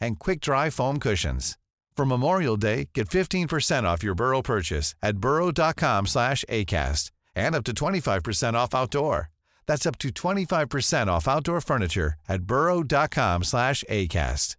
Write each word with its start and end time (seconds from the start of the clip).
and 0.00 0.18
quick-dry 0.18 0.70
foam 0.70 0.98
cushions. 0.98 1.56
For 1.96 2.04
Memorial 2.04 2.56
Day, 2.58 2.90
get 2.92 3.08
15% 3.08 3.84
off 3.84 4.02
your 4.02 4.14
Burrow 4.14 4.42
purchase 4.42 4.94
at 5.02 5.16
burrow.com 5.18 6.06
slash 6.06 6.44
ACAST 6.48 7.10
and 7.34 7.54
up 7.54 7.64
to 7.64 7.72
25% 7.72 8.54
off 8.54 8.74
outdoor. 8.74 9.30
That's 9.66 9.86
up 9.86 9.98
to 9.98 10.10
25% 10.10 11.06
off 11.08 11.26
outdoor 11.26 11.60
furniture 11.60 12.14
at 12.28 12.42
burrow.com 12.42 13.44
slash 13.44 13.82
ACAST. 13.90 14.56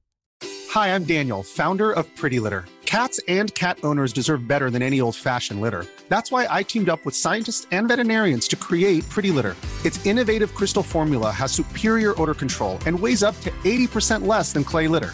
Hi, 0.72 0.94
I'm 0.94 1.06
Daniel, 1.06 1.44
founder 1.44 1.92
of 1.92 2.14
Pretty 2.16 2.40
Litter. 2.40 2.66
Cats 2.86 3.20
and 3.28 3.54
cat 3.54 3.78
owners 3.84 4.14
deserve 4.14 4.48
better 4.48 4.70
than 4.70 4.82
any 4.82 5.00
old-fashioned 5.00 5.62
litter. 5.62 5.86
That's 6.10 6.32
why 6.32 6.48
I 6.50 6.64
teamed 6.64 6.90
up 6.90 7.06
with 7.06 7.16
scientists 7.16 7.68
and 7.72 7.88
veterinarians 7.88 8.48
to 8.50 8.56
create 8.56 9.08
Pretty 9.10 9.30
Litter. 9.30 9.56
Its 9.86 10.04
innovative 10.06 10.54
crystal 10.56 10.84
formula 10.84 11.30
has 11.32 11.52
superior 11.52 12.20
odor 12.22 12.34
control 12.34 12.80
and 12.86 13.00
weighs 13.00 13.24
up 13.24 13.40
to 13.42 13.52
80% 13.64 14.26
less 14.26 14.54
than 14.54 14.64
clay 14.64 14.88
litter. 14.88 15.14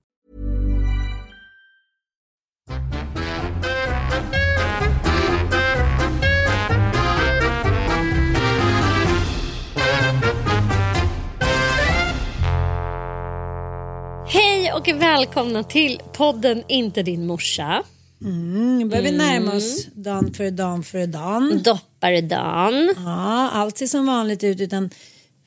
och 14.81 14.87
välkomna 15.01 15.63
till 15.63 16.01
podden 16.13 16.63
Inte 16.67 17.03
din 17.03 17.27
morsa. 17.27 17.83
Mm, 18.21 18.79
nu 18.79 18.85
börjar 18.85 19.03
vi 19.03 19.11
närma 19.11 19.53
oss 19.55 19.87
dan 19.93 20.33
för 20.33 20.51
dan 20.51 20.83
för 20.83 21.07
dan. 21.07 21.61
Dopparedan. 21.63 22.93
Ja, 22.97 23.49
allt 23.53 23.77
ser 23.77 23.87
som 23.87 24.05
vanligt 24.05 24.43
ut 24.43 24.61
utan 24.61 24.89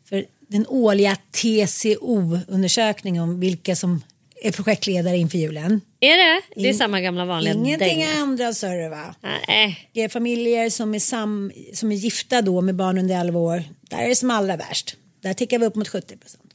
för 0.08 0.24
den 0.48 0.66
årliga 0.68 1.16
TCO-undersökningen 1.32 3.22
om 3.22 3.40
vilka 3.40 3.76
som 3.76 4.02
är 4.42 4.52
projektledare 4.52 5.16
inför 5.16 5.38
julen. 5.38 5.80
Är 6.00 6.16
det? 6.16 6.42
Det 6.56 6.60
är 6.66 6.66
In- 6.72 6.78
samma 6.78 7.00
gamla 7.00 7.24
vanliga 7.24 7.54
Ingenting 7.54 7.88
dänga. 7.88 8.12
ändras 8.12 8.62
hörru 8.62 8.88
va. 8.88 9.14
Nej. 9.48 9.88
Det 9.92 10.00
är 10.02 10.08
familjer 10.08 10.70
som 10.70 10.94
är, 10.94 10.98
sam, 10.98 11.52
som 11.72 11.92
är 11.92 11.96
gifta 11.96 12.42
då 12.42 12.60
med 12.60 12.74
barn 12.74 12.98
under 12.98 13.20
11 13.20 13.40
år. 13.40 13.62
Där 13.90 13.98
är 13.98 14.08
det 14.08 14.16
som 14.16 14.30
allra 14.30 14.56
värst. 14.56 14.96
Där 15.24 15.34
tickar 15.34 15.58
vi 15.58 15.66
upp 15.66 15.74
mot 15.74 15.88
70 15.88 16.16
procent. 16.16 16.52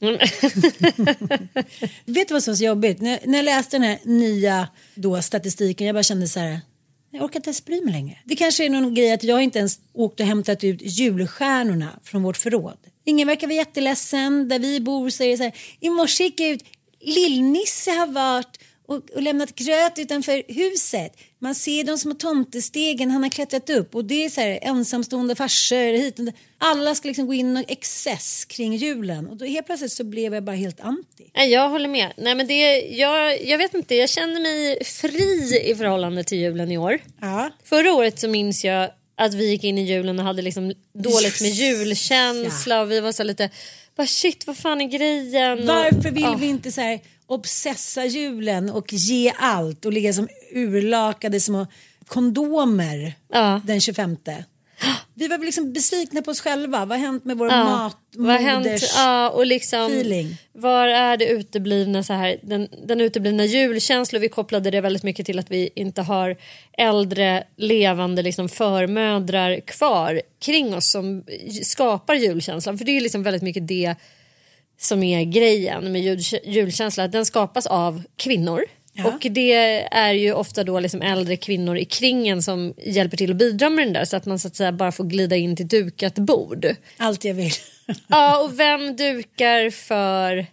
Vet 2.04 2.28
du 2.28 2.34
vad 2.34 2.42
som 2.42 2.52
är 2.52 2.56
så 2.56 2.64
jobbigt? 2.64 3.00
När, 3.00 3.20
när 3.26 3.38
jag 3.38 3.44
läste 3.44 3.76
den 3.76 3.82
här 3.82 3.98
nya 4.04 4.68
då, 4.94 5.22
statistiken, 5.22 5.86
jag 5.86 5.94
bara 5.94 6.02
kände 6.02 6.28
så 6.28 6.40
här. 6.40 6.60
Jag 7.10 7.22
orkar 7.22 7.36
inte 7.36 7.48
ens 7.48 7.64
bry 7.64 7.80
mig 7.84 7.92
längre. 7.92 8.18
Det 8.24 8.36
kanske 8.36 8.64
är 8.64 8.70
någon 8.70 8.94
grej 8.94 9.12
att 9.12 9.24
jag 9.24 9.42
inte 9.42 9.58
ens 9.58 9.80
åkt 9.92 10.20
och 10.20 10.26
hämtat 10.26 10.64
ut 10.64 10.82
julstjärnorna 10.82 12.00
från 12.02 12.22
vårt 12.22 12.36
förråd. 12.36 12.78
Ingen 13.04 13.28
verkar 13.28 13.46
vara 13.46 13.56
jätteledsen. 13.56 14.48
Där 14.48 14.58
vi 14.58 14.80
bor 14.80 15.10
så 15.10 15.22
är 15.22 15.28
det 15.28 15.36
så 15.36 15.42
här. 15.42 15.52
I 15.80 15.90
morse 15.90 16.24
gick 16.24 16.40
jag 16.40 16.50
ut. 16.50 16.64
Lill-Nisse 17.00 17.90
har 17.90 18.06
varit 18.06 18.60
och, 18.86 19.10
och 19.10 19.22
lämnat 19.22 19.54
gröt 19.54 19.98
utanför 19.98 20.42
huset. 20.48 21.16
Man 21.42 21.54
ser 21.54 21.84
de 21.84 21.98
små 21.98 22.14
tomtestegen 22.14 23.10
han 23.10 23.22
har 23.22 23.30
klättrat 23.30 23.70
upp 23.70 23.94
och 23.94 24.04
det 24.04 24.24
är 24.24 24.28
så 24.28 24.40
här 24.40 24.58
ensamstående 24.62 25.34
farsor 25.34 25.92
hit 25.98 26.18
och. 26.18 26.26
Alla 26.58 26.94
ska 26.94 27.08
liksom 27.08 27.26
gå 27.26 27.34
in 27.34 27.56
och 27.56 27.64
excess 27.68 28.44
kring 28.44 28.76
julen 28.76 29.26
och 29.28 29.36
då 29.36 29.44
helt 29.44 29.66
plötsligt 29.66 29.92
så 29.92 30.04
blev 30.04 30.34
jag 30.34 30.44
bara 30.44 30.56
helt 30.56 30.80
anti. 30.80 31.30
Jag 31.34 31.68
håller 31.68 31.88
med. 31.88 32.12
Nej, 32.16 32.34
men 32.34 32.46
det, 32.46 32.80
jag, 32.80 33.44
jag 33.46 33.58
vet 33.58 33.74
inte, 33.74 33.94
jag 33.94 34.08
känner 34.10 34.40
mig 34.40 34.84
fri 34.84 35.62
i 35.70 35.74
förhållande 35.74 36.24
till 36.24 36.38
julen 36.38 36.70
i 36.72 36.78
år. 36.78 36.98
Ja. 37.20 37.50
Förra 37.64 37.92
året 37.94 38.20
så 38.20 38.28
minns 38.28 38.64
jag 38.64 38.90
att 39.16 39.34
vi 39.34 39.50
gick 39.50 39.64
in 39.64 39.78
i 39.78 39.82
julen 39.84 40.18
och 40.18 40.24
hade 40.24 40.42
liksom 40.42 40.72
dåligt 40.94 41.40
med 41.40 41.50
julkänsla 41.50 42.80
och 42.80 42.90
vi 42.90 43.00
var 43.00 43.12
så 43.12 43.22
lite, 43.22 43.50
bara 43.96 44.06
shit 44.06 44.46
vad 44.46 44.56
fan 44.56 44.80
är 44.80 44.88
grejen? 44.88 45.58
Och- 45.60 45.66
Varför 45.66 46.10
vill 46.10 46.22
Ja. 46.22 46.36
vi 46.40 46.46
inte 46.46 46.72
så 46.72 46.80
här 46.80 47.00
obsessa 47.30 48.04
julen 48.06 48.70
och 48.70 48.92
ge 48.92 49.32
allt 49.38 49.84
och 49.84 49.92
ligga 49.92 50.12
som 50.12 50.28
urlakade 50.52 51.40
små 51.40 51.66
kondomer 52.06 53.14
Ja. 53.32 53.60
den 53.64 53.80
25? 53.80 54.16
Vi 55.14 55.28
var 55.28 55.38
liksom 55.38 55.72
besvikna 55.72 56.22
på 56.22 56.30
oss 56.30 56.40
själva. 56.40 56.78
Vad 56.84 56.98
har 56.98 57.06
hänt 57.06 57.24
med 57.24 57.38
vår 57.38 57.48
Ja, 57.48 57.64
mat, 57.64 57.96
vad 58.16 58.36
hänt? 58.40 58.82
Ja, 58.96 59.30
och 59.30 59.46
liksom, 59.46 59.86
feeling. 59.86 60.36
Var 60.52 60.86
är 60.86 61.16
det 61.16 61.26
uteblivna 61.26 62.02
så 62.02 62.12
här, 62.12 62.36
den, 62.42 62.68
den 62.86 63.00
uteblivna 63.00 63.44
julkänslan? 63.44 64.20
Vi 64.22 64.28
kopplade 64.28 64.70
det 64.70 64.80
väldigt 64.80 65.02
mycket 65.02 65.26
till 65.26 65.38
att 65.38 65.50
vi 65.50 65.70
inte 65.74 66.02
har 66.02 66.36
äldre 66.78 67.44
levande 67.56 68.22
liksom 68.22 68.48
förmödrar 68.48 69.60
kvar 69.60 70.22
kring 70.44 70.74
oss 70.74 70.90
som 70.90 71.24
skapar 71.62 72.14
julkänslan. 72.14 72.78
För 72.78 72.84
det 72.84 72.96
är 72.96 73.00
liksom 73.00 73.22
väldigt 73.22 73.42
mycket 73.42 73.68
det 73.68 73.94
som 74.80 75.02
är 75.02 75.24
grejen 75.24 75.92
med 75.92 76.02
jul, 76.02 76.20
julkänsla. 76.44 77.08
Den 77.08 77.26
skapas 77.26 77.66
av 77.66 78.02
kvinnor. 78.16 78.64
Och 79.06 79.26
det 79.30 79.52
är 79.94 80.12
ju 80.12 80.32
ofta 80.32 80.64
då 80.64 80.80
liksom 80.80 81.02
äldre 81.02 81.36
kvinnor 81.36 81.76
i 81.76 81.84
kringen 81.84 82.42
som 82.42 82.74
hjälper 82.84 83.16
till 83.16 83.30
att 83.30 83.36
bidra 83.36 83.70
med 83.70 83.86
den 83.86 83.92
där 83.92 84.04
så 84.04 84.16
att 84.16 84.26
man 84.26 84.38
så 84.38 84.48
att 84.48 84.56
säga 84.56 84.72
bara 84.72 84.92
får 84.92 85.04
glida 85.04 85.36
in 85.36 85.56
till 85.56 85.68
dukat 85.68 86.14
bord. 86.14 86.66
Allt 86.96 87.24
jag 87.24 87.34
vill. 87.34 87.50
Ja, 88.08 88.42
och 88.44 88.60
vem 88.60 88.96
dukar 88.96 89.70
för 89.70 90.46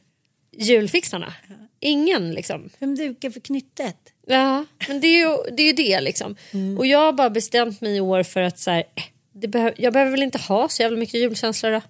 julfixarna? 0.58 1.34
Ingen 1.80 2.32
liksom. 2.34 2.70
Vem 2.80 2.96
dukar 2.96 3.30
för 3.30 3.40
knyttet? 3.40 3.96
Ja, 4.28 4.66
men 4.88 5.00
det 5.00 5.08
är 5.08 5.20
ju 5.20 5.38
det, 5.58 5.64
är 5.64 5.68
ju 5.68 5.74
det 5.74 6.02
liksom. 6.02 6.36
Och 6.78 6.86
jag 6.88 7.00
har 7.00 7.14
bara 7.14 7.30
bestämt 7.30 7.82
mig 7.82 7.96
i 7.98 8.00
år 8.00 8.24
för 8.24 8.42
att 8.42 8.60
så 8.60 8.72
här, 8.72 8.80
eh, 8.96 9.04
det 9.34 9.48
behö- 9.48 9.74
jag 9.78 9.94
behöver 9.94 10.12
väl 10.12 10.24
inte 10.24 10.38
ha 10.38 10.70
så 10.70 10.82
jävla 10.82 10.98
mycket 10.98 11.20
julkänsla 11.20 11.70
då. 11.70 11.82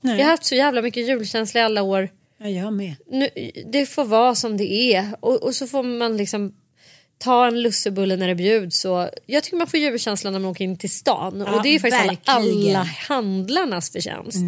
Nej. 0.00 0.18
Jag 0.18 0.24
har 0.24 0.30
haft 0.30 0.44
så 0.44 0.54
jävla 0.54 0.82
mycket 0.82 1.08
julkänsla 1.08 1.60
i 1.60 1.64
alla 1.64 1.82
år. 1.82 2.08
Ja, 2.38 2.48
jag 2.48 2.72
med. 2.72 2.94
Nu, 3.10 3.28
det 3.66 3.86
får 3.86 4.04
vara 4.04 4.34
som 4.34 4.56
det 4.56 4.94
är 4.94 5.08
och, 5.20 5.42
och 5.42 5.54
så 5.54 5.66
får 5.66 5.82
man 5.82 6.16
liksom 6.16 6.54
ta 7.18 7.46
en 7.46 7.62
lussebulle 7.62 8.16
när 8.16 8.28
det 8.28 8.34
bjuds. 8.34 8.84
Och 8.84 9.08
jag 9.26 9.42
tycker 9.42 9.56
man 9.56 9.66
får 9.66 9.80
julkänsla 9.80 10.30
när 10.30 10.38
man 10.38 10.50
åker 10.50 10.64
in 10.64 10.78
till 10.78 10.90
stan 10.90 11.44
Ja, 11.46 11.56
och 11.56 11.62
det 11.62 11.68
är 11.68 11.72
ju 11.72 11.80
faktiskt 11.80 12.02
alla, 12.24 12.42
verkligen. 12.42 12.76
alla 12.76 12.82
handlarnas 13.08 13.90
förtjänst. 13.90 14.44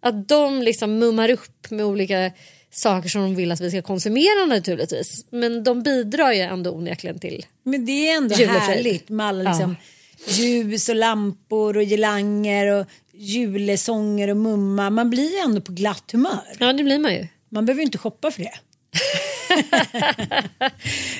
Att 0.00 0.28
de 0.28 0.62
liksom 0.62 0.98
mummar 0.98 1.30
upp 1.30 1.70
med 1.70 1.84
olika 1.86 2.30
saker 2.70 3.08
som 3.08 3.22
de 3.22 3.34
vill 3.34 3.52
att 3.52 3.60
vi 3.60 3.70
ska 3.70 3.82
konsumera 3.82 4.46
naturligtvis. 4.46 5.26
Men 5.30 5.64
de 5.64 5.82
bidrar 5.82 6.32
ju 6.32 6.40
ändå 6.40 6.70
onekligen 6.70 7.18
till. 7.18 7.46
Men 7.62 7.86
det 7.86 8.08
är 8.08 8.16
ändå 8.16 8.34
härligt 8.34 9.08
med 9.08 9.26
alla 9.26 9.50
liksom, 9.50 9.76
ljus 10.26 10.88
och 10.88 10.94
lampor 10.96 11.76
och 11.76 11.82
girlanger 11.82 12.66
och 12.66 12.86
julesånger 13.20 14.28
och 14.28 14.36
mumma. 14.36 14.90
Man 14.90 15.10
blir 15.10 15.30
ju 15.32 15.36
ändå 15.38 15.60
på 15.60 15.72
glatt 15.72 16.12
humör. 16.12 16.56
Ja 16.58 16.72
det 16.72 16.84
blir 16.84 16.98
man 16.98 17.12
ju. 17.14 17.26
Man 17.48 17.66
behöver 17.66 17.80
ju 17.80 17.86
inte 17.86 17.98
shoppa 17.98 18.30
för 18.30 18.42
det. 18.42 18.52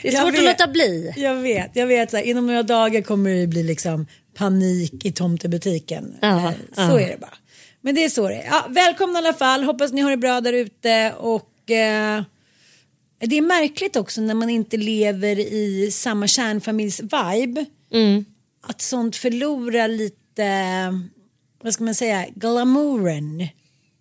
Det 0.02 0.08
är 0.08 0.12
svårt 0.20 0.28
att 0.28 0.34
vet. 0.34 0.44
låta 0.44 0.68
bli. 0.72 1.12
Jag 1.16 1.34
vet, 1.34 1.70
jag 1.76 1.86
vet. 1.86 2.10
Så 2.10 2.16
här, 2.16 2.24
inom 2.24 2.46
några 2.46 2.62
dagar 2.62 3.02
kommer 3.02 3.30
det 3.30 3.46
bli 3.46 3.62
liksom 3.62 4.06
panik 4.34 5.04
i 5.04 5.12
tomtebutiken. 5.12 6.14
Ja, 6.20 6.48
Eh, 6.48 6.50
så 6.74 6.80
ja. 6.80 7.00
är 7.00 7.08
det 7.08 7.18
bara. 7.20 7.34
Men 7.80 7.94
det 7.94 8.04
är 8.04 8.08
så 8.08 8.28
det 8.28 8.34
är. 8.34 8.44
Ja, 8.46 8.66
välkomna 8.68 9.18
i 9.18 9.22
alla 9.22 9.32
fall, 9.32 9.64
hoppas 9.64 9.92
ni 9.92 10.00
har 10.00 10.10
det 10.10 10.16
bra 10.16 10.40
där 10.40 10.52
ute 10.52 11.12
och 11.18 11.70
eh, 11.70 12.22
det 13.20 13.36
är 13.38 13.42
märkligt 13.42 13.96
också 13.96 14.20
när 14.20 14.34
man 14.34 14.50
inte 14.50 14.76
lever 14.76 15.38
i 15.38 15.90
samma 15.92 16.26
kärnfamiljs 16.26 17.00
vibe. 17.00 17.64
Att 18.62 18.80
sånt 18.80 19.16
förlorar 19.16 19.88
lite, 19.88 20.44
vad 21.62 21.74
ska 21.74 21.84
man 21.84 21.94
säga, 21.94 22.26
glamouren. 22.34 23.48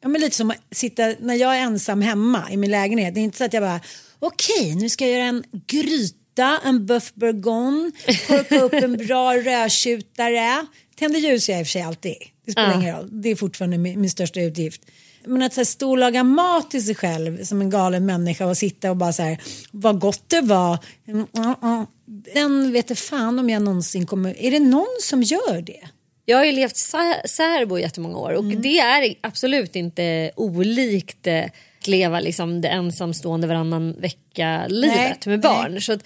Ja, 0.02 0.10
men 0.10 0.22
lite 0.22 0.36
som 0.36 0.52
att 0.52 0.58
sitta 0.72 1.14
när 1.20 1.36
jag 1.36 1.58
är 1.58 1.62
ensam 1.62 2.02
hemma 2.02 2.52
i 2.52 2.58
min 2.58 2.72
lägenhet. 2.72 3.14
Det 3.14 3.20
är 3.20 3.24
inte 3.24 3.38
så 3.38 3.44
att 3.44 3.54
jag 3.54 3.64
bara 3.64 3.82
okej 4.20 4.76
nu 4.76 4.90
ska 4.90 5.08
jag 5.08 5.14
göra 5.14 5.30
en 5.30 5.44
gryta, 5.68 6.60
en 6.66 6.86
boeuf 6.86 7.14
bourgogne, 7.14 7.92
korka 8.28 8.62
upp 8.62 8.74
en 8.74 8.98
bra 8.98 9.34
rödtjutare. 9.38 10.66
Tänder 10.96 11.20
ljus 11.20 11.50
gör 11.50 11.56
jag 11.56 11.62
i 11.62 11.64
och 11.64 11.68
för 11.68 11.72
sig 11.72 11.82
alltid. 11.82 12.16
Det 12.46 12.52
spelar 12.52 12.82
ingen 12.82 12.96
roll. 12.96 13.22
Det 13.22 13.30
är 13.30 13.36
fortfarande 13.36 13.78
min, 13.78 14.02
min 14.02 14.10
största 14.10 14.42
utgift. 14.42 14.82
Men 15.26 15.42
att 15.42 15.54
så 15.54 15.60
här, 15.60 15.66
stå 15.66 15.90
och 15.90 15.98
laga 15.98 16.24
mat 16.24 16.72
till 16.72 16.86
sig 16.86 16.96
själv 16.96 17.44
som 17.44 17.62
en 17.62 17.70
galen 17.70 18.06
människa 18.06 18.46
och 18.46 18.58
sitta 18.58 18.90
och 18.90 18.98
bara 18.98 19.14
så 19.14 19.24
här 19.24 19.42
vad 19.72 20.00
gott 20.00 20.24
det 20.28 20.42
var. 20.42 20.78
Mm, 21.08 21.28
mm, 21.36 21.56
mm. 21.64 21.86
Den 22.34 22.72
vet 22.72 23.00
fan 23.00 23.40
om 23.40 23.50
jag 23.50 23.62
någonsin 23.62 24.06
kommer. 24.06 24.42
Är 24.42 24.52
det 24.52 24.60
någon 24.60 24.98
som 25.02 25.24
gör 25.24 25.62
det? 25.62 25.90
Jag 26.30 26.38
har 26.38 26.46
ju 26.46 26.52
levt 26.52 26.76
sä- 26.76 27.28
särbo 27.28 27.78
i 27.78 27.82
jättemånga 27.82 28.18
år 28.18 28.34
och 28.34 28.44
det 28.44 28.80
är 28.80 29.16
absolut 29.22 29.76
inte 29.76 30.32
olikt 30.36 31.28
eh, 31.28 31.44
att 31.80 31.88
leva 31.88 32.20
liksom 32.20 32.62
det 32.62 32.68
ensamstående 32.68 33.48
varannan 33.48 33.96
vecka-livet 34.00 35.26
Nej, 35.26 35.38
med 35.38 35.42
barn. 35.42 35.82
Så 35.82 35.94
att 35.94 36.04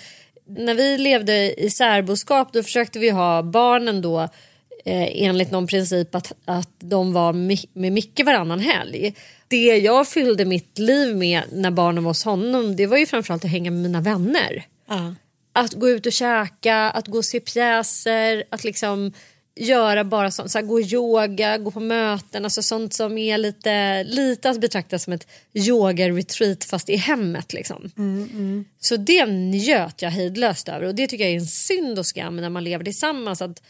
när 0.47 0.73
vi 0.73 0.97
levde 0.97 1.61
i 1.61 1.69
särboskap 1.69 2.53
då 2.53 2.63
försökte 2.63 2.99
vi 2.99 3.09
ha 3.09 3.43
barnen 3.43 4.01
då 4.01 4.21
eh, 4.85 5.23
enligt 5.23 5.51
någon 5.51 5.67
princip 5.67 6.15
att, 6.15 6.31
att 6.45 6.71
de 6.79 7.13
var 7.13 7.33
med 7.79 7.91
Micke 7.91 8.21
varannan 8.25 8.59
helg. 8.59 9.13
Det 9.47 9.77
jag 9.77 10.07
fyllde 10.07 10.45
mitt 10.45 10.79
liv 10.79 11.15
med 11.15 11.41
när 11.51 11.71
barnen 11.71 12.03
var 12.03 12.09
hos 12.09 12.23
honom 12.23 12.75
det 12.75 12.87
var 12.87 12.97
ju 12.97 13.05
framförallt 13.05 13.45
att 13.45 13.51
hänga 13.51 13.71
med 13.71 13.81
mina 13.81 14.01
vänner. 14.01 14.65
Ja. 14.87 15.15
Att 15.53 15.73
gå 15.73 15.89
ut 15.89 16.05
och 16.05 16.13
käka, 16.13 16.75
att 16.75 17.07
gå 17.07 17.17
och 17.17 17.25
se 17.25 17.39
pjäser, 17.39 18.43
att 18.49 18.63
liksom 18.63 19.13
göra 19.55 20.03
bara 20.03 20.31
sånt, 20.31 20.51
så 20.51 20.57
här, 20.57 20.65
gå 20.65 20.81
yoga, 20.81 21.57
gå 21.57 21.71
på 21.71 21.79
möten, 21.79 22.43
alltså 22.43 22.61
sånt 22.61 22.93
som 22.93 23.17
är 23.17 23.37
lite, 23.37 24.03
lite 24.03 24.49
att 24.49 24.61
betrakta 24.61 24.99
som 24.99 25.13
ett 25.13 25.27
yoga-retreat 25.53 26.63
fast 26.63 26.89
i 26.89 26.95
hemmet. 26.95 27.53
Liksom. 27.53 27.91
Så 28.79 28.97
det 28.97 29.25
njöt 29.25 30.01
jag 30.01 30.09
hejdlöst 30.09 30.69
över 30.69 30.85
och 30.87 30.95
det 30.95 31.07
tycker 31.07 31.23
jag 31.23 31.33
är 31.33 31.37
en 31.37 31.45
synd 31.45 31.99
och 31.99 32.05
skam 32.05 32.35
när 32.35 32.49
man 32.49 32.63
lever 32.63 32.83
tillsammans. 32.83 33.41
Att, 33.41 33.61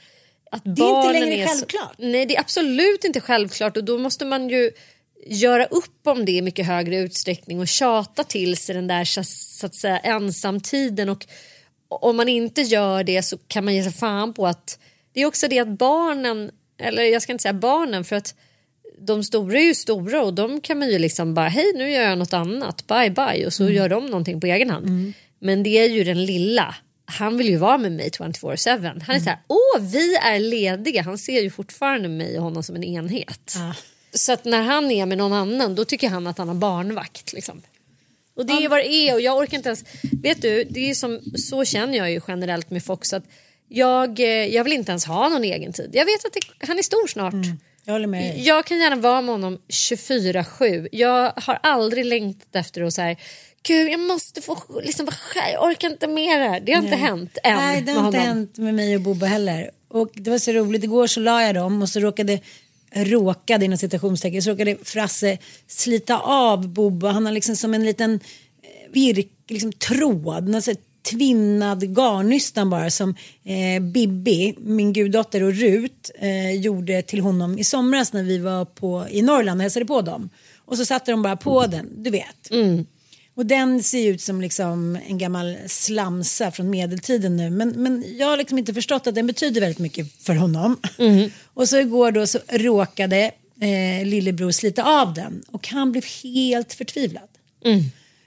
att 0.52 0.62
Det 0.64 0.82
är 0.84 0.98
inte 1.08 1.20
längre 1.20 1.44
är 1.44 1.48
så- 1.48 1.54
självklart. 1.54 1.96
Nej 1.98 2.26
det 2.26 2.36
är 2.36 2.40
absolut 2.40 3.04
inte 3.04 3.20
självklart 3.22 3.78
och 3.78 3.84
då 3.84 3.98
måste 3.98 4.26
man 4.26 4.50
ju 4.50 4.72
göra 5.28 5.66
upp 5.66 6.08
om 6.08 6.26
det 6.26 6.32
i 6.32 6.42
mycket 6.42 6.66
högre 6.66 6.98
utsträckning 6.98 7.60
och 7.60 7.68
tjata 7.68 8.24
till 8.24 8.58
sig 8.58 8.76
den 8.76 8.88
där 8.88 9.06
så 9.06 9.66
att 9.66 9.76
säga 9.76 10.00
ensamtiden 10.00 11.10
och 11.10 11.26
om 11.90 12.18
man 12.18 12.30
inte 12.30 12.62
gör 12.62 13.04
det 13.04 13.22
så 13.24 13.38
kan 13.38 13.66
man 13.66 13.76
ge 13.76 13.84
sig 13.84 13.92
fan 13.92 14.34
på 14.34 14.48
att 14.48 14.80
det 15.14 15.22
är 15.22 15.26
också 15.26 15.48
det 15.48 15.60
att 15.60 15.68
barnen, 15.68 16.52
eller 16.78 17.04
jag 17.04 17.22
ska 17.22 17.32
inte 17.32 17.42
säga 17.42 17.54
barnen 17.54 18.04
för 18.04 18.16
att 18.16 18.36
de 19.00 19.24
stora 19.24 19.60
är 19.60 19.64
ju 19.64 19.76
stora 19.76 20.24
och 20.24 20.34
de 20.34 20.62
kan 20.62 20.80
man 20.80 20.90
ju 20.90 21.00
liksom 21.00 21.34
bara 21.34 21.48
hej 21.48 21.72
nu 21.76 21.92
gör 21.92 22.02
jag 22.04 22.18
något 22.18 22.34
annat, 22.34 22.88
bye 22.88 23.10
bye 23.10 23.46
och 23.46 23.54
så 23.54 23.70
gör 23.70 23.90
de 23.90 24.06
någonting 24.06 24.42
på 24.42 24.48
egen 24.48 24.70
hand. 24.70 25.14
Men 25.40 25.64
det 25.64 25.70
är 25.70 25.90
ju 25.90 26.04
den 26.04 26.26
lilla, 26.26 26.76
han 27.06 27.38
vill 27.38 27.50
ju 27.50 27.58
vara 27.58 27.78
med 27.78 27.92
mig 27.92 28.10
24-7. 28.10 29.02
Han 29.08 29.16
är 29.16 29.20
så 29.20 29.30
här, 29.30 29.40
åh 29.48 29.82
vi 29.82 30.16
är 30.16 30.40
lediga, 30.40 31.02
han 31.02 31.18
ser 31.18 31.42
ju 31.42 31.50
fortfarande 31.50 32.10
mig 32.10 32.38
och 32.38 32.44
honom 32.44 32.64
som 32.64 32.76
en 32.76 32.84
enhet. 32.84 33.56
Så 34.14 34.34
att 34.34 34.46
när 34.46 34.62
han 34.62 34.92
är 34.92 35.06
med 35.06 35.18
någon 35.18 35.34
annan 35.34 35.76
då 35.76 35.86
tycker 35.86 36.10
han 36.10 36.28
att 36.28 36.38
han 36.38 36.48
har 36.48 36.56
barnvakt. 36.56 37.34
Liksom. 37.34 37.62
Och 38.36 38.46
det 38.46 38.54
är 38.54 38.70
vad 38.70 38.80
det 38.80 38.88
är 38.88 39.14
och 39.14 39.22
jag 39.22 39.38
orkar 39.38 39.58
inte 39.58 39.70
ens... 39.70 39.84
Vet 40.24 40.42
du, 40.42 40.64
det 40.64 40.90
är 40.90 40.94
som, 40.94 41.20
så 41.36 41.66
känner 41.66 41.98
jag 41.98 42.12
ju 42.12 42.22
generellt 42.28 42.70
med 42.70 42.84
Fox 42.84 43.14
att 43.14 43.24
jag, 43.70 44.20
eh, 44.20 44.26
jag 44.28 44.64
vill 44.64 44.74
inte 44.74 44.92
ens 44.92 45.06
ha 45.06 45.30
någon 45.30 45.44
egen 45.44 45.74
tid. 45.74 45.90
Jag 45.94 46.06
vet 46.06 46.26
att 46.26 46.34
det, 46.34 46.68
han 46.68 46.80
är 46.80 46.84
stor 46.84 47.08
snart. 47.08 47.34
Jag 47.86 47.94
håller 47.94 48.08
med. 48.08 48.40
Jag 48.40 48.66
kan 48.66 48.80
gärna 48.80 48.96
vara 48.96 49.22
med 49.22 49.34
honom 49.34 49.60
24-7. 49.68 50.88
Jag 50.92 51.34
har 51.36 51.60
aldrig 51.64 52.06
längtat 52.06 52.56
efter 52.56 52.82
att 52.82 52.94
så 52.94 53.02
här, 53.02 53.18
gud 53.64 53.92
jag 53.92 54.00
måste 54.00 54.42
få 54.42 54.58
liksom, 54.84 55.08
jag 55.52 55.64
orkar 55.64 55.90
inte 55.90 56.08
med 56.08 56.42
det 56.42 56.50
här. 56.50 56.60
Det 56.60 56.74
har 56.74 56.84
inte 56.84 56.96
hänt 56.96 57.38
än 57.44 57.58
Nej, 57.58 57.82
det 57.82 57.92
har 57.92 58.06
inte 58.06 58.18
honom. 58.18 58.28
hänt 58.36 58.58
med 58.58 58.74
mig 58.74 58.96
och 58.96 59.02
Bobba 59.02 59.26
heller. 59.26 59.72
Och 59.88 60.10
det 60.14 60.32
var 60.32 60.38
så 60.38 60.52
roligt, 60.52 60.84
igår 60.84 61.08
så 61.08 61.20
la 61.20 61.44
jag 61.44 61.56
dem 61.56 61.82
och 61.82 61.90
så 61.90 62.00
råkade 62.00 62.40
råkade 62.96 63.66
inom 63.66 63.78
citationstecken 63.78 64.42
så 64.42 64.50
råkade 64.52 64.78
Frasse 64.84 65.38
slita 65.68 66.20
av 66.20 66.68
Bobba. 66.68 67.12
Han 67.12 67.26
har 67.26 67.34
liksom 67.34 67.56
som 67.56 67.74
en 67.74 67.86
liten 67.86 68.14
eh, 68.14 68.92
virk, 68.92 69.32
liksom 69.48 69.74
tråd, 69.74 70.48
någon 70.48 70.62
tvinnad 71.04 71.96
garnnystan 71.96 72.70
bara 72.70 72.90
som 72.90 73.16
eh, 73.44 73.84
Bibi, 73.84 74.56
min 74.58 74.94
guddotter 74.94 75.44
och 75.44 75.54
Rut 75.54 76.12
eh, 76.20 76.52
gjorde 76.52 77.02
till 77.02 77.20
honom 77.20 77.60
i 77.60 77.64
somras 77.64 78.14
när 78.14 78.24
vi 78.24 78.38
var 78.38 78.66
på, 78.66 79.06
i 79.10 79.22
Norrland 79.22 79.60
och 79.60 79.62
hälsade 79.62 79.86
på 79.86 80.02
dem. 80.02 80.30
Och 80.66 80.78
så 80.78 80.86
satte 80.86 81.12
de 81.12 81.22
bara 81.22 81.36
på 81.36 81.66
den, 81.68 82.04
du 82.04 82.10
vet. 82.10 82.52
Och 83.36 83.46
den 83.46 83.84
ser 83.84 84.10
ut 84.10 84.22
som 84.22 84.42
liksom 84.42 84.98
en 85.08 85.18
gammal 85.18 85.58
slamsa 85.68 86.52
från 86.52 86.70
medeltiden 86.70 87.38
nu. 87.38 87.50
Men, 87.50 87.70
men 87.70 88.06
jag 88.18 88.28
har 88.28 88.38
liksom 88.38 88.58
inte 88.58 88.74
förstått 88.74 89.08
att 89.08 89.16
den 89.16 89.28
betyder 89.28 89.62
väldigt 89.62 89.80
mycket 89.80 90.24
för 90.24 90.36
honom. 90.36 90.78
Och 91.54 91.70
så 91.70 91.80
igår 91.80 92.12
då 92.12 92.28
så 92.28 92.40
råkade 92.50 93.32
eh, 93.62 94.06
lillebror 94.06 94.52
slita 94.52 94.84
av 95.02 95.14
den. 95.14 95.44
Och 95.48 95.68
han 95.68 95.92
blev 95.92 96.04
helt 96.24 96.74
förtvivlad. 96.74 97.30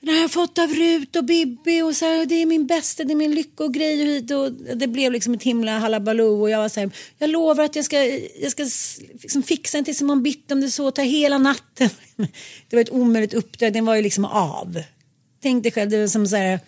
Den 0.07 0.15
har 0.15 0.23
jag 0.23 0.31
fått 0.31 0.59
av 0.59 0.69
Rut 0.69 1.17
och 1.17 1.25
Bibi 1.25 1.83
och 1.83 1.97
så 1.97 2.05
här, 2.05 2.27
det 2.27 2.35
är 2.35 2.47
min 2.47 2.67
bästa, 2.67 3.05
det 3.05 3.13
är 3.13 3.17
min 3.17 3.35
lyckogrej 3.35 4.01
och 4.01 4.07
hit 4.07 4.31
och 4.31 4.53
det 4.77 4.87
blev 4.87 5.13
liksom 5.13 5.35
ett 5.35 5.43
himla 5.43 5.79
halabaloo 5.79 6.41
och 6.43 6.51
jag 6.51 6.59
var 6.59 6.69
så 6.69 6.81
här, 6.81 6.91
jag 7.19 7.31
lovar 7.31 7.65
att 7.65 7.77
jag 7.77 7.85
ska, 7.85 8.05
jag 8.41 8.51
ska 8.51 8.63
liksom 9.13 9.43
fixa 9.43 9.79
en 9.79 9.85
tills 9.85 10.01
imorgon 10.01 10.23
bitti 10.23 10.55
om 10.55 10.61
det 10.61 10.71
så 10.71 10.91
tar 10.91 11.03
hela 11.03 11.39
natten. 11.39 11.89
Det 12.69 12.77
var 12.77 12.81
ett 12.81 12.91
omöjligt 12.91 13.35
uppdrag, 13.35 13.73
den 13.73 13.85
var 13.85 13.95
ju 13.95 14.03
liksom 14.03 14.25
av. 14.25 14.83
Tänk 15.43 15.63
dig 15.63 15.73
själv, 15.73 15.91
det 15.91 16.01
var 16.01 16.07
som 16.07 16.27
så 16.27 16.37
här, 16.37 16.61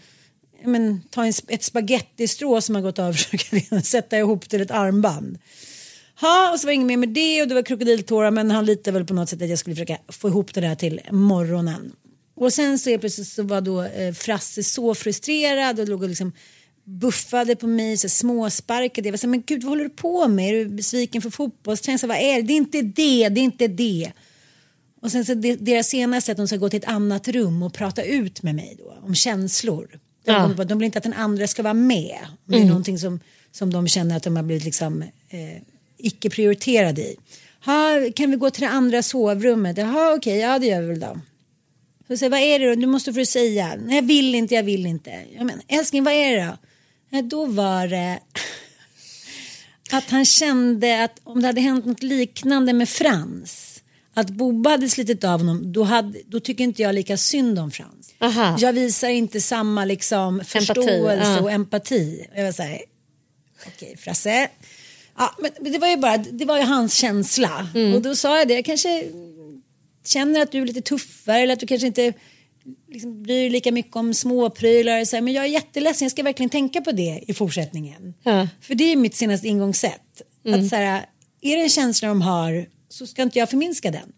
men, 0.64 1.02
ta 1.10 1.24
en, 1.24 1.32
ett 1.48 1.64
spagettistrå 1.64 2.60
som 2.60 2.74
har 2.74 2.82
gått 2.82 2.98
av 2.98 3.08
och 3.08 3.16
försöka 3.16 3.80
sätta 3.80 4.18
ihop 4.18 4.48
till 4.48 4.60
ett 4.60 4.70
armband. 4.70 5.38
Ha, 6.20 6.52
och 6.52 6.60
så 6.60 6.66
var 6.66 6.70
det 6.70 6.74
inget 6.74 6.86
mer 6.86 6.96
med 6.96 7.08
det 7.08 7.42
och 7.42 7.48
det 7.48 7.54
var 7.54 7.62
krokodiltårar 7.62 8.30
men 8.30 8.50
han 8.50 8.66
litade 8.66 8.98
väl 8.98 9.06
på 9.06 9.14
något 9.14 9.28
sätt 9.28 9.42
att 9.42 9.48
jag 9.48 9.58
skulle 9.58 9.76
försöka 9.76 9.98
få 10.08 10.28
ihop 10.28 10.54
det 10.54 10.60
där 10.60 10.74
till 10.74 11.00
morgonen. 11.10 11.92
Och 12.40 12.52
sen 12.52 12.78
så 12.78 12.90
är 12.90 12.98
plötsligt 12.98 13.28
så 13.28 13.42
var 13.42 13.60
då 13.60 13.82
eh, 13.82 14.12
Frasse 14.14 14.62
så 14.62 14.94
frustrerad 14.94 15.80
och 15.80 15.88
låg 15.88 16.02
och 16.02 16.08
liksom 16.08 16.32
buffade 16.84 17.56
på 17.56 17.66
mig, 17.66 17.96
så 17.96 18.08
småsparkade. 18.08 19.08
Jag 19.08 19.12
var 19.12 19.16
så 19.18 19.26
här, 19.26 19.30
men 19.30 19.42
gud 19.46 19.62
vad 19.62 19.70
håller 19.70 19.84
du 19.84 19.90
på 19.90 20.28
med? 20.28 20.48
Är 20.48 20.52
du 20.64 20.68
besviken 20.68 21.22
för 21.22 21.30
fotbollsträning? 21.30 21.98
Vad 22.08 22.16
är 22.16 22.36
det? 22.36 22.42
Det 22.42 22.52
är 22.52 22.56
inte 22.56 22.82
det, 22.82 23.28
det 23.28 23.40
är 23.40 23.44
inte 23.44 23.68
det. 23.68 24.12
Och 25.02 25.12
sen 25.12 25.24
så 25.24 25.34
det, 25.34 25.56
deras 25.56 25.86
senaste 25.88 26.32
att 26.32 26.38
de 26.38 26.46
ska 26.48 26.56
gå 26.56 26.68
till 26.68 26.78
ett 26.78 26.88
annat 26.88 27.28
rum 27.28 27.62
och 27.62 27.72
prata 27.74 28.02
ut 28.02 28.42
med 28.42 28.54
mig 28.54 28.76
då 28.78 28.98
om 29.06 29.14
känslor. 29.14 29.88
De, 30.24 30.32
Ja. 30.32 30.62
att 30.62 30.68
de 30.68 30.78
vill 30.78 30.86
inte 30.86 30.98
att 30.98 31.04
den 31.04 31.12
andra 31.12 31.46
ska 31.46 31.62
vara 31.62 31.74
med. 31.74 32.18
Om 32.22 32.36
Det 32.46 32.58
är 32.60 32.64
någonting 32.64 32.98
som, 32.98 33.20
som 33.52 33.72
de 33.72 33.88
känner 33.88 34.16
att 34.16 34.22
de 34.22 34.36
har 34.36 34.42
blivit 34.42 34.64
liksom 34.64 35.02
eh, 35.28 35.62
icke 35.98 36.30
prioriterade 36.30 37.02
i. 37.02 37.16
Ha, 37.64 37.94
kan 38.16 38.30
vi 38.30 38.36
gå 38.36 38.50
till 38.50 38.62
det 38.62 38.68
andra 38.68 39.02
sovrummet? 39.02 39.76
Jaha 39.78 40.14
okej, 40.14 40.38
ja 40.38 40.58
det 40.58 40.66
gör 40.66 40.80
vi 40.80 40.86
väl 40.86 41.00
då. 41.00 41.20
Så 42.08 42.16
säger, 42.16 42.30
vad 42.30 42.40
är 42.40 42.58
det 42.58 42.68
då? 42.68 42.74
Du 42.74 42.86
måste 42.86 43.12
få 43.12 43.24
säga. 43.24 43.76
Nej, 43.76 43.94
jag 43.94 44.02
vill 44.02 44.34
inte, 44.34 44.54
jag 44.54 44.62
vill 44.62 44.86
inte. 44.86 45.24
Jag 45.36 45.46
men, 45.46 45.62
älskling, 45.68 46.04
vad 46.04 46.14
är 46.14 46.36
det 46.36 46.44
då? 46.44 46.56
Nej, 47.10 47.22
då 47.22 47.46
var 47.46 47.86
det 47.86 48.20
att 49.90 50.10
han 50.10 50.24
kände 50.24 51.04
att 51.04 51.20
om 51.24 51.40
det 51.40 51.46
hade 51.46 51.60
hänt 51.60 51.84
något 51.84 52.02
liknande 52.02 52.72
med 52.72 52.88
Frans. 52.88 53.82
Att 54.14 54.30
Bobba 54.30 54.70
hade 54.70 54.88
slitit 54.88 55.24
av 55.24 55.40
honom, 55.40 55.72
då, 55.72 55.82
hade, 55.82 56.18
då 56.26 56.40
tycker 56.40 56.64
inte 56.64 56.82
jag 56.82 56.94
lika 56.94 57.16
synd 57.16 57.58
om 57.58 57.70
Frans. 57.70 58.14
Aha. 58.18 58.56
Jag 58.60 58.72
visar 58.72 59.08
inte 59.08 59.40
samma 59.40 59.84
liksom, 59.84 60.44
förståelse 60.44 61.32
ja. 61.32 61.40
och 61.40 61.50
empati. 61.50 62.26
Jag 62.34 62.44
var 62.44 62.52
så 62.52 62.62
här, 62.62 62.80
okej 63.66 63.96
Frasse. 63.96 64.48
Ja, 65.18 65.34
men 65.38 65.72
det 65.72 65.78
var 65.78 65.88
ju 65.88 65.96
bara, 65.96 66.16
det 66.16 66.44
var 66.44 66.58
ju 66.58 66.64
hans 66.64 66.94
känsla. 66.94 67.68
Och 67.94 68.02
då 68.02 68.14
sa 68.14 68.38
jag 68.38 68.48
det, 68.48 68.54
jag 68.54 68.64
kanske 68.64 69.04
känner 70.08 70.40
att 70.40 70.52
du 70.52 70.62
är 70.62 70.66
lite 70.66 70.80
tuffare 70.80 71.40
eller 71.40 71.52
att 71.52 71.60
du 71.60 71.66
kanske 71.66 71.86
inte 71.86 72.12
liksom, 72.88 73.22
bryr 73.22 73.40
dig 73.40 73.50
lika 73.50 73.72
mycket 73.72 73.96
om 73.96 74.14
småprylar. 74.14 75.04
Så 75.04 75.16
här, 75.16 75.20
men 75.20 75.32
jag 75.32 75.44
är 75.44 75.48
jätteledsen, 75.48 76.04
jag 76.04 76.12
ska 76.12 76.22
verkligen 76.22 76.50
tänka 76.50 76.80
på 76.80 76.92
det 76.92 77.24
i 77.26 77.34
fortsättningen. 77.34 78.14
Ja. 78.22 78.48
För 78.60 78.74
det 78.74 78.92
är 78.92 78.96
mitt 78.96 79.14
senaste 79.14 79.48
ingångssätt. 79.48 80.22
Att 80.48 80.68
så 80.68 80.76
här, 80.76 81.06
är 81.40 81.56
det 81.56 81.62
en 81.62 81.68
känsla 81.68 82.08
de 82.08 82.22
har 82.22 82.66
så 82.88 83.06
ska 83.06 83.22
inte 83.22 83.38
jag 83.38 83.50
förminska 83.50 83.90
den. 83.90 84.12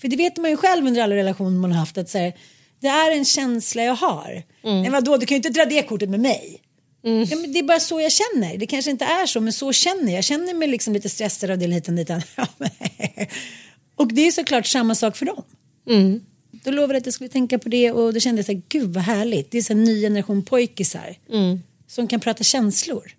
För 0.00 0.08
det 0.08 0.16
vet 0.16 0.36
man 0.36 0.50
ju 0.50 0.56
själv 0.56 0.86
under 0.86 1.02
alla 1.02 1.14
relationer 1.14 1.58
man 1.58 1.72
har 1.72 1.78
haft 1.78 1.98
att 1.98 2.10
så 2.10 2.18
här, 2.18 2.32
det 2.80 2.88
är 2.88 3.12
en 3.12 3.24
känsla 3.24 3.82
jag 3.82 3.94
har. 3.94 4.42
Men 4.82 4.92
vadå, 4.92 5.16
du 5.16 5.26
kan 5.26 5.34
ju 5.34 5.36
inte 5.36 5.48
dra 5.48 5.64
det 5.64 5.82
kortet 5.82 6.10
med 6.10 6.20
mig. 6.20 6.62
Ja, 7.02 7.36
men 7.36 7.52
det 7.52 7.58
är 7.58 7.62
bara 7.62 7.80
så 7.80 8.00
jag 8.00 8.12
känner. 8.12 8.56
Det 8.56 8.66
kanske 8.66 8.90
inte 8.90 9.04
är 9.04 9.26
så, 9.26 9.40
men 9.40 9.52
så 9.52 9.72
känner 9.72 10.04
jag. 10.04 10.12
Jag 10.12 10.24
känner 10.24 10.54
mig 10.54 10.68
liksom 10.68 10.94
lite 10.94 11.08
stressad 11.08 11.50
av 11.50 11.58
det 11.58 11.66
lite 11.66 11.92
lite. 11.92 12.22
och 13.96 14.12
det 14.14 14.26
är 14.26 14.30
såklart 14.30 14.66
samma 14.66 14.94
sak 14.94 15.16
för 15.16 15.26
dem. 15.26 15.42
Mm. 15.88 16.20
Då 16.50 16.70
lovade 16.70 16.92
jag 16.94 17.00
att 17.00 17.06
jag 17.06 17.14
skulle 17.14 17.30
tänka 17.30 17.58
på 17.58 17.68
det 17.68 17.92
och 17.92 18.14
då 18.14 18.20
kände 18.20 18.38
jag 18.38 18.46
så 18.46 18.52
här, 18.52 18.62
gud 18.68 18.94
vad 18.94 19.04
härligt. 19.04 19.50
Det 19.50 19.58
är 19.58 19.62
så 19.62 19.72
en 19.72 19.84
ny 19.84 20.00
generation 20.00 20.42
pojkisar 20.42 21.16
Mm. 21.32 21.62
som 21.86 22.08
kan 22.08 22.20
prata 22.20 22.44
känslor. 22.44 23.12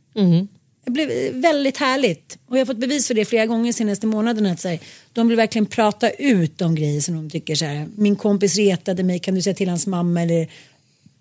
Det 0.85 0.91
blev 0.91 1.33
väldigt 1.33 1.77
härligt. 1.77 2.37
Och 2.47 2.55
jag 2.57 2.61
har 2.61 2.65
fått 2.65 2.77
bevis 2.77 3.07
för 3.07 3.13
det 3.13 3.25
flera 3.25 3.45
gånger 3.45 3.65
de 3.65 3.73
senaste 3.73 4.07
månaderna. 4.07 4.51
Att 4.51 4.59
så 4.59 4.67
här, 4.67 4.79
de 5.13 5.27
vill 5.27 5.37
verkligen 5.37 5.65
prata 5.65 6.09
ut 6.09 6.61
om 6.61 6.75
grejer 6.75 7.01
som 7.01 7.15
de 7.15 7.29
tycker 7.29 7.55
så 7.55 7.65
här. 7.65 7.87
Min 7.95 8.15
kompis 8.15 8.55
retade 8.55 9.03
mig, 9.03 9.19
kan 9.19 9.35
du 9.35 9.41
säga 9.41 9.53
till 9.53 9.69
hans 9.69 9.87
mamma 9.87 10.21
eller 10.21 10.47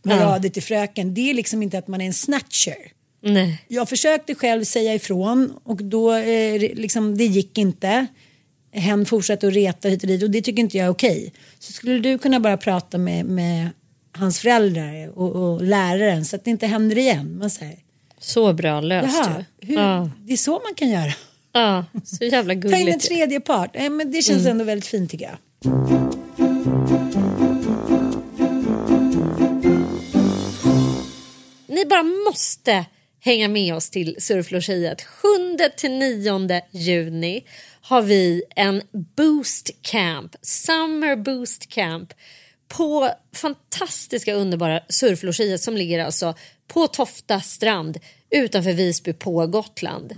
höra 0.05 0.35
av 0.35 0.41
dig 0.41 0.51
till 0.51 0.63
fröken. 0.63 1.15
Det 1.15 1.31
är 1.31 1.35
liksom 1.35 1.63
inte 1.63 1.79
att 1.79 1.89
man 1.89 2.01
är 2.01 2.07
en 2.07 2.13
snatcher. 2.15 2.77
Nej. 3.23 3.63
Jag 3.69 3.89
försökte 3.89 4.35
själv 4.35 4.65
säga 4.65 4.95
ifrån 4.95 5.53
och 5.65 5.77
då 5.85 6.15
eh, 6.15 6.59
liksom, 6.61 7.17
det 7.19 7.25
gick 7.27 7.59
inte. 7.59 8.07
Hen 8.77 9.07
fortsatte 9.07 9.49
att 9.49 9.55
reta 9.55 9.89
hit 9.89 10.03
och 10.03 10.09
dit 10.09 10.23
och 10.23 10.31
det 10.31 10.43
tycker 10.43 10.61
inte 10.63 10.77
jag 10.79 10.85
är 10.87 10.91
okej. 10.91 11.33
Så 11.59 11.73
skulle 11.73 11.99
du 11.99 12.19
kunna 12.19 12.41
bara 12.41 12.57
prata 12.57 12.99
med, 12.99 13.25
med 13.27 13.69
hans 14.13 14.39
föräldrar 14.41 15.19
och, 15.19 15.33
och 15.37 15.63
läraren 15.63 16.25
så 16.25 16.37
att 16.37 16.45
det 16.45 16.51
inte 16.51 16.67
händer 16.67 16.99
igen. 16.99 17.39
Man 17.39 17.51
säger, 17.51 17.77
Så 18.21 18.53
bra 18.53 18.81
löst 18.81 19.17
Jaha, 19.25 19.45
ju. 19.61 19.67
hur, 19.69 19.75
Ja. 19.75 20.11
det 20.19 20.33
är 20.33 20.37
så 20.37 20.51
man 20.65 20.75
kan 20.77 20.89
göra. 20.91 21.13
ja, 21.53 21.85
så 22.05 22.25
jävla 22.25 22.55
Ta 22.61 22.61
in 22.69 22.73
en 22.75 22.81
gulligt. 22.85 23.05
tredje 23.09 23.41
part. 23.41 23.71
Nej, 23.75 23.91
men 23.91 24.13
det 24.13 24.23
känns 24.23 24.47
ändå 24.47 24.65
väldigt 24.65 24.87
fint 24.87 25.11
tycker 25.11 25.25
jag. 25.25 25.37
Ni 31.69 31.85
bara 31.85 32.03
måste 32.03 32.85
hänga 33.21 33.49
med 33.49 33.75
oss 33.75 33.91
till 33.91 34.17
surflogiet. 34.19 35.03
7 35.03 35.29
till 35.77 35.91
9 35.91 36.61
juni 36.71 37.45
har 37.89 38.03
vi 38.03 38.43
en 38.57 38.83
boost 39.17 39.71
camp, 39.83 40.37
summer 40.43 41.17
boost 41.17 41.69
camp 41.69 42.13
på 42.69 43.11
fantastiska 43.35 44.35
underbara 44.35 44.81
surflogiet 44.89 45.61
som 45.61 45.77
ligger 45.77 46.05
alltså 46.05 46.35
på 46.69 46.87
Tofta 46.87 47.41
strand 47.41 47.99
utanför 48.31 48.73
Visby 48.73 49.13
på 49.13 49.47
Gotland. 49.47 50.13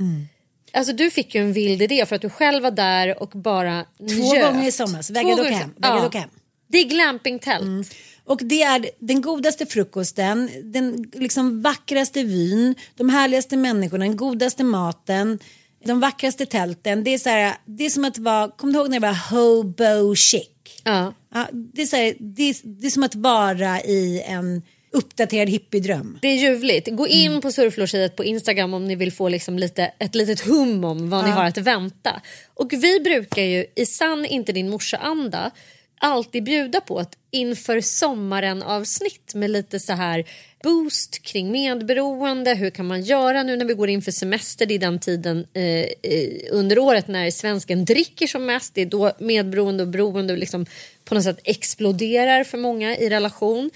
Alltså 0.72 0.92
du 0.92 1.10
fick 1.10 1.34
ju 1.34 1.40
en 1.40 1.52
vild 1.52 1.82
idé 1.82 2.06
för 2.06 2.16
att 2.16 2.22
du 2.22 2.30
själv 2.30 2.62
var 2.62 2.70
där 2.70 3.22
och 3.22 3.28
bara 3.30 3.84
Två 3.98 4.04
njöt. 4.32 4.46
gånger 4.52 4.68
i 4.68 4.72
somras. 4.72 5.10
Vägrade 5.10 5.42
åka 5.42 5.50
hem. 5.50 5.70
Vägrade 5.76 6.00
Ja. 6.00 6.06
åka 6.06 6.18
hem. 6.18 6.30
Det 6.68 6.78
är 6.78 6.84
glampingtält. 6.84 7.94
Och 8.25 8.40
det 8.44 8.62
är 8.62 8.90
den 8.98 9.20
godaste 9.20 9.66
frukosten, 9.66 10.50
den 10.62 11.10
liksom 11.14 11.62
vackraste 11.62 12.22
vyn, 12.22 12.75
de 12.96 13.08
härligaste 13.08 13.56
människorna, 13.56 14.04
den 14.04 14.16
godaste 14.16 14.64
maten, 14.64 15.38
de 15.88 16.00
vackraste 16.00 16.47
tälten. 16.47 17.04
Det 17.04 17.14
är, 17.14 17.18
så 17.18 17.28
här, 17.28 17.54
det 17.64 17.87
är 17.87 17.90
som 17.90 18.04
att 18.04 18.18
vara, 18.18 18.49
kommer 18.49 18.73
du 18.73 18.78
ihåg 18.78 18.90
när 18.90 19.00
det 19.00 19.07
var 19.07 19.30
hobo 19.30 20.14
chic? 20.14 20.49
Ja. 20.85 21.14
Ja, 21.35 21.47
det, 21.52 21.83
är 21.83 21.87
så 21.87 21.97
här, 21.97 22.14
det, 22.18 22.42
är, 22.42 22.57
det 22.80 22.87
är 22.87 22.90
som 22.90 23.02
att 23.02 23.14
vara 23.14 23.80
i 23.80 24.23
en 24.26 24.62
uppdaterad 24.92 25.49
hippiedröm. 25.49 26.18
Det 26.23 26.28
är 26.28 26.35
ljuvligt. 26.37 26.88
Gå 26.90 27.09
in 27.09 27.30
Mm. 27.30 27.40
på 27.40 27.52
surflogiet 27.52 28.16
på 28.16 28.25
Instagram 28.25 28.75
om 28.75 28.85
ni 28.85 28.95
vill 28.95 29.12
få 29.12 29.28
liksom 29.28 29.59
lite, 29.59 29.92
ett 29.99 30.14
litet 30.14 30.40
hum 30.40 30.85
om 30.85 31.11
vad 31.11 31.25
ni 31.25 31.30
har 31.30 31.45
att 31.45 31.59
vänta. 31.59 32.21
Och 32.54 32.73
vi 32.73 33.00
brukar 33.00 33.42
ju 33.42 33.66
i 33.76 33.87
sann 33.87 34.25
inte 34.25 34.52
din 34.52 34.68
morsa-anda 34.71 35.50
alltid 35.98 36.44
bjuda 36.44 36.80
på 36.80 37.00
ett 37.00 37.16
inför 37.30 37.80
sommaren 37.80 38.62
avsnitt 38.62 39.34
med 39.34 39.50
lite 39.50 39.80
så 39.80 39.92
här 39.92 40.24
boost 40.62 41.22
kring 41.22 41.52
medberoende. 41.52 42.54
Hur 42.54 42.70
kan 42.70 42.86
man 42.86 43.02
göra 43.02 43.42
nu 43.42 43.56
när 43.56 43.64
vi 43.64 43.74
går 43.74 43.88
in 43.88 44.02
för 44.02 44.12
semester? 44.12 44.66
Det 44.66 44.74
är 44.74 44.78
den 44.78 44.98
tiden 44.98 45.46
eh, 45.52 45.62
eh, 45.62 45.88
under 46.50 46.78
året 46.78 47.08
när 47.08 47.30
svensken 47.30 47.84
dricker 47.84 48.26
som 48.26 48.46
mest. 48.46 48.74
Det 48.74 48.82
är 48.82 48.86
då 48.86 49.12
medberoende 49.18 49.82
och 49.82 49.88
beroende 49.88 50.36
liksom 50.36 50.66
på 51.04 51.14
något 51.14 51.24
sätt 51.24 51.40
exploderar 51.44 52.44
för 52.44 52.58
många 52.58 52.96
i 52.96 53.08
relation. 53.08 53.70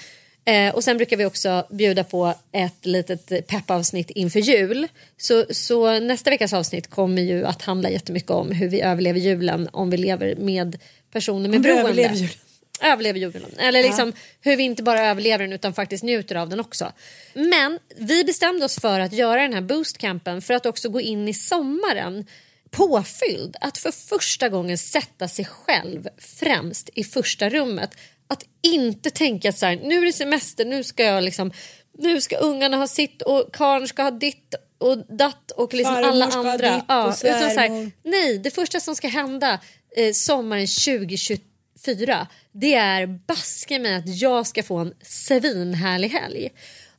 Eh, 0.44 0.74
och 0.74 0.84
sen 0.84 0.96
brukar 0.96 1.16
vi 1.16 1.24
också 1.24 1.66
bjuda 1.70 2.04
på 2.04 2.34
ett 2.52 2.86
litet 2.86 3.46
peppavsnitt 3.46 4.10
inför 4.10 4.40
jul. 4.40 4.88
Så, 5.16 5.44
så 5.50 5.98
nästa 5.98 6.30
veckas 6.30 6.52
avsnitt 6.52 6.90
kommer 6.90 7.22
ju 7.22 7.44
att 7.44 7.62
handla 7.62 7.90
jättemycket 7.90 8.30
om 8.30 8.50
hur 8.50 8.68
vi 8.68 8.80
överlever 8.80 9.20
julen 9.20 9.68
om 9.72 9.90
vi 9.90 9.96
lever 9.96 10.36
med 10.36 10.78
personer 11.12 11.48
med 11.48 11.60
beroende. 11.60 11.82
överlever 11.82 12.14
julen. 12.14 12.36
Överlever 12.82 13.20
julen. 13.20 13.58
Eller 13.58 13.82
liksom 13.82 14.12
hur 14.40 14.56
vi 14.56 14.62
inte 14.62 14.82
bara 14.82 15.06
överlever 15.06 15.44
den 15.44 15.52
utan 15.52 15.74
faktiskt 15.74 16.04
njuter 16.04 16.34
av 16.34 16.48
den 16.48 16.60
också. 16.60 16.92
Men 17.34 17.78
vi 17.96 18.24
bestämde 18.24 18.64
oss 18.64 18.80
för 18.80 19.00
att 19.00 19.12
göra 19.12 19.42
den 19.42 19.52
här 19.52 19.60
boostcampen 19.60 20.42
för 20.42 20.54
att 20.54 20.66
också 20.66 20.88
gå 20.88 21.00
in 21.00 21.28
i 21.28 21.34
sommaren 21.34 22.26
påfylld. 22.70 23.56
Att 23.60 23.78
för 23.78 23.90
första 23.90 24.48
gången 24.48 24.78
sätta 24.78 25.28
sig 25.28 25.44
själv 25.44 26.08
främst 26.18 26.90
i 26.94 27.04
första 27.04 27.48
rummet. 27.48 27.90
Att 28.26 28.44
inte 28.62 29.10
tänka 29.10 29.52
så 29.52 29.66
här, 29.66 29.76
nu 29.76 29.98
är 29.98 30.06
det 30.06 30.12
semester, 30.12 30.64
nu 30.64 30.84
ska 30.84 31.04
jag 31.04 31.24
liksom 31.24 31.52
nu 31.98 32.20
ska 32.20 32.36
ungarna 32.36 32.76
ha 32.76 32.86
sitt 32.86 33.22
och 33.22 33.54
karln 33.54 33.88
ska 33.88 34.02
ha 34.02 34.10
ditt 34.10 34.54
och 34.78 34.98
datt 35.16 35.50
och 35.50 35.74
liksom 35.74 35.94
Farmor 35.94 36.08
alla 36.08 36.26
andra. 36.26 36.82
Ja, 36.88 37.16
utan 37.24 37.50
så 37.50 37.60
här, 37.60 37.90
nej, 38.02 38.38
det 38.38 38.50
första 38.50 38.80
som 38.80 38.96
ska 38.96 39.08
hända 39.08 39.58
eh, 39.96 40.12
sommaren 40.12 40.66
2024 40.66 42.26
det 42.52 42.74
är 42.74 43.06
baske 43.06 43.78
mig 43.78 43.94
att 43.94 44.20
jag 44.20 44.46
ska 44.46 44.62
få 44.62 44.76
en 44.76 44.94
svinhärlig 45.02 46.08
helg. 46.08 46.50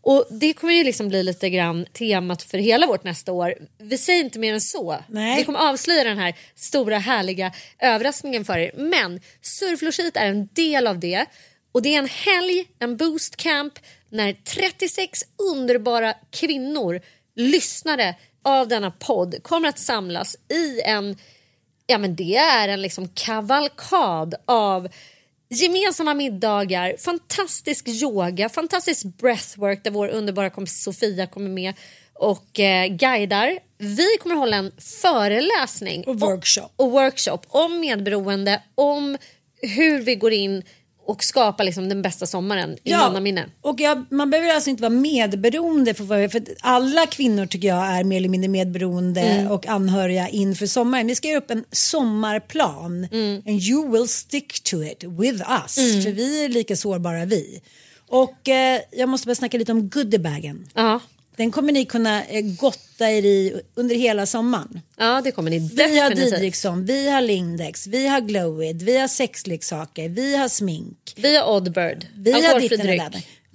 Och 0.01 0.27
det 0.31 0.53
kommer 0.53 0.73
ju 0.73 0.83
liksom 0.83 1.09
bli 1.09 1.23
lite 1.23 1.49
grann 1.49 1.85
temat 1.93 2.43
för 2.43 2.57
hela 2.57 2.87
vårt 2.87 3.03
nästa 3.03 3.31
år. 3.31 3.55
Vi 3.77 3.97
säger 3.97 4.23
inte 4.23 4.39
mer 4.39 4.53
än 4.53 4.61
så. 4.61 4.97
Nej. 5.07 5.37
Vi 5.37 5.43
kommer 5.43 5.59
avslöja 5.59 6.03
den 6.03 6.17
här 6.17 6.33
stora 6.55 6.97
härliga 6.97 7.51
överraskningen 7.79 8.45
för 8.45 8.57
er. 8.57 8.71
Men 8.75 9.21
surflogiet 9.41 10.17
är 10.17 10.25
en 10.25 10.49
del 10.53 10.87
av 10.87 10.99
det. 10.99 11.25
Och 11.71 11.81
det 11.81 11.95
är 11.95 11.99
en 11.99 12.07
helg, 12.07 12.65
en 12.79 12.97
boostcamp 12.97 13.73
när 14.09 14.33
36 14.33 15.23
underbara 15.53 16.13
kvinnor, 16.31 17.01
lyssnare 17.35 18.15
av 18.43 18.67
denna 18.67 18.91
podd 18.91 19.43
kommer 19.43 19.67
att 19.67 19.79
samlas 19.79 20.35
i 20.49 20.81
en 20.81 21.17
Ja 21.87 21.97
men 21.97 22.15
det 22.15 22.35
är 22.35 22.67
en 22.67 22.81
liksom 22.81 23.07
kavalkad 23.07 24.35
av 24.45 24.87
gemensamma 25.49 26.13
middagar, 26.13 26.95
fantastisk 26.99 27.87
yoga, 27.87 28.49
fantastisk 28.49 29.05
breathwork 29.05 29.83
där 29.83 29.91
vår 29.91 30.07
underbara 30.07 30.49
kompis 30.49 30.83
Sofia 30.83 31.27
kommer 31.27 31.49
med 31.49 31.73
och 32.13 32.59
eh, 32.59 32.87
guidar. 32.87 33.59
Vi 33.77 34.07
kommer 34.19 34.35
hålla 34.35 34.57
en 34.57 34.71
föreläsning 35.01 36.03
Och 36.07 36.19
workshop. 36.19 36.69
och 36.75 36.91
workshop 36.91 37.39
om 37.47 37.79
medberoende, 37.79 38.61
om 38.75 39.17
hur 39.61 40.01
vi 40.01 40.15
går 40.15 40.33
in 40.33 40.63
och 41.05 41.23
skapar 41.23 41.63
liksom 41.63 41.89
den 41.89 42.01
bästa 42.01 42.25
sommaren 42.25 42.77
i 42.83 42.91
och 43.61 43.79
jag, 43.79 44.05
man 44.09 44.29
behöver 44.29 44.53
alltså 44.53 44.69
inte 44.69 44.81
vara 44.81 44.89
medberoende 44.89 45.93
för, 45.93 46.27
för, 46.27 46.43
alla 46.61 47.05
kvinnor 47.05 47.45
tycker 47.45 47.67
jag 47.67 47.85
är 47.87 48.03
mer 48.03 48.17
eller 48.17 48.29
mindre 48.29 48.47
medberoende 48.49 49.21
Mm. 49.21 49.51
och 49.51 49.67
anhöriga 49.67 50.29
inför 50.29 50.65
sommaren. 50.65 51.07
Vi 51.07 51.15
ska 51.15 51.27
göra 51.27 51.37
upp 51.37 51.51
en 51.51 51.65
sommarplan 51.71 53.07
Mm. 53.11 53.41
and 53.47 53.61
you 53.61 53.91
will 53.91 54.07
stick 54.07 54.63
to 54.63 54.83
it 54.83 55.03
with 55.03 55.51
us 55.51 55.75
för 56.03 56.11
vi 56.11 56.45
är 56.45 56.49
lika 56.49 56.75
sårbara 56.75 57.25
vi. 57.25 57.61
Och 58.09 58.49
eh, 58.49 58.81
jag 58.91 59.09
måste 59.09 59.27
bara 59.27 59.35
snacka 59.35 59.57
lite 59.57 59.71
om 59.71 59.89
goodiebagen. 59.89 60.67
Ja. 60.73 60.99
Den 61.37 61.51
kommer 61.51 61.71
ni 61.71 61.85
kunna 61.85 62.23
eh, 62.25 62.41
gotta 62.45 63.11
er 63.11 63.25
i 63.25 63.61
under 63.75 63.95
hela 63.95 64.25
sommaren. 64.25 64.81
ja, 64.97 65.21
det 65.23 65.31
kommer 65.31 65.49
ni 65.51 65.59
Vi 65.59 65.99
har 65.99 66.09
definitivt. 66.09 66.33
Didriksson, 66.35 66.85
vi 66.85 67.09
har 67.09 67.21
Lindex, 67.21 67.87
vi 67.87 68.07
har 68.07 68.21
Glowid, 68.21 68.81
vi 68.81 68.97
har 68.97 69.07
sexleksaker, 69.07 70.09
vi 70.09 70.35
har 70.35 70.49
smink. 70.49 71.13
Vi 71.15 71.35
har 71.37 71.55
Oddbird, 71.55 72.07
Vi 72.15 72.31
har 72.31 72.59
ditten 72.59 72.79
dryck. 72.79 73.01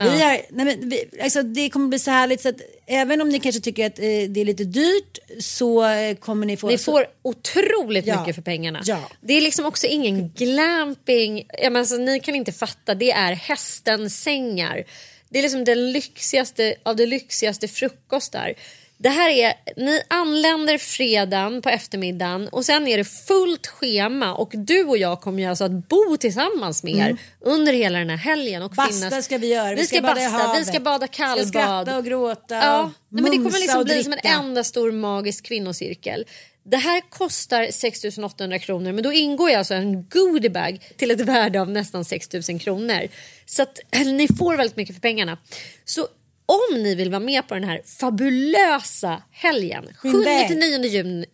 Ja. 0.01 0.05
Vi 0.13 0.21
har, 0.23 0.41
nej 0.51 0.65
men, 0.65 0.89
vi, 0.89 1.05
alltså, 1.23 1.43
det 1.43 1.71
kommer 1.71 1.89
bli 1.89 1.99
så 1.99 2.11
härligt 2.11 2.41
så 2.41 2.49
att 2.49 2.61
även 2.87 3.21
om 3.21 3.29
ni 3.29 3.41
kanske 3.41 3.61
tycker 3.61 3.87
att 3.87 3.99
eh, 3.99 4.05
det 4.05 4.41
är 4.41 4.45
lite 4.45 4.65
dyrt 4.65 5.19
så 5.41 5.85
eh, 5.89 6.15
kommer 6.17 6.47
ni 6.47 6.57
få... 6.57 6.69
Ni 6.69 6.79
så, 6.79 6.85
får 6.93 7.07
otroligt 7.23 8.07
Ja. 8.07 8.21
mycket 8.21 8.35
för 8.35 8.43
pengarna. 8.43 8.81
Ja. 8.85 9.11
Det 9.21 9.33
är 9.35 9.41
liksom 9.41 9.67
också 9.67 9.87
ingen 9.87 10.29
glamping. 10.29 11.47
Jag 11.59 11.73
menar, 11.73 11.81
alltså, 11.81 11.97
ni 11.97 12.21
kan 12.21 12.35
inte 12.35 12.53
fatta. 12.53 12.95
Det 12.95 13.11
är 13.11 13.33
hästensängar. 13.33 14.85
Det 15.31 15.39
är 15.39 15.43
liksom 15.43 15.65
den 15.65 15.93
lyxigaste 15.93 16.75
av 16.83 16.97
det 16.97 17.07
lyxigaste 17.07 17.69
frukostar. 17.69 18.55
Det 19.01 19.09
här 19.09 19.31
är, 19.31 19.53
ni 19.77 20.03
anländer 20.09 20.79
fredagen 20.79 21.63
på 21.63 21.69
eftermiddagen 21.69 22.49
och 22.49 22.65
sen 22.65 22.89
är 22.89 22.97
det 22.99 23.05
fullt 23.05 23.67
schema 23.67 24.35
och 24.35 24.51
du 24.55 24.85
och 24.85 24.99
jag 24.99 25.21
kommer 25.21 25.43
ju 25.43 25.49
alltså 25.49 25.65
att 25.65 25.89
bo 25.89 26.17
tillsammans 26.21 26.83
med 26.83 26.95
er 26.95 27.17
under 27.41 27.73
hela 27.73 27.99
den 27.99 28.11
här 28.11 28.17
helgen. 28.17 28.63
Och 28.63 28.73
Mm. 28.73 28.87
Basta 28.87 29.09
finnas, 29.09 29.25
ska 29.25 29.39
vi 29.39 29.47
göra, 29.53 29.75
Vi 29.75 29.87
ska, 29.87 30.01
bada 30.01 30.21
i 30.21 30.25
basta, 30.25 30.39
vi 30.39 30.43
havet. 30.45 30.67
ska 30.67 30.81
bada 30.81 31.07
Ska 31.07 31.17
kallbad. 31.17 31.49
skratta 31.49 31.97
och 31.99 32.05
gråta 32.05 32.55
Ja, 32.55 32.83
och 32.83 32.91
nej, 33.09 33.23
men 33.23 33.31
det 33.31 33.37
kommer 33.37 33.61
liksom 33.61 33.85
bli 33.85 34.05
som 34.05 34.13
en 34.13 34.19
enda 34.23 34.65
stor 34.65 34.93
magisk 34.93 35.45
kvinnocirkel. 35.47 36.25
Det 36.71 36.77
här 36.77 37.01
kostar 37.01 37.71
6 37.71 38.05
800 38.19 38.59
kronor 38.59 38.93
men 38.93 39.05
då 39.05 39.13
ingår 39.13 39.51
ju 39.51 39.57
alltså 39.57 39.75
en 39.75 40.09
goodiebag 40.09 40.93
till 40.97 41.11
ett 41.11 41.21
värde 41.21 41.61
av 41.61 41.71
nästan 41.71 42.05
6 42.05 42.33
000 42.33 42.43
kronor. 42.61 43.09
Så 43.47 43.63
att 43.63 43.79
ni 43.93 44.29
får 44.39 44.57
väldigt 44.57 44.77
mycket 44.77 44.95
för 44.95 45.01
pengarna. 45.01 45.39
Så 45.85 46.09
om 46.47 46.83
ni 46.83 46.95
vill 46.95 47.11
vara 47.11 47.21
med 47.21 47.49
på 47.49 47.55
den 47.55 47.65
här 47.65 47.83
fabulösa 47.85 49.23
helgen, 49.31 49.89
7-9 50.03 50.87
juni, 50.87 51.27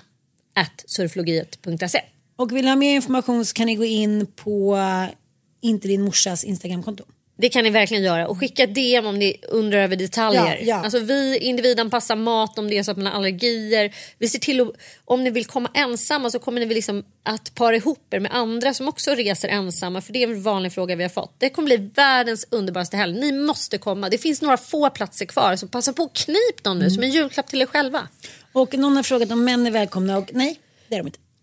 at 0.53 0.83
surflogiet.se 0.87 2.01
Och 2.35 2.55
vill 2.55 2.65
ni 2.65 2.69
ha 2.71 2.75
mer 2.75 2.95
information 2.95 3.45
så 3.45 3.53
kan 3.53 3.65
ni 3.65 3.75
gå 3.75 3.85
in 3.85 4.27
på 4.35 4.75
eh, 4.75 5.15
inte 5.61 5.87
din 5.87 6.01
morsas 6.01 6.43
Instagramkonto. 6.43 7.03
Det 7.37 7.49
kan 7.49 7.63
ni 7.63 7.69
verkligen 7.69 8.03
göra 8.03 8.27
och 8.27 8.39
skicka 8.39 8.65
DM 8.65 9.05
om 9.05 9.19
ni 9.19 9.37
undrar 9.49 9.79
över 9.79 9.95
detaljer. 9.95 10.57
Ja, 10.61 10.65
ja. 10.65 10.75
Alltså 10.75 10.99
vi 10.99 11.37
individanpassar 11.37 12.15
mat 12.15 12.57
om 12.57 12.69
det 12.69 12.77
är 12.77 12.83
så 12.83 12.91
att 12.91 12.97
man 12.97 13.05
har 13.05 13.13
allergier. 13.13 13.95
Vi 14.19 14.27
ser 14.27 14.39
till 14.39 14.61
att, 14.61 14.71
om 15.05 15.23
ni 15.23 15.29
vill 15.29 15.45
komma 15.45 15.69
ensamma 15.73 16.29
så 16.29 16.39
kommer 16.39 16.59
ni 16.59 16.65
väl 16.65 16.75
liksom 16.75 17.03
att 17.23 17.55
para 17.55 17.75
ihop 17.75 18.13
er 18.13 18.19
med 18.19 18.35
andra 18.35 18.73
som 18.73 18.87
också 18.87 19.11
reser 19.11 19.47
ensamma. 19.47 20.01
För 20.01 20.13
det 20.13 20.23
är 20.23 20.27
en 20.27 20.41
vanlig 20.41 20.73
fråga 20.73 20.95
vi 20.95 21.03
har 21.03 21.09
fått. 21.09 21.35
Det 21.37 21.49
kommer 21.49 21.65
bli 21.65 21.77
världens 21.95 22.47
underbaraste 22.51 22.97
helg. 22.97 23.19
Ni 23.19 23.31
måste 23.31 23.77
komma. 23.77 24.09
Det 24.09 24.17
finns 24.17 24.41
några 24.41 24.57
få 24.57 24.89
platser 24.89 25.25
kvar 25.25 25.55
så 25.55 25.67
passa 25.67 25.93
på 25.93 26.03
att 26.03 26.13
knip 26.13 26.63
dem 26.63 26.79
nu 26.79 26.89
som 26.89 27.03
en 27.03 27.11
julklapp 27.11 27.47
till 27.47 27.61
er 27.61 27.65
själva. 27.65 28.07
Och 28.53 28.77
någon 28.77 28.95
har 28.95 29.03
frågat 29.03 29.31
om 29.31 29.45
män 29.45 29.67
är 29.67 29.71
välkomna 29.71 30.17
och 30.17 30.29
nej, 30.33 30.59
det 30.87 30.95
är 30.95 30.99
de 30.99 31.07
inte. 31.07 31.19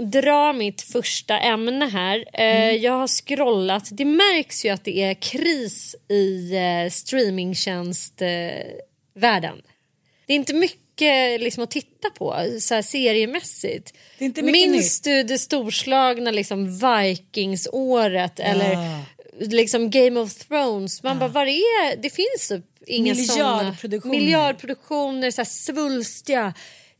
dra 0.00 0.52
mitt 0.52 0.82
första 0.82 1.38
ämne 1.38 1.86
här. 1.86 2.24
Eh, 2.32 2.70
Jag 2.70 2.92
har 2.92 3.08
scrollat. 3.08 3.88
Det 3.92 4.04
märks 4.04 4.64
ju 4.64 4.68
att 4.68 4.84
det 4.84 5.02
är 5.02 5.14
kris 5.14 5.96
i 6.08 6.52
eh, 6.56 6.90
streamingtjänstvärlden. 6.90 9.62
det 10.26 10.32
är 10.32 10.36
inte 10.36 10.54
mycket 10.54 11.40
liksom, 11.40 11.64
att 11.64 11.70
titta 11.70 12.10
på 12.10 12.36
så 12.60 12.74
här, 12.74 12.82
seriemässigt. 12.82 13.94
Det 14.18 14.24
är 14.24 14.26
inte 14.26 14.42
mycket 14.42 14.70
Minns 14.70 15.00
du 15.00 15.22
det 15.22 15.38
storslagna 15.38 16.30
liksom, 16.30 16.78
Vikingsåret 16.78 18.40
eller 18.40 18.76
liksom 19.40 19.90
Game 19.90 20.20
of 20.20 20.34
Thrones? 20.34 21.02
Man 21.02 21.18
bara, 21.18 21.28
var 21.28 21.46
är... 21.46 21.96
Det 22.02 22.10
finns 22.10 22.48
typ 22.48 22.64
inga 22.86 23.14
såna 23.14 23.56
Miljardproduktioner. 23.56 24.18
miljardproduktioner, 24.18 25.30
så 25.30 25.40
här, 25.40 25.46
svulstiga 25.46 26.54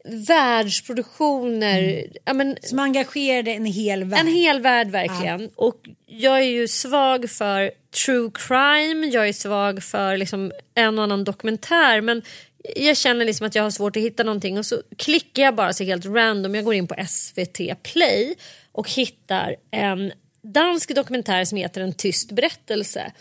världsproduktioner. 0.05 2.07
Ja, 2.25 2.33
men, 2.33 2.57
Som 2.63 2.79
engagerade 2.79 3.51
en 3.51 3.67
hel 3.67 4.05
värld. 4.05 4.21
en 4.21 4.27
hel 4.27 4.61
värld 4.61 4.91
verkligen. 4.91 5.51
Och 5.57 5.77
jag 6.07 6.39
är 6.39 6.43
ju 6.45 6.69
svag 6.69 7.31
för 7.31 7.71
true 8.07 8.31
crime, 8.35 9.07
jag 9.07 9.29
är 9.29 9.33
svag 9.33 9.83
för 9.83 10.17
liksom 10.17 10.53
en 10.75 10.99
och 10.99 11.05
annan 11.05 11.25
dokumentär 11.25 12.01
men 12.01 12.23
jag 12.77 12.97
känner 12.97 13.25
liksom 13.25 13.47
att 13.47 13.55
jag 13.55 13.63
har 13.63 13.71
svårt 13.71 13.97
att 13.97 14.03
hitta 14.03 14.23
någonting 14.23 14.59
och 14.59 14.67
så 14.67 14.83
klickar 14.97 15.43
jag 15.43 15.55
bara 15.55 15.73
så 15.73 15.85
helt 15.85 16.07
random. 16.07 16.55
Jag 16.55 16.65
går 16.65 16.75
in 16.75 16.87
på 16.87 16.95
SVT 17.09 17.83
play 17.83 18.35
och 18.73 18.91
hittar 18.91 19.57
en 19.71 20.13
dansk 20.43 20.95
dokumentär 20.95 21.45
som 21.45 21.59
heter 21.59 21.81
En 21.81 21.93
tyst 21.93 22.33
berättelse. 22.33 23.13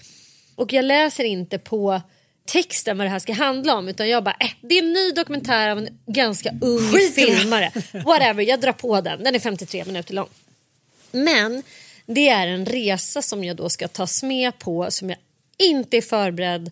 Och 0.56 0.74
jag 0.74 0.86
läser 0.86 1.24
inte 1.24 1.58
på 1.58 2.02
texten 2.52 2.98
vad 2.98 3.08
det 3.08 3.12
här 3.12 3.20
ska 3.20 3.34
handla 3.34 3.76
om 3.76 3.88
utan 3.88 4.10
jag 4.10 4.24
bara 4.24 4.36
eh, 4.40 4.50
det 4.62 4.78
är 4.78 4.84
en 4.84 4.94
ny 4.94 5.12
dokumentär 5.12 5.70
av 5.70 5.78
en 5.78 6.00
ganska 6.06 6.52
ung 6.62 6.92
Skit 6.92 7.16
filmare. 7.16 7.72
Whatever, 8.06 8.44
jag 8.44 8.62
drar 8.62 8.72
på 8.72 9.02
den. 9.02 9.24
Den 9.24 9.36
är 9.36 9.40
53 9.40 9.86
minuter 9.86 10.14
lång. 10.14 10.30
Men 11.12 11.64
det 12.06 12.30
är 12.30 12.48
en 12.48 12.66
resa 12.66 13.22
som 13.22 13.44
jag 13.44 13.56
då 13.56 13.70
ska 13.70 13.88
tas 13.88 14.24
med 14.24 14.60
på 14.60 14.92
som 14.92 15.10
jag 15.10 15.20
inte 15.58 15.98
är 15.98 16.02
förberedd 16.02 16.72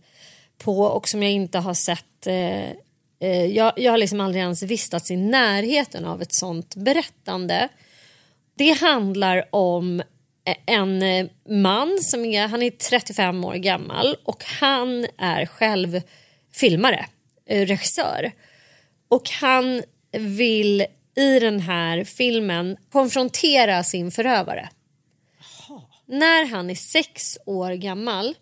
på 0.57 0.79
och 0.79 1.07
som 1.07 1.23
jag 1.23 1.31
inte 1.31 1.59
har 1.59 1.73
sett. 1.73 2.27
Eh, 2.27 2.69
eh, 3.19 3.45
jag, 3.45 3.73
jag 3.75 3.91
har 3.91 3.97
liksom 3.97 4.21
aldrig 4.21 4.41
ens 4.41 4.63
vistats 4.63 5.11
i 5.11 5.15
närheten 5.15 6.05
av 6.05 6.21
ett 6.21 6.33
sånt 6.33 6.75
berättande. 6.75 7.69
Det 8.55 8.71
handlar 8.71 9.55
om 9.55 10.01
en 10.65 11.03
eh, 11.03 11.27
man 11.49 11.99
som 12.01 12.25
är, 12.25 12.47
han 12.47 12.63
är 12.63 12.69
35 12.69 13.45
år 13.45 13.55
gammal 13.55 14.15
och 14.23 14.43
han 14.43 15.05
är 15.17 15.45
själv 15.45 16.01
filmare, 16.53 17.05
eh, 17.45 17.65
regissör. 17.65 18.31
Och 19.07 19.29
han 19.29 19.83
vill 20.11 20.85
i 21.15 21.39
den 21.39 21.59
här 21.59 22.03
filmen 22.03 22.77
konfrontera 22.91 23.83
sin 23.83 24.11
förövare. 24.11 24.69
När 26.05 26.45
han 26.45 26.69
är 26.69 26.75
sex 26.75 27.37
år 27.45 27.71
gammal 27.71 28.35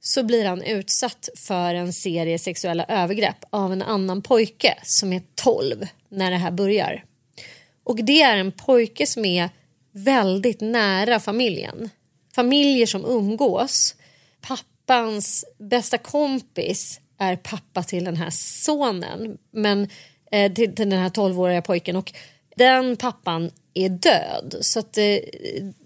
så 0.00 0.22
blir 0.22 0.44
han 0.44 0.62
utsatt 0.62 1.28
för 1.34 1.74
en 1.74 1.92
serie 1.92 2.38
sexuella 2.38 2.84
övergrepp 2.88 3.44
av 3.50 3.72
en 3.72 3.82
annan 3.82 4.22
pojke 4.22 4.78
som 4.82 5.12
är 5.12 5.22
12 5.34 5.86
när 6.08 6.30
det 6.30 6.36
här 6.36 6.50
börjar. 6.50 7.04
Och 7.84 8.04
det 8.04 8.22
är 8.22 8.36
en 8.36 8.52
pojke 8.52 9.06
som 9.06 9.24
är 9.24 9.50
väldigt 9.96 10.60
nära 10.60 11.20
familjen. 11.20 11.90
Familjer 12.34 12.86
som 12.86 13.04
umgås. 13.04 13.94
Pappans 14.40 15.44
bästa 15.58 15.98
kompis 15.98 17.00
är 17.18 17.36
pappa 17.36 17.82
till 17.82 18.04
den 18.04 18.16
här 18.16 18.30
sonen. 18.30 19.38
Men 19.50 19.88
eh, 20.30 20.52
till, 20.52 20.74
till 20.74 20.90
den 20.90 20.98
här 20.98 21.08
12-åriga 21.08 21.62
pojken 21.62 21.96
och 21.96 22.12
den 22.56 22.96
pappan 22.96 23.50
är 23.74 23.88
död. 23.88 24.56
Så 24.60 24.78
att 24.78 24.98
eh, 24.98 25.18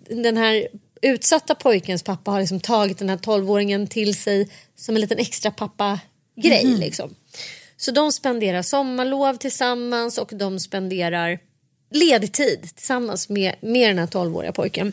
den 0.09 0.37
här 0.37 0.69
utsatta 1.03 1.55
pojkens 1.55 2.03
pappa 2.03 2.31
har 2.31 2.41
liksom 2.41 2.61
tagit 2.61 2.99
den 2.99 3.09
här 3.09 3.17
12-åringen 3.17 3.87
till 3.87 4.15
sig 4.15 4.49
som 4.77 4.95
en 4.95 5.01
liten 5.01 5.19
extra 5.19 5.51
pappa-grej. 5.51 6.67
Mhm. 6.67 6.81
Liksom. 6.81 7.15
Så 7.77 7.91
de 7.91 8.13
spenderar 8.13 8.63
sommarlov 8.63 9.35
tillsammans 9.35 10.19
och 10.19 10.31
de 10.35 10.61
spenderar 10.61 11.39
ledig 11.91 12.33
tid 12.33 12.69
tillsammans 12.77 13.29
med, 13.29 13.55
med 13.61 13.91
den 13.91 13.99
här 13.99 14.07
12-åriga 14.07 14.53
pojken 14.53 14.93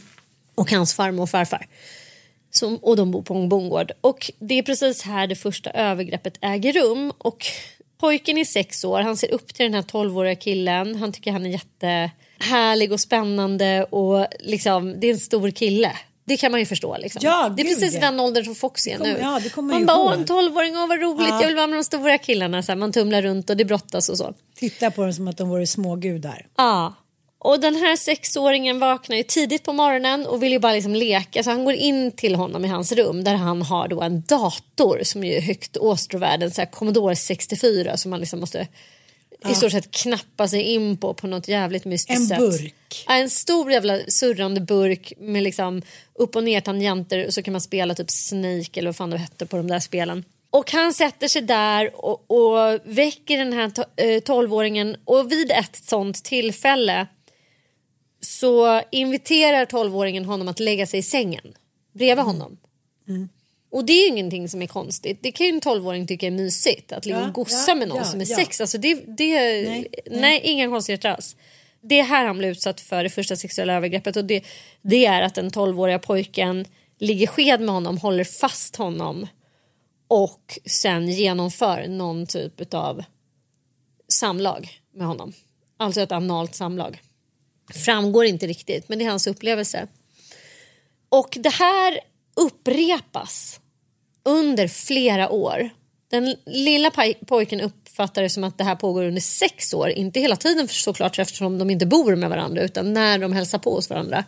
och 0.55 0.71
hans 0.71 0.93
farmor 0.93 1.23
och 1.23 1.29
farfar. 1.29 1.67
Som, 2.51 2.77
och 2.77 2.95
de 2.95 3.11
bor 3.11 3.21
på 3.21 3.33
en 3.33 3.49
bondgård. 3.49 3.91
Och 4.01 4.31
det 4.39 4.53
är 4.53 4.63
precis 4.63 5.01
här 5.01 5.27
det 5.27 5.35
första 5.35 5.69
övergreppet 5.69 6.37
äger 6.41 6.73
rum. 6.73 7.13
Och 7.17 7.45
pojken 7.97 8.37
är 8.37 8.45
sex 8.45 8.83
år, 8.83 9.01
han 9.01 9.17
ser 9.17 9.31
upp 9.31 9.53
till 9.53 9.63
den 9.63 9.73
här 9.73 9.81
12-åriga 9.81 10.35
killen. 10.35 10.95
Han 10.95 11.11
tycker 11.11 11.31
han 11.31 11.45
är 11.45 11.49
jättehärlig 11.49 12.91
och 12.91 12.99
spännande 12.99 13.83
och 13.83 14.27
liksom, 14.39 14.99
det 14.99 15.07
är 15.07 15.13
en 15.13 15.19
stor 15.19 15.51
kille. 15.51 15.91
Det 16.27 16.37
kan 16.37 16.51
man 16.51 16.59
ju 16.59 16.65
förstå. 16.65 16.97
Liksom. 16.97 17.21
Ja, 17.23 17.49
det 17.57 17.61
är 17.61 17.65
precis 17.65 17.99
den 17.99 18.19
åldern 18.19 18.45
som 18.45 18.55
Fox 18.55 18.87
är 18.87 18.99
nu. 18.99 19.17
ja, 19.21 19.41
man 19.61 19.85
bara, 19.85 19.95
ihåg. 19.97 20.05
åh 20.07 20.13
en 20.13 20.25
12-åring, 20.25 20.77
åh 20.77 20.87
vad 20.87 21.01
roligt, 21.01 21.27
Ja. 21.29 21.41
jag 21.41 21.47
vill 21.47 21.55
vara 21.55 21.67
med 21.67 21.77
de 21.79 21.83
stora 21.83 22.17
killarna. 22.17 22.63
Så 22.63 22.71
här, 22.71 22.77
man 22.77 22.91
tumlar 22.91 23.21
runt 23.21 23.49
och 23.49 23.57
det 23.57 23.65
brottas 23.65 24.09
och 24.09 24.17
så. 24.17 24.33
Titta 24.55 24.91
på 24.91 25.01
dem 25.01 25.13
som 25.13 25.27
att 25.27 25.37
de 25.37 25.49
vore 25.49 25.67
smågudar. 25.67 26.45
Ja. 26.57 26.93
Och 27.39 27.59
den 27.59 27.75
här 27.75 27.95
sexåringen 27.95 28.79
vaknar 28.79 29.17
ju 29.17 29.23
tidigt 29.23 29.63
på 29.63 29.73
morgonen 29.73 30.25
och 30.25 30.43
vill 30.43 30.51
ju 30.51 30.59
bara 30.59 30.73
liksom 30.73 30.95
leka. 30.95 31.43
Så 31.43 31.49
han 31.49 31.65
går 31.65 31.73
in 31.73 32.11
till 32.11 32.35
honom 32.35 32.65
i 32.65 32.67
hans 32.67 32.91
rum 32.91 33.23
där 33.23 33.35
han 33.35 33.61
har 33.61 33.87
då 33.87 34.01
en 34.01 34.21
dator 34.21 34.99
som 35.03 35.23
är 35.23 35.41
högt 35.41 35.77
åstrovärd. 35.77 36.43
En 36.43 36.51
så 36.51 36.61
här 36.61 36.71
Commodore 36.71 37.15
64 37.15 37.97
som 37.97 38.11
man 38.11 38.19
liksom 38.19 38.39
måste 38.39 38.67
i 39.45 39.55
stort 39.55 39.71
sett 39.71 39.91
knappa 39.91 40.47
sig 40.47 40.61
in 40.61 40.97
på 40.97 41.13
på 41.13 41.27
något 41.27 41.47
jävligt 41.47 41.85
mystiskt 41.85 42.19
En 42.19 42.27
sätt. 42.27 42.39
burk. 42.39 43.05
Ja, 43.07 43.15
en 43.15 43.29
stor 43.29 43.71
jävla 43.71 43.99
surrande 44.07 44.61
burk 44.61 45.13
med 45.17 45.43
liksom 45.43 45.81
upp 46.13 46.35
och 46.35 46.43
ner 46.43 46.61
tangenter 46.61 47.25
och 47.27 47.33
så 47.33 47.43
kan 47.43 47.51
man 47.51 47.61
spela 47.61 47.95
typ 47.95 48.11
Snake 48.11 48.79
eller 48.79 48.87
vad 48.87 48.95
fan 48.95 49.09
det 49.09 49.17
hette 49.17 49.45
på 49.45 49.57
de 49.57 49.67
där 49.67 49.79
spelen. 49.79 50.25
Och 50.49 50.71
han 50.71 50.93
sätter 50.93 51.27
sig 51.27 51.41
där 51.41 52.05
och, 52.05 52.31
och 52.31 52.79
väcker 52.83 53.37
den 53.37 53.53
här 53.53 53.71
eh, 53.95 54.05
12-åringen 54.21 54.95
och 55.05 55.31
vid 55.31 55.51
ett 55.51 55.75
sånt 55.75 56.23
tillfälle 56.23 57.07
så 58.21 58.81
inviterar 58.91 59.65
12-åringen 59.65 60.25
honom 60.25 60.47
att 60.47 60.59
lägga 60.59 60.87
sig 60.87 60.99
i 60.99 61.03
sängen 61.03 61.53
bredvid 61.93 62.25
honom. 62.25 62.57
Och 63.69 63.85
det 63.85 63.93
är 63.93 64.01
ju 64.01 64.07
ingenting 64.07 64.49
som 64.49 64.61
är 64.61 64.67
konstigt. 64.67 65.19
Det 65.21 65.31
kan 65.31 65.45
ju 65.45 65.51
en 65.51 65.61
12-åring 65.61 66.07
tycka 66.07 66.27
är 66.27 66.31
mysigt. 66.31 66.91
Att 66.91 67.05
ligga 67.05 67.19
Ja, 67.19 67.27
och 67.27 67.33
gossa 67.33 67.71
ja, 67.71 67.75
med 67.75 67.87
någon 67.87 67.97
ja, 67.97 68.03
som 68.03 68.21
är 68.21 68.25
sex. 68.25 68.61
Alltså 68.61 68.77
det, 68.77 68.93
det, 68.93 69.33
nej, 69.69 69.87
Nej, 70.05 70.41
inga 70.43 70.67
konstigheter 70.67 71.09
alls. 71.09 71.35
Det 71.81 71.99
är 71.99 72.03
här 72.03 72.25
han 72.25 72.37
blir 72.37 72.49
utsatt 72.49 72.81
för 72.81 73.03
det 73.03 73.09
första 73.09 73.35
sexuella 73.35 73.73
övergreppet. 73.73 74.15
Och 74.15 74.25
det, 74.25 74.43
det 74.81 75.05
är 75.05 75.21
att 75.21 75.35
den 75.35 75.49
12-åriga 75.49 75.99
pojken 75.99 76.65
ligger 76.99 77.27
sked 77.27 77.61
med 77.61 77.69
honom, 77.69 77.97
håller 77.97 78.23
fast 78.23 78.75
honom 78.75 79.27
och 80.07 80.59
sen 80.65 81.07
genomför 81.07 81.87
någon 81.87 82.25
typ 82.25 82.73
av 82.73 83.03
samlag 84.07 84.69
med 84.93 85.07
honom. 85.07 85.33
Alltså 85.77 86.01
ett 86.01 86.11
analt 86.11 86.55
samlag. 86.55 87.01
Framgår 87.73 88.25
inte 88.25 88.47
riktigt, 88.47 88.89
men 88.89 88.99
det 88.99 89.05
är 89.05 89.09
hans 89.09 89.27
upplevelse. 89.27 89.87
Och 91.09 91.37
det 91.39 91.49
här 91.49 91.99
upprepas 92.37 93.59
under 94.25 94.67
flera 94.67 95.29
år. 95.29 95.69
Den 96.11 96.35
lilla 96.45 96.91
pojken 97.27 97.61
uppfattar 97.61 98.21
det 98.21 98.29
som 98.29 98.43
att 98.43 98.57
det 98.57 98.63
här 98.63 98.75
pågår 98.75 99.03
under 99.03 99.21
sex 99.21 99.73
år. 99.73 99.89
Inte 99.89 100.19
hela 100.19 100.35
tiden 100.35 100.67
såklart 100.67 101.19
eftersom 101.19 101.57
de 101.57 101.69
inte 101.69 101.85
bor 101.85 102.15
med 102.15 102.29
varandra 102.29 102.61
utan 102.61 102.93
när 102.93 103.19
de 103.19 103.33
hälsar 103.33 103.59
på 103.59 103.75
hos 103.75 103.89
varandra. 103.89 104.23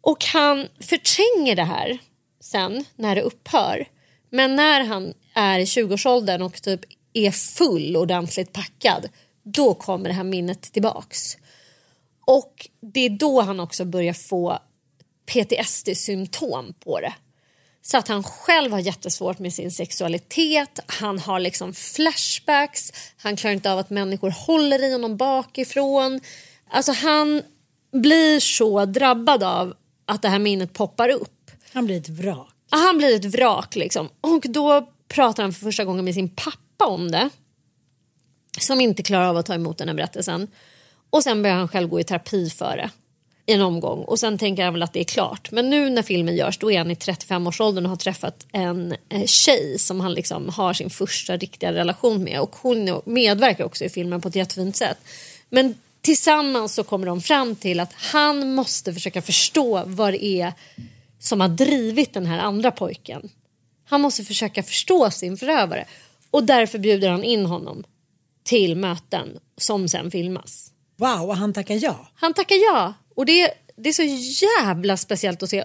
Och 0.00 0.24
han 0.24 0.66
förtränger 0.80 1.56
det 1.56 1.64
här 1.64 1.98
sen 2.40 2.84
när 2.96 3.14
det 3.14 3.22
upphör. 3.22 3.88
Men 4.30 4.56
när 4.56 4.84
han 4.84 5.14
är 5.34 5.58
i 5.58 5.64
20-årsåldern 5.64 6.42
och 6.42 6.62
typ 6.62 6.80
är 7.12 7.30
full 7.30 7.96
ordentligt 7.96 8.52
packad 8.52 9.08
då 9.42 9.74
kommer 9.74 10.08
det 10.08 10.14
här 10.14 10.24
minnet 10.24 10.62
tillbaks. 10.62 11.36
Och 12.26 12.68
det 12.80 13.00
är 13.00 13.10
då 13.10 13.40
han 13.40 13.60
också 13.60 13.84
börjar 13.84 14.12
få 14.12 14.58
PTSD-symptom 15.26 16.74
på 16.84 17.00
det. 17.00 17.14
Så 17.82 17.98
att 17.98 18.08
han 18.08 18.22
själv 18.22 18.72
har 18.72 18.78
jättesvårt 18.78 19.38
med 19.38 19.52
sin 19.52 19.70
sexualitet, 19.70 20.80
han 20.86 21.18
har 21.18 21.40
liksom 21.40 21.74
flashbacks, 21.74 22.92
han 23.16 23.36
klarar 23.36 23.54
inte 23.54 23.72
av 23.72 23.78
att 23.78 23.90
människor 23.90 24.30
håller 24.30 24.84
i 24.84 24.92
honom 24.92 25.16
bakifrån. 25.16 26.20
Alltså 26.70 26.92
han 26.92 27.42
blir 27.92 28.40
så 28.40 28.84
drabbad 28.84 29.42
av 29.42 29.74
att 30.06 30.22
det 30.22 30.28
här 30.28 30.38
minnet 30.38 30.72
poppar 30.72 31.08
upp. 31.08 31.50
Han 31.72 31.86
blir 31.86 31.96
ett 31.96 32.08
vrak. 32.08 32.54
Han 32.70 32.98
blir 32.98 33.16
ett 33.16 33.24
vrak 33.24 33.76
liksom. 33.76 34.08
Och 34.20 34.44
då 34.48 34.88
pratar 35.08 35.42
han 35.42 35.52
för 35.52 35.60
första 35.60 35.84
gången 35.84 36.04
med 36.04 36.14
sin 36.14 36.28
pappa 36.28 36.86
om 36.86 37.10
det. 37.10 37.30
Som 38.58 38.80
inte 38.80 39.02
klarar 39.02 39.28
av 39.28 39.36
att 39.36 39.46
ta 39.46 39.54
emot 39.54 39.78
den 39.78 39.88
här 39.88 39.94
berättelsen. 39.94 40.48
Och 41.10 41.22
sen 41.22 41.42
börjar 41.42 41.56
han 41.56 41.68
själv 41.68 41.88
gå 41.88 42.00
i 42.00 42.04
terapi 42.04 42.50
för 42.50 42.76
det. 42.76 42.90
En 43.48 43.62
omgång. 43.62 44.04
Och 44.04 44.18
sen 44.18 44.38
tänker 44.38 44.64
han 44.64 44.72
väl 44.72 44.82
att 44.82 44.92
det 44.92 45.00
är 45.00 45.04
klart. 45.04 45.50
Men 45.50 45.70
nu 45.70 45.90
när 45.90 46.02
filmen 46.02 46.36
görs 46.36 46.58
då 46.58 46.72
är 46.72 46.78
han 46.78 46.90
i 46.90 46.94
35-årsåldern 46.94 47.84
och 47.84 47.90
har 47.90 47.96
träffat 47.96 48.46
en 48.52 48.94
eh, 49.08 49.24
tjej 49.24 49.78
som 49.78 50.00
han 50.00 50.12
liksom 50.14 50.48
har 50.48 50.72
sin 50.72 50.90
första 50.90 51.36
riktiga 51.36 51.72
relation 51.72 52.24
med. 52.24 52.40
Och 52.40 52.56
hon 52.56 53.02
medverkar 53.04 53.64
också 53.64 53.84
i 53.84 53.88
filmen 53.88 54.20
på 54.20 54.28
ett 54.28 54.36
jättefint 54.36 54.76
sätt. 54.76 54.98
Men 55.48 55.74
tillsammans 56.00 56.74
så 56.74 56.84
kommer 56.84 57.06
de 57.06 57.20
fram 57.20 57.56
till 57.56 57.80
att 57.80 57.92
han 57.92 58.54
måste 58.54 58.94
försöka 58.94 59.22
förstå 59.22 59.82
vad 59.86 60.12
det 60.12 60.24
är 60.24 60.52
som 61.18 61.40
har 61.40 61.48
drivit 61.48 62.14
den 62.14 62.26
här 62.26 62.38
andra 62.38 62.70
pojken. 62.70 63.28
Han 63.88 64.00
måste 64.00 64.24
försöka 64.24 64.62
förstå 64.62 65.10
sin 65.10 65.36
förövare 65.36 65.84
och 66.30 66.44
därför 66.44 66.78
bjuder 66.78 67.08
han 67.08 67.24
in 67.24 67.46
honom 67.46 67.84
till 68.44 68.76
möten 68.76 69.28
som 69.56 69.88
sen 69.88 70.10
filmas. 70.10 70.72
Wow, 70.96 71.28
och 71.28 71.36
han 71.36 71.52
tackar 71.52 71.74
ja. 71.82 72.08
Han 72.14 72.34
tackar 72.34 72.56
ja 72.56 72.94
och 73.16 73.26
det, 73.26 73.50
det 73.76 73.88
är 73.88 73.92
så 73.92 74.02
jävla 74.46 74.96
speciellt 74.96 75.42
att 75.42 75.50
se. 75.50 75.64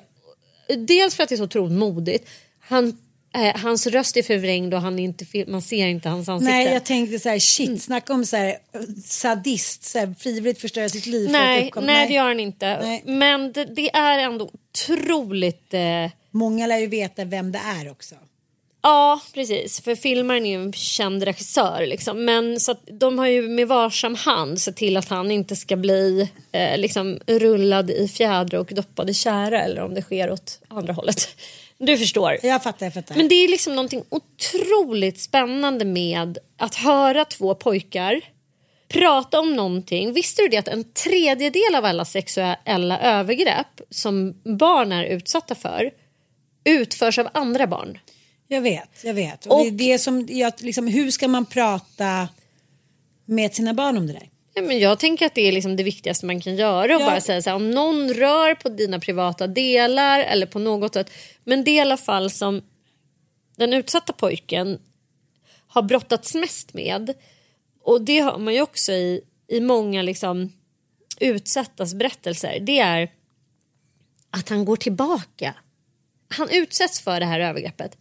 Dels 0.88 1.16
för 1.16 1.24
att 1.24 1.30
det 1.30 1.36
är 1.36 1.38
så 1.38 1.44
otroligt 1.44 1.78
modigt. 1.78 2.30
Han, 2.60 2.98
eh, 3.36 3.58
hans 3.58 3.88
röst 3.88 4.18
är 4.18 4.24
förvrängd 4.24 4.74
och 4.74 4.82
han 4.82 5.00
är 5.00 5.04
inte, 5.04 5.26
man 5.48 5.62
ser 5.62 5.88
inte 5.88 6.10
hans 6.10 6.30
ansikte. 6.30 6.54
Nej, 6.54 6.74
jag 6.74 6.84
tänkte 6.84 7.20
så 7.20 7.30
här, 7.30 7.40
shit, 7.40 7.84
snacka 7.84 8.14
om 8.14 8.26
så 8.26 8.38
här, 8.38 8.58
sadist, 9.06 9.84
så 9.84 10.00
här, 10.00 10.16
frivilligt 10.20 10.62
förstöra 10.62 10.90
sitt 10.90 11.06
liv 11.06 11.32
nej, 11.32 11.66
uppkomma. 11.66 11.86
nej, 11.88 12.08
det 12.08 12.14
gör 12.14 12.28
han 12.28 12.40
inte. 12.40 12.80
Nej. 12.82 13.04
Men 13.06 13.52
det, 13.52 13.66
det 13.66 13.96
är 13.96 14.20
ändå 14.20 14.52
otroligt... 14.54 15.74
Eh, 15.74 16.10
Många 16.34 16.68
lär 16.68 16.78
ju 16.78 16.88
veta 16.88 17.26
vem 17.26 17.52
det 17.52 17.62
är 17.80 17.92
också. 17.92 18.16
Ja, 18.84 19.22
precis. 19.34 19.82
För 19.82 19.96
filmaren 19.96 20.46
är 20.46 20.50
ju 20.50 20.64
en 20.64 20.74
känd 20.74 21.24
regissör. 21.24 21.86
Liksom. 21.86 22.26
Men 22.26 22.60
så 22.60 22.76
de 23.00 23.20
har 23.20 23.28
ju 23.28 23.50
med 23.50 23.68
varsam 23.68 24.16
hand 24.16 24.62
sett 24.62 24.76
till 24.76 24.98
att 24.98 25.10
han 25.10 25.32
inte 25.32 25.56
ska 25.56 25.76
bli 25.76 26.30
eh, 26.52 26.78
liksom, 26.78 27.20
rullad 27.28 27.92
i 27.92 28.08
fjädrar 28.08 28.60
och 28.60 28.72
doppad 28.74 29.10
i 29.10 29.14
tjära 29.14 29.64
eller 29.64 29.82
om 29.82 29.94
det 29.94 30.02
sker 30.02 30.32
åt 30.32 30.60
andra 30.68 30.94
hållet. 30.94 31.28
Du 31.78 31.98
förstår. 31.98 32.38
Jag 32.44 32.64
fattar, 32.64 32.86
jag 32.86 32.94
fattar. 32.94 33.16
Men 33.16 33.28
det 33.28 33.36
är 33.36 33.48
liksom 33.48 33.76
någonting 33.76 34.04
otroligt 34.10 35.20
spännande 35.20 35.86
med 35.86 36.38
att 36.58 36.76
höra 36.76 37.26
två 37.26 37.56
pojkar 37.56 38.22
prata 38.88 39.40
om 39.40 39.54
någonting. 39.56 40.14
Visste 40.14 40.42
du 40.42 40.48
det 40.48 40.58
att 40.58 40.68
en 40.68 40.84
tredjedel 40.94 41.76
av 41.76 41.86
alla 41.86 42.06
sexuella 42.06 43.00
övergrepp 43.00 43.82
som 43.90 44.42
barn 44.44 44.92
är 44.92 45.04
utsatta 45.04 45.56
för 45.56 45.92
utförs 46.64 47.20
av 47.20 47.28
andra 47.34 47.68
barn? 47.68 47.98
Jag 48.54 48.62
vet, 48.62 48.90
jag 49.04 49.14
vet. 49.14 49.46
Och, 49.46 49.60
Och- 49.60 49.64
det 49.66 49.68
är 49.68 49.94
det 49.94 50.00
som, 50.00 50.26
jag, 50.30 50.54
liksom, 50.58 50.88
hur 50.88 51.12
ska 51.12 51.28
man 51.28 51.46
prata 51.46 52.30
med 53.26 53.54
sina 53.54 53.74
barn 53.74 53.98
om 53.98 54.08
det 54.08 54.14
där? 54.14 54.30
Ja, 54.54 54.62
men 54.62 54.80
jag 54.80 55.00
tänker 55.00 55.26
att 55.26 55.36
det 55.36 55.42
är 55.42 55.52
liksom 55.52 55.76
det 55.76 55.84
viktigaste 55.84 56.26
man 56.26 56.42
kan 56.42 56.56
göra. 56.56 56.96
Och 56.96 57.02
Ja. 57.02 57.06
bara 57.06 57.22
säga 57.22 57.42
så 57.42 57.50
här, 57.50 57.56
om 57.56 57.72
någon 57.72 58.14
rör 58.14 58.56
på 58.56 58.70
dina 58.70 59.00
privata 59.00 59.48
delar 59.48 60.20
eller 60.20 60.46
på 60.46 60.60
något 60.60 60.94
sätt. 60.94 61.12
Men 61.44 61.64
det 61.64 61.72
är 61.72 61.76
i 61.76 61.80
alla 61.80 61.98
fall 61.98 62.32
som 62.32 62.62
den 63.58 63.74
utsatta 63.74 64.14
pojken 64.14 64.80
har 65.68 65.82
brottats 65.82 66.36
mest 66.36 66.74
med. 66.74 67.14
Och 67.84 68.02
det 68.02 68.20
har 68.20 68.38
man 68.40 68.54
ju 68.54 68.62
också 68.62 68.92
i, 68.92 69.22
i 69.48 69.60
många 69.60 70.02
liksom 70.02 70.54
utsattas 71.20 71.94
berättelser. 71.94 72.60
Det 72.60 72.80
är 72.80 73.12
att 74.32 74.50
han 74.50 74.66
går 74.66 74.76
tillbaka. 74.76 75.54
Han 76.30 76.50
utsätts 76.52 77.02
för 77.02 77.20
det 77.20 77.26
här 77.26 77.40
övergreppet. 77.40 77.98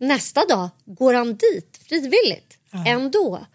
Nästa 0.00 0.46
dag 0.46 0.68
går 0.84 1.14
han 1.14 1.34
dit 1.34 1.80
frivilligt 1.88 2.58
ändå. 2.86 3.46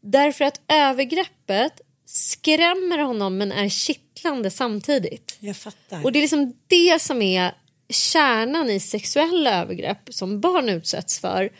Därför 0.00 0.44
att 0.44 0.60
övergreppet 0.68 1.80
skrämmer 2.06 2.98
honom 2.98 3.38
men 3.38 3.52
är 3.52 3.68
kittlande 3.68 4.50
samtidigt. 4.50 5.36
Jag 5.40 5.56
fattar. 5.56 6.04
Och 6.04 6.12
det 6.12 6.18
är 6.18 6.20
liksom 6.20 6.54
det 6.66 7.02
som 7.02 7.22
är 7.22 7.54
kärnan 7.88 8.70
i 8.70 8.80
sexuella 8.80 9.60
övergrepp 9.60 9.98
som 10.10 10.40
barn 10.40 10.68
utsätts 10.68 11.18
för. 11.20 11.50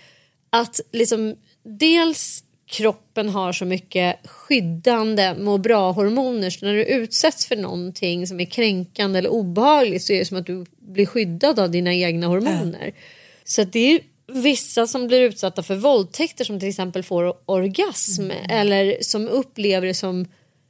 att 0.50 0.80
liksom 0.92 1.36
dels 1.62 2.44
kroppen 2.66 3.28
har 3.28 3.52
så 3.52 3.64
mycket 3.64 4.26
skyddande 4.28 5.34
må 5.38 5.58
bra-hormoner 5.58 6.50
så 6.50 6.66
när 6.66 6.74
du 6.74 6.84
utsätts 6.84 7.46
för 7.46 7.56
någonting 7.56 8.26
som 8.26 8.40
är 8.40 8.44
kränkande 8.44 9.18
eller 9.18 9.30
obehagligt 9.30 10.04
så 10.04 10.12
är 10.12 10.18
det 10.18 10.24
som 10.24 10.36
att 10.36 10.46
du 10.46 10.66
blir 10.78 11.06
skyddad 11.06 11.58
av 11.58 11.70
dina 11.70 11.94
egna 11.94 12.26
hormoner. 12.26 12.92
Så 13.44 13.62
att 13.62 13.72
det 13.72 13.92
är 13.92 14.00
vissa 14.32 14.86
som 14.86 15.06
blir 15.06 15.20
utsatta 15.20 15.62
för 15.62 15.76
våldtäkter 15.76 16.44
som 16.44 16.60
till 16.60 16.68
exempel 16.68 17.02
får 17.02 17.34
orgasm 17.46 18.30
eller 18.48 18.98
som 19.00 19.28
upplever 19.28 19.86
det 19.86 19.94
som 19.94 20.26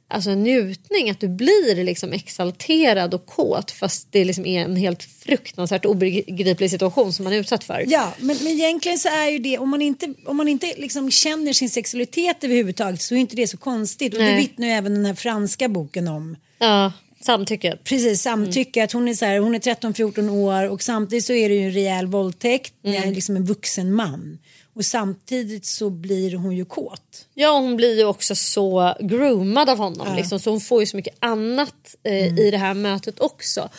alltså 0.09 0.29
en 0.29 0.43
njutning, 0.43 1.09
att 1.09 1.19
du 1.19 1.27
blir 1.27 1.83
liksom 1.83 2.13
exalterad 2.13 3.13
och 3.13 3.25
kåt 3.25 3.71
fast 3.71 4.07
det 4.11 4.25
liksom 4.25 4.45
är 4.45 4.61
en 4.61 4.75
helt 4.75 5.03
fruktansvärt 5.03 5.85
obegriplig 5.85 6.71
situation 6.71 7.13
som 7.13 7.23
man 7.23 7.33
är 7.33 7.37
utsatt 7.37 7.63
för. 7.63 7.85
Ja, 7.87 8.13
men, 8.19 8.37
men 8.37 8.47
egentligen 8.47 8.99
så 8.99 9.09
är 9.09 9.29
ju 9.29 9.39
det, 9.39 9.57
om 9.57 9.69
man 9.69 9.81
inte, 9.81 10.13
om 10.25 10.37
man 10.37 10.47
inte 10.47 10.73
liksom 10.77 11.11
känner 11.11 11.53
sin 11.53 11.69
sexualitet 11.69 12.43
överhuvudtaget 12.43 13.01
så 13.01 13.15
är 13.15 13.19
inte 13.19 13.35
det 13.35 13.47
så 13.47 13.57
konstigt. 13.57 14.13
Och 14.13 14.19
det 14.19 14.25
Nej. 14.25 14.37
vittnar 14.37 14.67
ju 14.67 14.73
även 14.73 14.93
den 14.93 15.05
här 15.05 15.13
franska 15.13 15.69
boken 15.69 16.07
om. 16.07 16.37
Ja, 16.59 16.91
samtycke. 17.31 17.77
Precis, 17.83 18.21
samtycke. 18.21 18.83
Att 18.83 18.91
hon 18.91 19.07
är, 19.07 19.13
så 19.13 19.25
här, 19.25 19.39
hon 19.39 19.55
är 19.55 19.59
13-14 19.59 20.29
år 20.29 20.69
och 20.69 20.81
samtidigt 20.81 21.25
så 21.25 21.33
är 21.33 21.49
det 21.49 21.55
ju 21.55 21.65
en 21.65 21.71
rejäl 21.71 22.07
våldtäkt. 22.07 22.73
Det 22.81 22.97
är 22.97 23.11
liksom 23.11 23.35
en 23.35 23.45
vuxen 23.45 23.93
man. 23.93 24.39
Och 24.73 24.85
samtidigt 24.85 25.65
så 25.65 25.89
blir 25.89 26.35
hon 26.35 26.55
ju 26.55 26.65
kåt. 26.65 27.25
Ja, 27.33 27.59
hon 27.59 27.75
blir 27.75 27.97
ju 27.97 28.05
också 28.05 28.35
så 28.35 28.95
groomad 28.99 29.69
av 29.69 29.77
honom. 29.77 30.15
Liksom, 30.15 30.39
så 30.39 30.49
hon 30.49 30.61
får 30.61 30.79
ju 30.79 30.85
så 30.85 30.97
mycket 30.97 31.15
annat 31.19 31.95
eh, 32.03 32.39
i 32.39 32.51
det 32.51 32.57
här 32.57 32.73
mötet 32.73 33.19
också. 33.19 33.69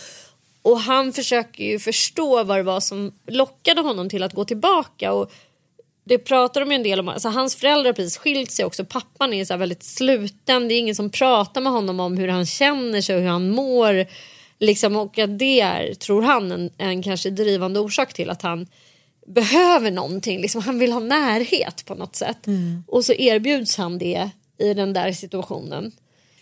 Och 0.63 0.81
han 0.81 1.13
försöker 1.13 1.65
ju 1.65 1.79
förstå 1.79 2.45
vad 2.45 2.59
det 2.59 2.63
var 2.63 2.81
som 2.81 3.13
lockade 3.27 3.81
honom 3.81 4.09
till 4.09 4.23
att 4.23 4.33
gå 4.33 4.45
tillbaka. 4.45 5.13
Och 5.13 5.33
det 6.05 6.19
pratar 6.19 6.61
de 6.61 6.71
ju 6.71 6.75
en 6.77 6.83
del 6.83 7.01
om. 7.01 7.09
Alltså, 7.09 7.29
hans 7.29 7.57
föräldrar 7.57 7.85
har 7.85 7.93
precis 7.93 8.17
skilt 8.17 8.51
sig 8.51 8.65
också. 8.65 8.85
Pappan 8.85 9.33
är 9.33 9.45
så 9.45 9.57
väldigt 9.57 9.83
sluten. 9.83 10.69
Det 10.69 10.75
är 10.75 10.79
ingen 10.79 10.95
som 10.95 11.11
pratar 11.11 11.61
med 11.61 11.73
honom 11.73 12.01
om 12.01 12.17
hur 12.19 12.29
han 12.29 12.47
känner 12.47 13.01
sig 13.01 13.15
och 13.17 13.23
hur 13.23 13.29
han 13.29 13.51
mår. 13.51 14.07
Liksom, 14.59 14.97
och 14.97 15.19
att 15.19 15.39
det 15.39 15.61
är, 15.61 15.95
tror 15.95 16.23
han, 16.23 16.53
en, 16.53 16.71
en 16.79 17.03
kanske 17.03 17.31
drivande 17.31 17.81
orsak 17.81 18.13
till 18.15 18.31
att 18.31 18.43
han 18.43 18.67
behöver 19.27 19.91
någonting. 19.91 20.41
Liksom, 20.41 20.61
han 20.63 20.79
vill 20.79 20.93
ha 20.93 21.01
närhet 21.01 21.85
på 21.87 21.95
något 21.95 22.17
sätt. 22.17 22.39
Och 22.87 23.05
så 23.05 23.13
erbjuds 23.13 23.77
han 23.77 23.99
det 23.99 24.31
i 24.59 24.75
den 24.75 24.93
där 24.93 25.13
situationen. 25.13 25.85
Äh, 25.85 25.91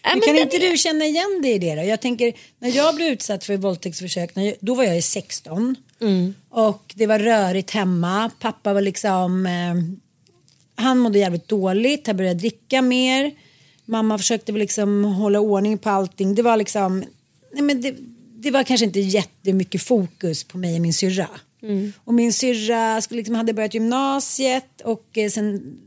Men 0.02 0.18
men 0.18 0.20
kan 0.20 0.34
den 0.34 0.42
inte 0.44 0.56
är- 0.56 0.70
du 0.70 0.76
känna 0.76 1.04
igen 1.04 1.40
dig 1.42 1.52
i 1.52 1.58
det 1.58 1.74
då? 1.74 1.82
Jag 1.82 2.00
tänker, 2.00 2.32
när 2.58 2.76
jag 2.76 2.94
blev 2.94 3.08
utsatt 3.08 3.44
för 3.44 3.56
våldtäktsförsök, 3.56 4.30
jag, 4.34 4.54
då 4.60 4.74
var 4.74 4.84
jag 4.84 4.98
i 4.98 5.02
16. 5.02 5.76
Och 6.48 6.94
det 6.96 7.06
var 7.06 7.18
rörigt 7.18 7.70
hemma. 7.70 8.30
Pappa 8.40 8.74
var 8.74 8.80
liksom, 8.80 9.46
eh, 9.46 9.74
han 10.84 10.98
mådde 10.98 11.18
jävligt 11.18 11.48
dåligt, 11.48 12.06
han 12.06 12.16
började 12.16 12.40
dricka 12.40 12.82
mer. 12.82 13.32
Mamma 13.84 14.18
försökte 14.18 14.52
väl 14.52 14.58
liksom 14.60 15.04
hålla 15.04 15.40
ordning 15.40 15.78
på 15.78 15.90
allting. 15.90 16.34
Det 16.34 16.42
var 16.42 16.56
liksom, 16.56 17.04
nej 17.52 17.62
men 17.62 17.80
det, 17.80 17.94
det 18.36 18.50
var 18.50 18.62
kanske 18.64 18.86
inte 18.86 19.00
jättemycket 19.00 19.82
fokus 19.82 20.44
på 20.44 20.58
mig 20.58 20.74
och 20.74 20.80
min 20.80 20.92
syrra. 20.94 21.28
Och 22.04 22.14
min 22.14 22.32
syrra 22.32 23.00
skulle 23.00 23.18
liksom, 23.18 23.34
hade 23.34 23.52
börjat 23.52 23.74
gymnasiet 23.74 24.80
och 24.84 25.18
eh, 25.18 25.30
sen 25.30 25.78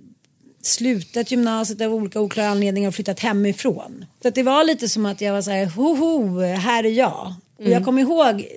slutat 0.62 1.32
gymnasiet 1.32 1.82
av 1.82 1.94
olika 1.94 2.20
oklara 2.22 2.48
anledningar 2.48 2.88
och 2.88 2.96
flyttat 2.96 3.20
hemifrån. 3.20 4.06
Så 4.22 4.28
att 4.28 4.36
det 4.36 4.44
var 4.44 4.64
lite 4.64 4.90
som 4.90 5.06
att 5.06 5.22
jag 5.22 5.34
var 5.34 5.42
så 5.42 5.52
här, 5.52 5.66
hoho, 5.66 6.40
här 6.42 6.84
är 6.84 6.90
jag. 6.90 7.34
Och 7.58 7.70
jag 7.70 7.86
kommer 7.86 8.02
ihåg 8.02 8.48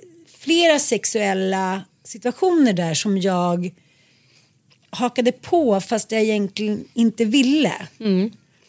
flera 0.45 0.79
sexuella 0.79 1.81
situationer 2.03 2.73
där 2.73 2.93
som 2.93 3.17
jag 3.17 3.71
hakade 4.89 5.31
på 5.31 5.81
fast 5.81 6.11
jag 6.11 6.21
egentligen 6.21 6.85
inte 6.93 7.25
ville. 7.25 7.73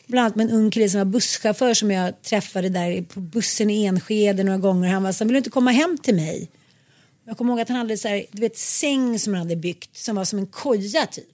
Bland 0.07 0.25
annat 0.25 0.37
med 0.37 0.47
en 0.47 0.53
ung 0.53 0.71
kille 0.71 0.89
som 0.89 0.99
var 0.99 1.05
busschaufför 1.05 1.75
som 1.75 1.91
jag 1.91 2.23
träffade 2.23 2.69
där 2.69 3.03
på 3.03 3.21
bussen 3.21 3.71
i 3.71 3.85
Enskede 3.85 4.45
några 4.45 4.59
gånger. 4.59 4.89
Han 4.89 5.03
var 5.03 5.13
så 5.13 5.25
vill 5.25 5.33
du 5.33 5.39
inte 5.39 5.51
komma 5.51 5.71
hem 5.71 5.99
till 5.99 6.15
mig? 6.15 6.49
Jag 7.27 7.39
kommer 7.39 7.53
ihåg 7.53 7.61
att 7.61 7.69
han 7.69 7.79
hade 7.79 7.97
så 7.97 8.09
här, 8.09 8.25
du 8.33 8.41
vet, 8.41 8.57
säng 8.57 9.19
som 9.19 9.35
han 9.35 9.43
hade 9.43 9.57
byggt 9.57 9.97
som 9.97 10.17
var 10.17 10.25
som 10.25 10.39
en 10.39 10.47
koja 10.47 11.07
typ 11.07 11.25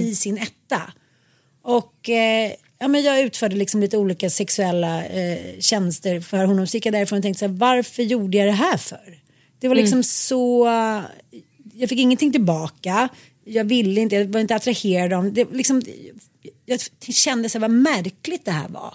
i 0.00 0.14
sin 0.14 0.38
etta. 0.38 0.82
Och 1.62 2.08
eh, 2.08 2.52
ja, 2.78 2.88
men 2.88 3.02
jag 3.02 3.20
utförde 3.20 3.56
liksom 3.56 3.80
lite 3.80 3.98
olika 3.98 4.30
sexuella 4.30 5.04
eh, 5.04 5.60
tjänster 5.60 6.20
för 6.20 6.44
honom. 6.44 6.66
Så 6.66 6.76
gick 6.76 6.86
jag 6.86 6.94
därifrån 6.94 7.16
och 7.16 7.22
tänkte 7.22 7.38
så 7.38 7.46
här, 7.46 7.54
varför 7.54 8.02
gjorde 8.02 8.36
jag 8.38 8.48
det 8.48 8.52
här 8.52 8.76
för? 8.76 9.23
Det 9.64 9.68
var 9.68 9.74
liksom 9.74 10.02
så, 10.02 10.66
jag 11.74 11.88
fick 11.88 11.98
ingenting 11.98 12.32
tillbaka. 12.32 13.08
Jag 13.44 13.64
ville 13.64 14.00
inte, 14.00 14.16
jag 14.16 14.26
var 14.26 14.40
inte 14.40 14.54
attraherad 14.54 15.12
av 15.12 15.32
det. 15.32 15.52
Liksom, 15.52 15.82
jag 16.66 16.80
kände 17.00 17.48
så 17.48 17.58
här, 17.58 17.60
vad 17.60 17.70
märkligt 17.70 18.44
det 18.44 18.50
här 18.50 18.68
var. 18.68 18.94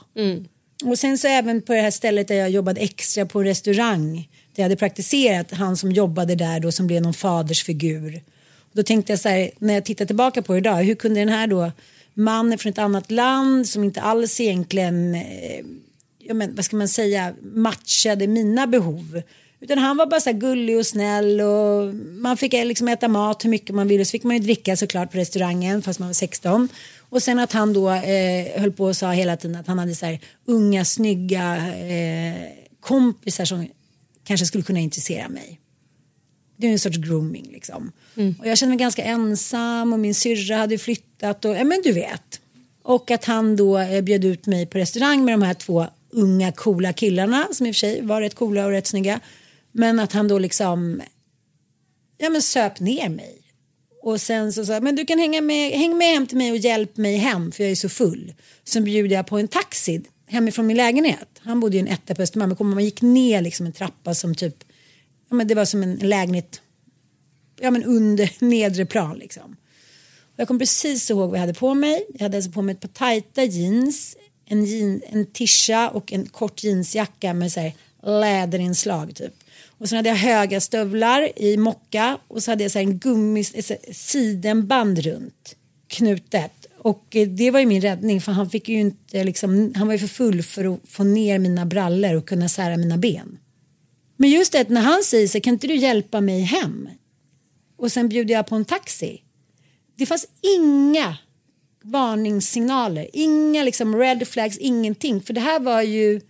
Och 0.86 0.99
sen 0.99 1.17
så 1.17 1.27
även 1.27 1.62
på 1.62 1.73
det 1.73 1.82
här 1.82 1.91
stället 1.91 2.27
där 2.27 2.36
jag 2.36 2.49
jobbade 2.49 2.82
extra 2.82 3.25
på 3.25 3.39
en 3.39 3.45
restaurang. 3.45 4.15
Där 4.15 4.23
jag 4.55 4.63
hade 4.63 4.75
praktiserat, 4.75 5.51
han 5.51 5.77
som 5.77 5.91
jobbade 5.91 6.36
där 6.36 6.60
då 6.60 6.71
som 6.71 6.88
blev 6.88 7.01
någon 7.01 7.13
fadersfigur. 7.13 8.21
Då 8.73 8.84
tänkte 8.84 9.12
jag 9.12 9.19
så 9.19 9.29
här, 9.29 9.51
när 9.60 9.73
jag 9.73 9.86
tittar 9.86 10.05
tillbaka 10.05 10.41
på 10.41 10.53
det 10.53 10.60
idag, 10.60 10.84
hur 10.84 10.95
kunde 10.95 11.19
den 11.19 11.29
här 11.29 11.47
då 11.47 11.71
mannen 12.13 12.58
från 12.58 12.71
ett 12.71 12.77
annat 12.77 13.12
land 13.12 13.67
som 13.67 13.84
inte 13.84 14.01
alls 14.01 14.39
egentligen, 14.39 15.15
eh, 15.15 15.65
ja 16.19 16.34
men 16.34 16.55
vad 16.55 16.65
ska 16.65 16.75
man 16.75 16.88
säga, 16.88 17.34
matchade 17.41 18.27
mina 18.27 18.67
behov. 18.67 19.21
Utan 19.62 19.78
han 19.78 19.98
var 19.98 20.06
bara 20.06 20.19
så 20.19 20.32
gullig 20.32 20.78
och 20.78 20.86
snäll 20.86 21.41
och 21.41 21.95
man 21.95 22.38
fick 22.38 22.54
liksom 22.54 22.88
äta 22.88 23.08
mat 23.08 23.45
hur 23.45 23.50
mycket 23.50 23.76
man 23.76 23.88
ville. 23.88 24.06
Så 24.06 24.12
fick 24.12 24.24
man 24.24 24.36
ju 24.36 24.41
dricka 24.41 24.76
såklart 24.76 25.12
på 25.12 25.17
restaurangen 25.17 25.82
fast 25.82 26.00
man 26.00 26.10
var 26.10 26.13
16. 26.13 26.69
Och 27.00 27.24
sen 27.24 27.39
att 27.39 27.52
han 27.52 27.74
då 27.74 27.89
eh, 27.89 28.62
höll 28.62 28.72
på 28.72 28.86
och 28.86 28.95
sa 28.95 29.12
hela 29.12 29.38
tiden 29.38 29.56
att 29.56 29.67
han 29.67 29.80
hade 29.80 29.95
så 29.95 30.06
här 30.06 30.19
unga 30.45 30.86
snygga 30.86 31.56
eh, 31.78 32.36
kompisar 32.80 33.45
som 33.45 33.67
kanske 34.24 34.45
skulle 34.45 34.63
kunna 34.63 34.80
intressera 34.80 35.30
mig. 35.30 35.60
Det 36.58 36.67
är 36.67 36.72
en 36.72 36.80
sorts 36.80 36.98
grooming 36.98 37.48
liksom. 37.52 37.91
Och 38.39 38.48
jag 38.48 38.58
kände 38.58 38.76
mig 38.76 38.80
ganska 38.80 39.04
ensam 39.04 39.93
och 39.93 40.00
min 40.00 40.15
syrra 40.15 40.58
hade 40.58 40.78
flyttat 40.78 41.45
och 41.45 41.56
ja 41.56 41.63
men 41.63 41.82
du 41.84 41.91
vet. 41.91 42.41
Och 42.84 43.12
att 43.12 43.26
han 43.26 43.56
då 43.56 43.78
eh, 43.78 44.02
bjöd 44.02 44.26
ut 44.26 44.45
mig 44.45 44.65
på 44.65 44.78
restaurang 44.78 45.26
med 45.26 45.34
de 45.34 45.41
här 45.41 45.54
två 45.54 45.88
unga 46.10 46.52
coola 46.52 46.93
killarna 46.93 47.48
som 47.52 47.65
i 47.65 47.72
och 47.72 47.76
för 47.76 47.80
sig 47.80 48.02
var 48.02 48.22
rätt 48.22 48.36
coola 48.36 48.65
och 48.65 48.72
rätt 48.72 48.88
snygga. 48.88 49.19
Men 49.71 49.99
att 49.99 50.13
han 50.13 50.27
då 50.27 50.39
liksom 50.39 51.01
ja 52.17 52.29
men 52.29 52.41
söp 52.41 52.79
ner 52.79 53.10
mig. 53.10 53.41
Och 54.01 54.21
sen 54.21 54.53
så 54.53 54.65
sa 54.65 54.79
men 54.79 54.95
du 54.95 55.05
kan 55.05 55.19
hänga 55.19 55.41
med, 55.41 55.71
häng 55.71 55.97
med 55.97 56.08
hem 56.08 56.27
till 56.27 56.38
mig 56.38 56.51
och 56.51 56.58
hjälp 56.58 56.97
mig 56.97 57.17
hem 57.17 57.51
för 57.51 57.63
jag 57.63 57.71
är 57.71 57.75
så 57.75 57.89
full. 57.89 58.34
Sen 58.63 58.84
bjuder 58.84 59.15
jag 59.15 59.27
på 59.27 59.38
en 59.38 59.47
taxi 59.47 60.01
hemifrån 60.27 60.67
min 60.67 60.77
lägenhet. 60.77 61.27
Han 61.39 61.60
bodde 61.60 61.77
i 61.77 61.79
en 61.79 61.88
etta 61.88 62.15
på 62.15 62.21
Östermalm. 62.21 62.55
Men 62.60 62.67
man 62.69 62.84
gick 62.84 63.01
ner 63.01 63.41
liksom 63.41 63.65
en 63.65 63.73
trappa 63.73 64.15
som 64.15 64.36
typ, 64.36 64.55
ja 65.29 65.36
men 65.36 65.47
det 65.47 65.55
var 65.55 65.65
som 65.65 65.84
en 65.84 65.95
lägenhet, 65.95 66.62
ja 67.60 67.71
men 67.71 67.84
under 67.84 68.32
nedre 68.45 68.86
plan 68.86 69.17
liksom. 69.17 69.55
Och 70.21 70.39
jag 70.39 70.47
kommer 70.47 70.60
precis 70.60 71.10
ihåg 71.10 71.29
vad 71.29 71.38
jag 71.38 71.41
hade 71.41 71.53
på 71.53 71.73
mig. 71.73 72.05
Jag 72.13 72.21
hade 72.21 72.38
alltså 72.38 72.51
på 72.51 72.62
mig 72.62 72.73
ett 72.73 72.82
par 72.82 72.88
tajta 72.88 73.43
jeans, 73.43 74.17
en, 74.45 74.65
jean, 74.65 75.01
en 75.10 75.25
tisha 75.25 75.89
och 75.89 76.13
en 76.13 76.25
kort 76.25 76.63
jeansjacka 76.63 77.34
med 77.34 77.51
så 77.51 77.60
här 77.60 77.73
läderinslag 78.03 79.15
typ. 79.15 79.34
Och 79.79 79.89
sen 79.89 79.95
hade 79.95 80.09
jag 80.09 80.15
höga 80.15 80.61
stövlar 80.61 81.39
i 81.41 81.57
mocka 81.57 82.17
och 82.27 82.43
så 82.43 82.51
hade 82.51 82.63
jag 82.63 82.71
så 82.71 82.79
här 82.79 82.85
en 82.85 82.99
gummis 82.99 83.53
eh, 83.53 83.77
sidenband 83.91 84.99
runt 84.99 85.55
knutet. 85.87 86.67
Och 86.77 87.15
eh, 87.15 87.27
det 87.27 87.51
var 87.51 87.59
ju 87.59 87.65
min 87.65 87.81
räddning 87.81 88.21
för 88.21 88.31
han 88.31 88.49
fick 88.49 88.69
ju 88.69 88.79
inte 88.79 89.23
liksom, 89.23 89.73
han 89.75 89.87
var 89.87 89.93
ju 89.93 89.99
för 89.99 90.07
full 90.07 90.43
för 90.43 90.73
att 90.73 90.79
få 90.87 91.03
ner 91.03 91.39
mina 91.39 91.65
brallor 91.65 92.15
och 92.15 92.27
kunna 92.27 92.49
sära 92.49 92.77
mina 92.77 92.97
ben. 92.97 93.37
Men 94.17 94.29
just 94.29 94.51
det 94.51 94.69
när 94.69 94.81
han 94.81 95.03
säger 95.03 95.27
så 95.27 95.41
kan 95.41 95.53
inte 95.53 95.67
du 95.67 95.75
hjälpa 95.75 96.21
mig 96.21 96.41
hem? 96.41 96.89
Och 97.77 97.91
sen 97.91 98.09
bjuder 98.09 98.33
jag 98.33 98.47
på 98.47 98.55
en 98.55 98.65
taxi. 98.65 99.21
Det 99.95 100.05
fanns 100.05 100.27
inga 100.41 101.17
varningssignaler, 101.83 103.07
inga 103.13 103.63
liksom 103.63 103.95
red 103.95 104.27
flags, 104.27 104.57
ingenting. 104.57 105.21
För 105.21 105.33
det 105.33 105.41
här 105.41 105.59
var 105.59 105.81
ju, 105.81 106.21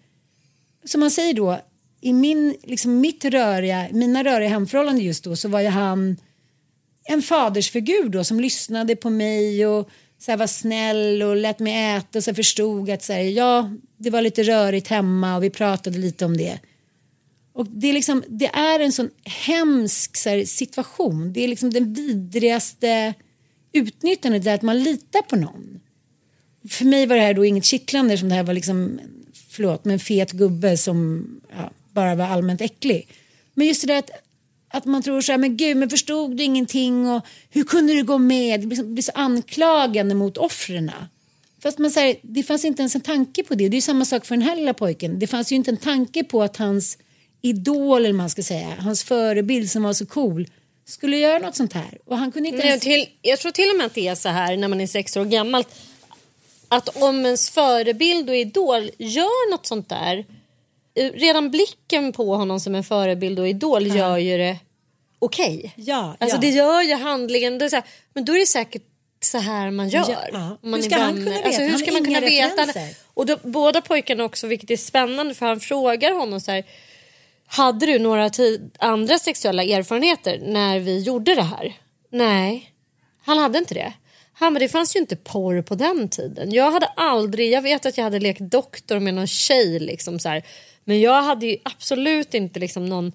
som 0.85 0.99
man 0.99 1.11
säger 1.11 1.33
då, 1.33 1.59
i 2.01 2.13
min, 2.13 2.55
liksom 2.63 2.99
mitt 2.99 3.25
röriga, 3.25 3.87
mina 3.91 4.23
röriga 4.23 4.49
hemförhållanden 4.49 5.05
just 5.05 5.23
då 5.23 5.35
så 5.35 5.49
var 5.49 5.61
ju 5.61 5.67
han 5.67 6.17
en 7.03 7.21
fadersfigur 7.21 8.09
då 8.09 8.23
som 8.23 8.39
lyssnade 8.39 8.95
på 8.95 9.09
mig 9.09 9.67
och 9.67 9.89
så 10.19 10.31
här 10.31 10.37
var 10.37 10.47
snäll 10.47 11.23
och 11.23 11.35
lät 11.35 11.59
mig 11.59 11.95
äta 11.95 12.19
och 12.19 12.23
så 12.23 12.33
förstod 12.33 12.89
att 12.89 13.03
så 13.03 13.13
här, 13.13 13.21
ja, 13.21 13.71
det 13.97 14.09
var 14.09 14.21
lite 14.21 14.43
rörigt 14.43 14.87
hemma 14.87 15.35
och 15.35 15.43
vi 15.43 15.49
pratade 15.49 15.97
lite 15.97 16.25
om 16.25 16.37
det. 16.37 16.59
Och 17.53 17.65
det 17.65 17.89
är, 17.89 17.93
liksom, 17.93 18.23
det 18.27 18.47
är 18.47 18.79
en 18.79 18.91
sån 18.91 19.09
hemsk 19.23 20.17
så 20.17 20.29
här, 20.29 20.45
situation. 20.45 21.33
Det 21.33 21.43
är 21.43 21.47
liksom 21.47 21.69
den 21.69 21.93
vidrigaste 21.93 23.13
utnyttjandet 23.73 24.43
där 24.43 24.55
att 24.55 24.61
man 24.61 24.83
litar 24.83 25.21
på 25.21 25.35
någon. 25.35 25.79
För 26.69 26.85
mig 26.85 27.05
var 27.05 27.15
det 27.15 27.21
här 27.21 27.33
då 27.33 27.45
inget 27.45 27.65
kittlande 27.65 28.17
som 28.17 28.29
det 28.29 28.35
här 28.35 28.43
var 28.43 28.53
liksom, 28.53 28.99
förlåt, 29.49 29.85
men 29.85 29.99
fet 29.99 30.31
gubbe 30.31 30.77
som 30.77 31.27
ja, 31.57 31.71
bara 31.99 32.15
var 32.15 32.25
allmänt 32.25 32.61
äcklig. 32.61 33.07
Men 33.53 33.67
just 33.67 33.81
det 33.81 33.87
där 33.87 33.99
att 33.99 34.11
att 34.71 34.85
man 34.85 35.03
tror 35.03 35.21
så 35.21 35.31
här, 35.31 35.39
men 35.39 35.57
gud, 35.57 35.77
men 35.77 35.89
förstod 35.89 36.37
du 36.37 36.43
ingenting 36.43 37.09
och 37.09 37.25
hur 37.49 37.63
kunde 37.63 37.93
du 37.93 38.03
gå 38.03 38.17
med? 38.17 38.61
Det 38.61 38.67
blir 38.67 38.77
så, 38.77 38.83
blir 38.83 39.03
så 39.03 39.11
anklagande 39.15 40.15
mot 40.15 40.37
offren. 40.37 40.91
Fast 41.63 41.77
man 41.77 41.91
säger, 41.91 42.17
det 42.21 42.43
fanns 42.43 42.65
inte 42.65 42.81
ens 42.81 42.95
en 42.95 43.01
tanke 43.01 43.43
på 43.43 43.55
det. 43.55 43.69
Det 43.69 43.77
är 43.77 43.81
samma 43.81 44.05
sak 44.05 44.25
för 44.25 44.35
den 44.35 44.41
här 44.41 44.55
lilla 44.55 44.73
pojken. 44.73 45.19
Det 45.19 45.27
fanns 45.27 45.51
ju 45.51 45.55
inte 45.55 45.71
en 45.71 45.77
tanke 45.77 46.23
på 46.23 46.43
att 46.43 46.57
hans 46.57 46.97
idol, 47.41 48.05
eller 48.05 48.13
man 48.13 48.29
ska 48.29 48.43
säga, 48.43 48.75
hans 48.79 49.03
förebild 49.03 49.69
som 49.69 49.83
var 49.83 49.93
så 49.93 50.05
cool, 50.05 50.47
skulle 50.85 51.17
göra 51.17 51.39
något 51.39 51.55
sånt 51.55 51.73
här. 51.73 51.97
Och 52.05 52.17
han 52.17 52.31
kunde 52.31 52.49
inte 52.49 52.59
Nej, 52.59 52.67
ens... 52.67 52.83
till, 52.83 53.05
jag 53.21 53.39
tror 53.39 53.51
till 53.51 53.69
och 53.69 53.77
med 53.77 53.85
att 53.85 53.93
det 53.93 54.07
är 54.07 54.15
så 54.15 54.29
här 54.29 54.57
när 54.57 54.67
man 54.67 54.81
är 54.81 54.87
sex 54.87 55.17
år 55.17 55.25
gammal. 55.25 55.63
Att 56.67 57.01
om 57.01 57.25
ens 57.25 57.49
förebild 57.49 58.29
och 58.29 58.35
idol 58.35 58.89
gör 58.97 59.51
något 59.51 59.65
sånt 59.65 59.89
där. 59.89 60.25
Redan 60.95 61.51
blicken 61.51 62.11
på 62.13 62.35
honom 62.35 62.59
som 62.59 62.75
en 62.75 62.83
förebild 62.83 63.39
och 63.39 63.47
idol 63.47 63.87
gör 63.87 64.17
ju 64.17 64.37
det 64.37 64.59
okej. 65.19 65.73
Ja, 65.75 66.15
Alltså 66.19 66.37
ja. 66.37 66.41
det 66.41 66.49
gör 66.49 66.81
ju 66.81 66.93
handlingen. 66.93 67.57
Det 67.57 67.65
är 67.65 67.69
så 67.69 67.75
här, 67.75 67.85
men 68.13 68.25
då 68.25 68.33
är 68.33 68.39
det 68.39 68.45
säkert 68.45 68.83
så 69.21 69.37
här 69.37 69.71
man 69.71 69.89
gör. 69.89 70.05
Ja, 70.09 70.27
ja. 70.31 70.57
Man 70.61 70.73
Hur 70.73 70.89
ska 70.89 70.97
han 70.97 71.13
kunna 71.13 71.31
veta? 71.31 71.45
Alltså, 71.45 71.61
hur 71.61 71.77
ska 71.77 71.91
man 71.91 72.03
kunna 72.03 72.19
veta? 72.19 72.65
Och 73.13 73.25
då, 73.25 73.37
båda 73.43 73.81
pojkarna 73.81 74.23
också, 74.23 74.47
vilket 74.47 74.71
är 74.71 74.77
spännande 74.77 75.33
för 75.33 75.45
han 75.45 75.59
frågar 75.59 76.11
honom 76.11 76.41
så 76.41 76.51
här. 76.51 76.63
Hade 77.47 77.85
du 77.85 77.99
några 77.99 78.29
andra 78.79 79.19
sexuella 79.19 79.63
erfarenheter 79.63 80.41
när 80.45 80.79
vi 80.79 80.99
gjorde 80.99 81.35
det 81.35 81.41
här? 81.43 81.73
Nej, 82.11 82.71
han 83.25 83.37
hade 83.37 83.57
inte 83.57 83.73
det. 83.73 83.93
Han 84.33 84.53
bara, 84.53 84.59
det 84.59 84.69
fanns 84.69 84.95
ju 84.95 84.99
inte 84.99 85.15
porr 85.15 85.61
på 85.61 85.75
den 85.75 86.09
tiden. 86.09 86.51
Jag 86.51 86.71
hade 86.71 86.85
aldrig, 86.85 87.51
jag 87.51 87.61
vet 87.61 87.85
att 87.85 87.97
jag 87.97 88.03
hade 88.03 88.19
lekt 88.19 88.39
doktor 88.39 88.99
med 88.99 89.13
någon 89.13 89.27
tjej 89.27 89.79
liksom 89.79 90.19
så 90.19 90.29
här. 90.29 90.43
Men 90.89 90.99
jag 91.01 91.21
hade 91.23 91.45
ju 91.45 91.57
absolut 91.63 92.33
inte 92.33 92.59
liksom 92.59 92.85
någon 92.85 93.11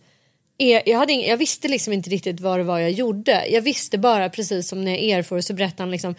er- 0.58 0.82
jag, 0.86 0.98
hade 0.98 1.12
jag 1.12 1.36
visste 1.36 1.68
liksom 1.68 1.92
inte 1.92 2.10
riktigt 2.10 2.40
vad 2.40 2.58
det 2.58 2.64
var 2.64 2.78
jag 2.78 2.90
gjorde. 2.90 3.46
Jag 3.48 3.62
visste 3.62 3.98
bara 3.98 4.30
precis 4.30 4.68
som 4.68 4.84
när 4.84 4.92
jag 4.92 5.18
erfor 5.18 5.40
så 5.40 5.54
berättade 5.54 5.82
han 5.82 5.90
liksom 5.90 6.14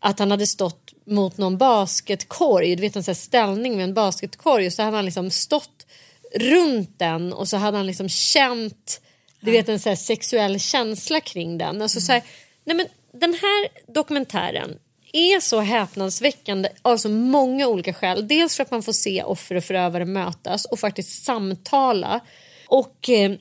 att 0.00 0.18
han 0.18 0.30
hade 0.30 0.46
stått 0.46 0.92
mot 1.04 1.38
någon 1.38 1.58
basketkorg, 1.58 2.76
du 2.76 2.80
vet 2.80 2.96
en 2.96 3.02
sån 3.02 3.14
ställning 3.14 3.76
med 3.76 3.84
en 3.84 3.94
basketkorg 3.94 4.66
och 4.66 4.72
så 4.72 4.82
hade 4.82 4.96
han 4.96 5.04
liksom 5.04 5.30
stått 5.30 5.86
runt 6.34 6.98
den 6.98 7.32
och 7.32 7.48
så 7.48 7.56
hade 7.56 7.76
han 7.76 7.86
liksom 7.86 8.08
känt 8.08 9.00
du 9.40 9.50
vet 9.50 9.68
en 9.68 9.80
så 9.80 9.96
sexuell 9.96 10.60
känsla 10.60 11.20
kring 11.20 11.58
den. 11.58 11.82
Alltså 11.82 12.00
så 12.00 12.12
här, 12.12 12.22
nej 12.64 12.76
men 12.76 12.86
den 13.12 13.34
här 13.34 13.68
dokumentären 13.92 14.78
är 15.16 15.40
så 15.40 15.60
häpnadsväckande 15.60 16.68
av 16.82 16.96
så 16.96 17.08
många 17.08 17.66
olika 17.66 17.92
skäl. 17.94 18.28
Dels 18.28 18.56
för 18.56 18.62
att 18.62 18.70
man 18.70 18.82
får 18.82 18.92
se 18.92 19.22
offer 19.22 19.54
och 19.54 19.64
förövare 19.64 20.04
mötas 20.04 20.64
och 20.64 20.78
faktiskt 20.78 21.24
samtala. 21.24 22.20
Och 22.66 23.08
eh, 23.10 23.32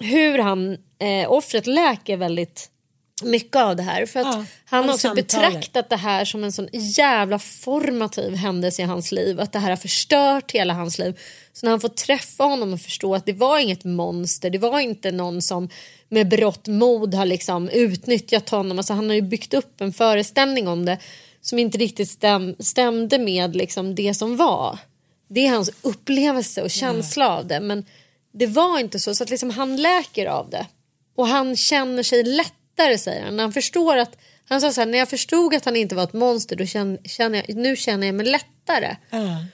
hur 0.00 0.38
han, 0.38 0.72
eh, 0.98 1.32
offret 1.32 1.66
läker 1.66 2.16
väldigt 2.16 2.70
mycket 3.22 3.56
av 3.56 3.76
det 3.76 3.82
här. 3.82 4.06
För 4.06 4.20
att 4.20 4.26
Ja, 4.26 4.44
han 4.64 4.84
har 4.84 4.90
också 4.94 5.08
samtalet. 5.08 5.26
betraktat 5.28 5.90
det 5.90 5.96
här 5.96 6.24
som 6.24 6.44
en 6.44 6.52
sån 6.52 6.68
jävla 6.72 7.38
formativ 7.38 8.34
händelse 8.34 8.82
i 8.82 8.84
hans 8.84 9.12
liv. 9.12 9.40
Att 9.40 9.52
det 9.52 9.58
här 9.58 9.70
har 9.70 9.76
förstört 9.76 10.52
hela 10.52 10.74
hans 10.74 10.98
liv. 10.98 11.18
Så 11.52 11.66
när 11.66 11.70
han 11.70 11.80
får 11.80 11.88
träffa 11.88 12.44
honom 12.44 12.72
och 12.72 12.80
förstå 12.80 13.14
att 13.14 13.26
det 13.26 13.32
var 13.32 13.58
inget 13.58 13.84
monster. 13.84 14.50
Det 14.50 14.58
var 14.58 14.80
inte 14.80 15.12
någon 15.12 15.42
som 15.42 15.68
med 16.10 16.28
berått 16.28 16.68
mod 16.68 17.14
har 17.14 17.26
liksom 17.26 17.68
utnyttjat 17.68 18.48
honom. 18.48 18.78
Alltså 18.78 18.92
han 18.92 19.08
har 19.08 19.14
ju 19.14 19.22
byggt 19.22 19.54
upp 19.54 19.80
en 19.80 19.92
föreställning 19.92 20.68
om 20.68 20.84
det 20.84 20.98
som 21.40 21.58
inte 21.58 21.78
riktigt 21.78 22.08
stäm, 22.08 22.56
stämde 22.58 23.18
med 23.18 23.56
liksom 23.56 23.94
det 23.94 24.14
som 24.14 24.36
var. 24.36 24.78
Det 25.28 25.46
är 25.46 25.50
hans 25.50 25.70
upplevelse 25.82 26.62
och 26.62 26.70
känsla 26.70 27.38
av 27.38 27.46
det. 27.46 27.60
Men 27.60 27.84
det 28.32 28.46
var 28.46 28.78
inte 28.78 29.00
så. 29.00 29.14
Så 29.14 29.22
att 29.22 29.30
liksom 29.30 29.50
han 29.50 29.76
läker 29.76 30.26
av 30.26 30.50
det. 30.50 30.66
Och 31.16 31.26
han 31.26 31.56
känner 31.56 32.02
sig 32.02 32.24
lättare 32.24 32.98
säger 32.98 33.24
han. 33.24 33.38
Han 33.38 33.52
förstår 33.52 33.96
att 33.96 34.16
han 34.48 34.60
sa 34.60 34.72
så 34.72 34.80
här, 34.80 34.88
när 34.88 34.98
jag 34.98 35.08
förstod 35.08 35.54
att 35.54 35.64
han 35.64 35.76
inte 35.76 35.94
var 35.94 36.04
ett 36.04 36.12
monster 36.12 36.56
då 36.56 36.66
känner, 36.66 36.98
känner 37.04 37.44
jag, 37.46 37.56
nu 37.56 37.76
känner 37.76 38.06
jag 38.06 38.14
mig 38.14 38.26
lättare. 38.26 38.96
Ja. 39.10 39.44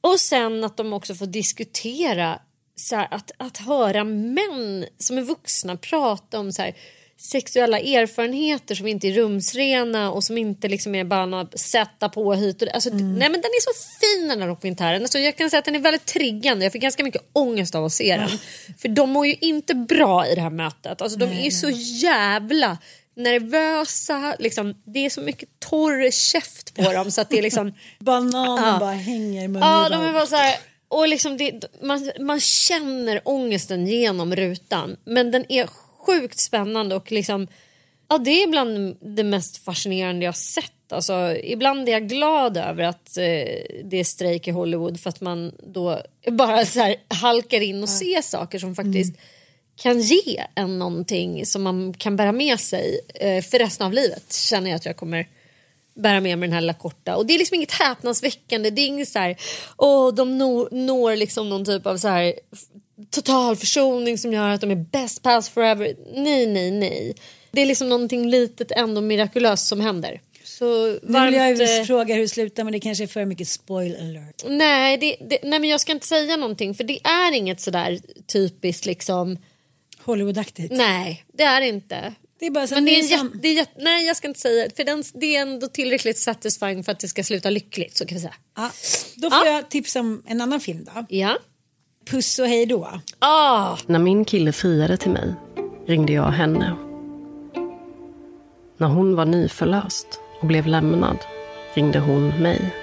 Och 0.00 0.20
sen 0.20 0.64
att 0.64 0.76
de 0.76 0.92
också 0.92 1.14
får 1.14 1.26
diskutera 1.26 2.38
så 2.76 2.96
här, 2.96 3.08
att, 3.10 3.30
att 3.36 3.56
höra 3.58 4.04
män 4.04 4.86
som 4.98 5.18
är 5.18 5.22
vuxna 5.22 5.76
prata 5.76 6.38
om 6.38 6.52
så 6.52 6.62
här, 6.62 6.74
sexuella 7.16 7.78
erfarenheter 7.78 8.74
som 8.74 8.86
inte 8.86 9.08
är 9.08 9.12
rumsrena 9.12 10.10
och 10.10 10.24
som 10.24 10.38
inte 10.38 10.68
liksom 10.68 10.94
är 10.94 11.04
bara 11.04 11.26
något 11.26 11.58
sätta 11.60 12.08
på 12.08 12.34
hit 12.34 12.62
och. 12.62 12.74
Alltså, 12.74 12.90
Mm. 12.90 13.14
Nej 13.14 13.28
men 13.30 13.40
den 13.40 13.50
är 13.50 13.60
så 13.60 13.70
fin 14.00 14.28
den 14.28 14.40
här 14.40 14.48
dokumentären. 14.48 15.02
Alltså, 15.02 15.18
jag 15.18 15.36
kan 15.36 15.50
säga 15.50 15.58
att 15.58 15.64
den 15.64 15.74
är 15.74 15.78
väldigt 15.78 16.06
triggande. 16.06 16.64
Jag 16.64 16.72
fick 16.72 16.82
ganska 16.82 17.04
mycket 17.04 17.22
ångest 17.32 17.74
av 17.74 17.84
att 17.84 17.92
se 17.92 18.16
den. 18.16 18.38
För 18.78 18.88
de 18.88 19.10
mår 19.10 19.26
ju 19.26 19.34
inte 19.40 19.74
bra 19.74 20.26
i 20.26 20.34
det 20.34 20.40
här 20.40 20.50
mötet. 20.50 21.02
Alltså, 21.02 21.18
de 21.18 21.24
är 21.24 21.44
ju 21.44 21.50
så 21.50 21.70
jävla 22.02 22.78
nervösa. 23.16 24.36
Liksom, 24.38 24.74
det 24.84 24.98
är 25.06 25.10
så 25.10 25.20
mycket 25.20 25.48
torr 25.58 26.10
käft 26.10 26.74
på 26.74 26.92
dem 26.92 27.10
så 27.10 27.20
att 27.20 27.30
det 27.30 27.38
är 27.38 27.42
liksom 27.42 27.74
Bananen 28.00 28.64
Ja. 28.64 28.76
bara 28.80 28.92
hänger 28.92 29.44
i 29.44 29.48
munnen. 29.48 29.68
Ja, 29.68 29.88
de 29.88 30.02
är 30.02 30.12
bara 30.12 30.26
så 30.26 30.36
här, 30.36 30.56
och 30.94 31.08
liksom 31.08 31.36
det, 31.36 31.64
man, 31.82 32.10
man 32.20 32.40
känner 32.40 33.20
ångesten 33.24 33.86
genom 33.86 34.36
rutan. 34.36 34.96
Men 35.04 35.30
den 35.30 35.52
är 35.52 35.66
sjukt 36.06 36.38
spännande 36.38 36.94
och 36.96 37.12
liksom, 37.12 37.46
ja, 38.08 38.18
det 38.18 38.42
är 38.42 38.46
bland 38.46 38.96
det 39.00 39.24
mest 39.24 39.64
fascinerande 39.64 40.24
jag 40.24 40.36
sett. 40.36 40.92
Alltså, 40.92 41.36
ibland 41.42 41.88
är 41.88 41.92
jag 41.92 42.08
glad 42.08 42.56
över 42.56 42.84
att 42.84 43.16
eh, 43.16 43.22
det 43.84 43.96
är 44.00 44.04
strejk 44.04 44.48
i 44.48 44.50
Hollywood 44.50 45.00
för 45.00 45.08
att 45.08 45.20
man 45.20 45.52
då 45.66 46.00
bara 46.30 46.64
så 46.64 46.80
här 46.80 46.96
halkar 47.08 47.60
in 47.60 47.82
och 47.82 47.88
ser 47.88 48.22
saker 48.22 48.58
som 48.58 48.74
faktiskt 48.74 49.16
kan 49.76 50.00
ge 50.00 50.44
en 50.54 50.78
någonting 50.78 51.46
som 51.46 51.62
man 51.62 51.94
kan 51.94 52.16
bära 52.16 52.32
med 52.32 52.60
sig 52.60 53.00
eh, 53.14 53.44
för 53.44 53.58
resten 53.58 53.86
av 53.86 53.92
livet. 53.92 54.32
Känner 54.32 54.70
jag 54.70 54.76
att 54.76 54.86
jag 54.86 54.96
kommer 54.96 55.28
bära 55.94 56.20
med 56.20 56.38
mig 56.38 56.48
den 56.48 56.54
här 56.54 56.60
lilla 56.60 56.74
korta. 56.74 57.16
Och 57.16 57.26
det 57.26 57.34
är 57.34 57.38
liksom 57.38 57.54
inget 57.54 57.72
häpnadsväckande. 57.72 58.70
Det 58.70 58.82
är 58.82 58.86
inget 58.86 59.08
så 59.08 59.18
här, 59.18 59.36
åh, 59.76 60.14
de 60.14 60.38
når, 60.38 60.68
når 60.70 61.16
liksom 61.16 61.48
någon 61.48 61.64
typ 61.64 61.86
av 61.86 61.96
så 61.96 62.08
här 62.08 62.34
total 63.10 63.56
försoning 63.56 64.18
som 64.18 64.32
gör 64.32 64.48
att 64.48 64.60
de 64.60 64.70
är 64.70 64.76
best 64.76 65.22
pals 65.22 65.48
forever. 65.48 65.94
Nej, 66.14 66.46
nej, 66.46 66.70
nej. 66.70 67.14
Det 67.50 67.60
är 67.60 67.66
liksom 67.66 67.88
någonting 67.88 68.30
litet 68.30 68.70
ändå 68.70 69.00
mirakulöst 69.00 69.66
som 69.66 69.80
händer. 69.80 70.20
Så 70.44 70.86
Nu 70.86 70.90
vill 71.02 71.12
varmt, 71.12 71.36
jag 71.36 71.80
eh, 71.80 71.84
fråga 71.84 72.14
hur 72.14 72.22
det 72.22 72.28
slutar 72.28 72.64
men 72.64 72.72
det 72.72 72.80
kanske 72.80 73.04
är 73.04 73.08
för 73.08 73.24
mycket 73.24 73.48
spoil 73.48 73.96
alert. 74.00 74.44
nej, 74.48 74.96
det, 74.98 75.16
det, 75.20 75.38
nej, 75.42 75.58
men 75.58 75.70
jag 75.70 75.80
ska 75.80 75.92
inte 75.92 76.06
säga 76.06 76.36
någonting 76.36 76.74
för 76.74 76.84
det 76.84 77.06
är 77.06 77.32
inget 77.32 77.60
sådär 77.60 77.98
typiskt 78.26 78.86
liksom. 78.86 79.38
Hollywoodaktigt. 79.98 80.72
Nej, 80.72 81.24
det 81.32 81.42
är 81.42 81.60
inte. 81.60 82.14
Det 82.44 82.48
är 82.48 82.50
bara 82.50 82.66
så 82.66 82.74
Men 82.74 82.84
det 82.84 82.90
är, 82.98 83.02
jätte, 83.10 83.30
det 83.42 83.48
är 83.48 83.52
jätte, 83.54 83.72
nej 83.82 84.06
jag 84.06 84.16
ska 84.16 84.28
inte 84.28 84.40
säga 84.40 84.68
för 84.76 84.84
den, 84.84 85.02
det 85.14 85.36
är 85.36 85.42
ändå 85.42 85.66
tillräckligt 85.66 86.18
satisfying 86.18 86.84
för 86.84 86.92
att 86.92 87.00
det 87.00 87.08
ska 87.08 87.24
sluta 87.24 87.50
lyckligt 87.50 87.96
så 87.96 88.06
kan 88.06 88.16
vi 88.16 88.20
säga. 88.20 88.34
ja, 88.56 88.70
Då 89.16 89.30
får 89.30 89.46
Ja. 89.46 89.52
jag 89.52 89.68
tipsa 89.68 90.00
om 90.00 90.22
en 90.26 90.40
annan 90.40 90.60
film 90.60 90.84
då. 90.94 91.04
Ja. 91.08 91.36
Puss 92.10 92.38
och 92.38 92.46
hej 92.46 92.66
då. 92.66 93.00
Ah, 93.18 93.76
När 93.86 93.98
min 93.98 94.24
kille 94.24 94.52
friade 94.52 94.96
till 94.96 95.10
mig 95.10 95.34
ringde 95.86 96.12
jag 96.12 96.30
henne. 96.30 96.76
När 98.78 98.86
hon 98.88 99.16
var 99.16 99.24
nyförlöst 99.24 100.06
och 100.40 100.46
blev 100.46 100.66
lämnad 100.66 101.18
ringde 101.74 101.98
hon 101.98 102.28
mig. 102.28 102.74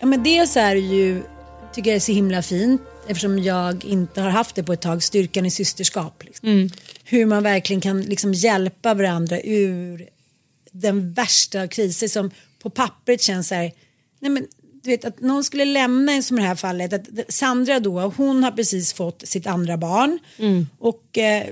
Ja, 0.00 0.06
men 0.06 0.22
dels 0.22 0.56
är 0.56 0.74
det 0.74 0.80
ju, 0.80 1.22
tycker 1.72 1.90
jag 1.90 1.96
är 1.96 2.00
så 2.00 2.12
himla 2.12 2.42
fint 2.42 2.82
eftersom 3.08 3.38
jag 3.38 3.84
inte 3.84 4.20
har 4.20 4.30
haft 4.30 4.54
det 4.54 4.62
på 4.62 4.72
ett 4.72 4.80
tag, 4.80 5.02
styrkan 5.02 5.46
i 5.46 5.50
systerskap. 5.50 6.22
Liksom. 6.24 6.70
Hur 7.04 7.26
man 7.26 7.42
verkligen 7.42 7.80
kan 7.80 8.02
liksom 8.02 8.34
hjälpa 8.34 8.94
varandra 8.94 9.40
ur 9.40 10.08
den 10.72 11.12
värsta 11.12 11.62
av 11.62 11.66
kriser 11.66 12.08
som 12.08 12.30
på 12.62 12.70
pappret 12.70 13.22
känns 13.22 13.48
så 13.48 13.54
här, 13.54 13.72
nej 14.20 14.30
men 14.30 14.46
du 14.82 14.90
vet 14.90 15.04
att 15.04 15.20
någon 15.20 15.44
skulle 15.44 15.64
lämna 15.64 16.12
en 16.12 16.22
som 16.22 16.38
i 16.38 16.40
det 16.40 16.48
här 16.48 16.54
fallet, 16.54 16.92
att 16.92 17.08
Sandra 17.28 17.80
då, 17.80 18.00
hon 18.00 18.44
har 18.44 18.50
precis 18.50 18.92
fått 18.92 19.28
sitt 19.28 19.46
andra 19.46 19.76
barn 19.76 20.18
och 20.78 21.18
eh, 21.18 21.46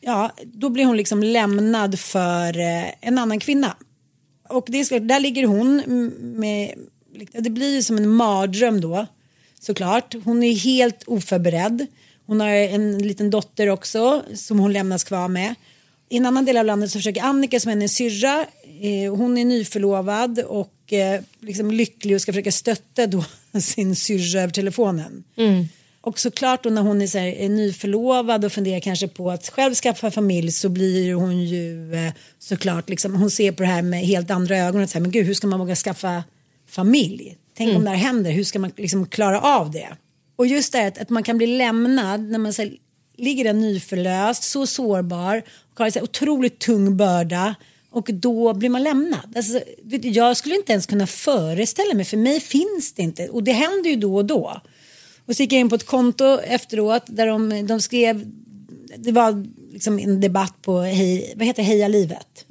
ja, 0.00 0.32
då 0.44 0.68
blir 0.68 0.84
hon 0.84 0.96
liksom 0.96 1.22
lämnad 1.22 1.98
för 1.98 2.58
eh, 2.58 2.84
en 3.00 3.18
annan 3.18 3.40
kvinna. 3.40 3.76
Och 4.48 4.66
det 4.68 4.78
är 4.78 5.00
där 5.00 5.20
ligger 5.20 5.46
hon 5.46 5.82
med, 6.20 6.74
det 7.32 7.50
blir 7.50 7.74
ju 7.74 7.82
som 7.82 7.96
en 7.96 8.08
mardröm 8.08 8.80
då 8.80 9.06
såklart. 9.60 10.14
Hon 10.24 10.42
är 10.42 10.54
helt 10.54 11.02
oförberedd. 11.06 11.86
Hon 12.26 12.40
har 12.40 12.48
en 12.48 12.98
liten 12.98 13.30
dotter 13.30 13.68
också 13.68 14.22
som 14.34 14.58
hon 14.58 14.72
lämnas 14.72 15.04
kvar 15.04 15.28
med. 15.28 15.54
I 16.08 16.16
en 16.16 16.26
annan 16.26 16.44
del 16.44 16.56
av 16.56 16.64
landet 16.64 16.90
så 16.90 16.98
försöker 16.98 17.22
Annika 17.22 17.60
som 17.60 17.68
är 17.68 17.72
hennes 17.72 17.94
syrra, 17.94 18.46
eh, 18.80 19.14
hon 19.14 19.38
är 19.38 19.44
nyförlovad 19.44 20.38
och 20.38 20.92
eh, 20.92 21.20
liksom 21.40 21.70
lycklig 21.70 22.14
och 22.14 22.20
ska 22.20 22.32
försöka 22.32 22.52
stötta 22.52 23.06
då 23.06 23.24
sin 23.60 23.96
syrra 23.96 24.42
över 24.42 24.52
telefonen. 24.52 25.24
Och 26.00 26.18
såklart 26.18 26.62
då 26.62 26.70
när 26.70 26.82
hon 26.82 27.02
är, 27.02 27.06
så 27.06 27.18
här, 27.18 27.26
är 27.26 27.48
nyförlovad 27.48 28.44
och 28.44 28.52
funderar 28.52 28.80
kanske 28.80 29.08
på 29.08 29.30
att 29.30 29.48
själv 29.48 29.74
skaffa 29.74 30.10
familj 30.10 30.52
så 30.52 30.68
blir 30.68 31.14
hon 31.14 31.44
ju 31.44 31.94
eh, 31.94 32.12
såklart 32.38 32.88
liksom, 32.88 33.14
hon 33.14 33.30
ser 33.30 33.52
på 33.52 33.62
det 33.62 33.68
här 33.68 33.82
med 33.82 34.00
helt 34.00 34.30
andra 34.30 34.58
ögon. 34.58 34.82
Att 34.82 34.90
säga, 34.90 35.02
men 35.02 35.10
gud 35.10 35.26
hur 35.26 35.34
ska 35.34 35.46
man 35.46 35.58
våga 35.58 35.76
skaffa 35.76 36.24
familj? 36.68 37.36
Tänk 37.56 37.76
om 37.76 37.84
det 37.84 37.90
här 37.90 37.96
händer, 37.96 38.30
hur 38.30 38.44
ska 38.44 38.58
man 38.58 38.72
liksom 38.76 39.06
klara 39.06 39.40
av 39.40 39.70
det? 39.70 39.88
Och 40.36 40.46
just 40.46 40.72
det 40.72 40.86
att, 40.86 40.98
att 40.98 41.10
man 41.10 41.22
kan 41.22 41.38
bli 41.38 41.46
lämnad 41.46 42.20
när 42.20 42.38
man 42.38 42.52
här, 42.58 42.72
ligger 43.16 43.44
där 43.44 43.52
nyförlöst, 43.52 44.44
så 44.44 44.66
sårbar 44.66 45.42
och 45.72 45.78
har 45.78 45.86
en 45.86 45.92
så 45.92 45.98
här, 45.98 46.04
otroligt 46.04 46.58
tung 46.58 46.96
börda 46.96 47.54
och 47.90 48.10
då 48.12 48.54
blir 48.54 48.68
man 48.68 48.82
lämnad. 48.82 49.36
Alltså, 49.36 49.60
jag 50.02 50.36
skulle 50.36 50.56
inte 50.56 50.72
ens 50.72 50.86
kunna 50.86 51.06
föreställa 51.06 51.94
mig, 51.94 52.04
för 52.04 52.16
mig 52.16 52.40
finns 52.40 52.92
det 52.96 53.02
inte 53.02 53.28
och 53.28 53.42
det 53.42 53.52
händer 53.52 53.90
ju 53.90 53.96
då 53.96 54.16
och 54.16 54.24
då. 54.24 54.60
Och 55.26 55.36
så 55.36 55.42
gick 55.42 55.52
jag 55.52 55.60
in 55.60 55.68
på 55.68 55.74
ett 55.74 55.86
konto 55.86 56.40
efteråt 56.40 57.02
där 57.06 57.26
de, 57.26 57.66
de 57.66 57.80
skrev, 57.80 58.32
det 58.96 59.12
var 59.12 59.46
liksom 59.72 59.98
en 59.98 60.20
debatt 60.20 60.62
på 60.62 60.80
hej, 60.80 61.34
vad 61.36 61.46
heter 61.46 61.62
Heja 61.62 61.88
livet. 61.88 62.44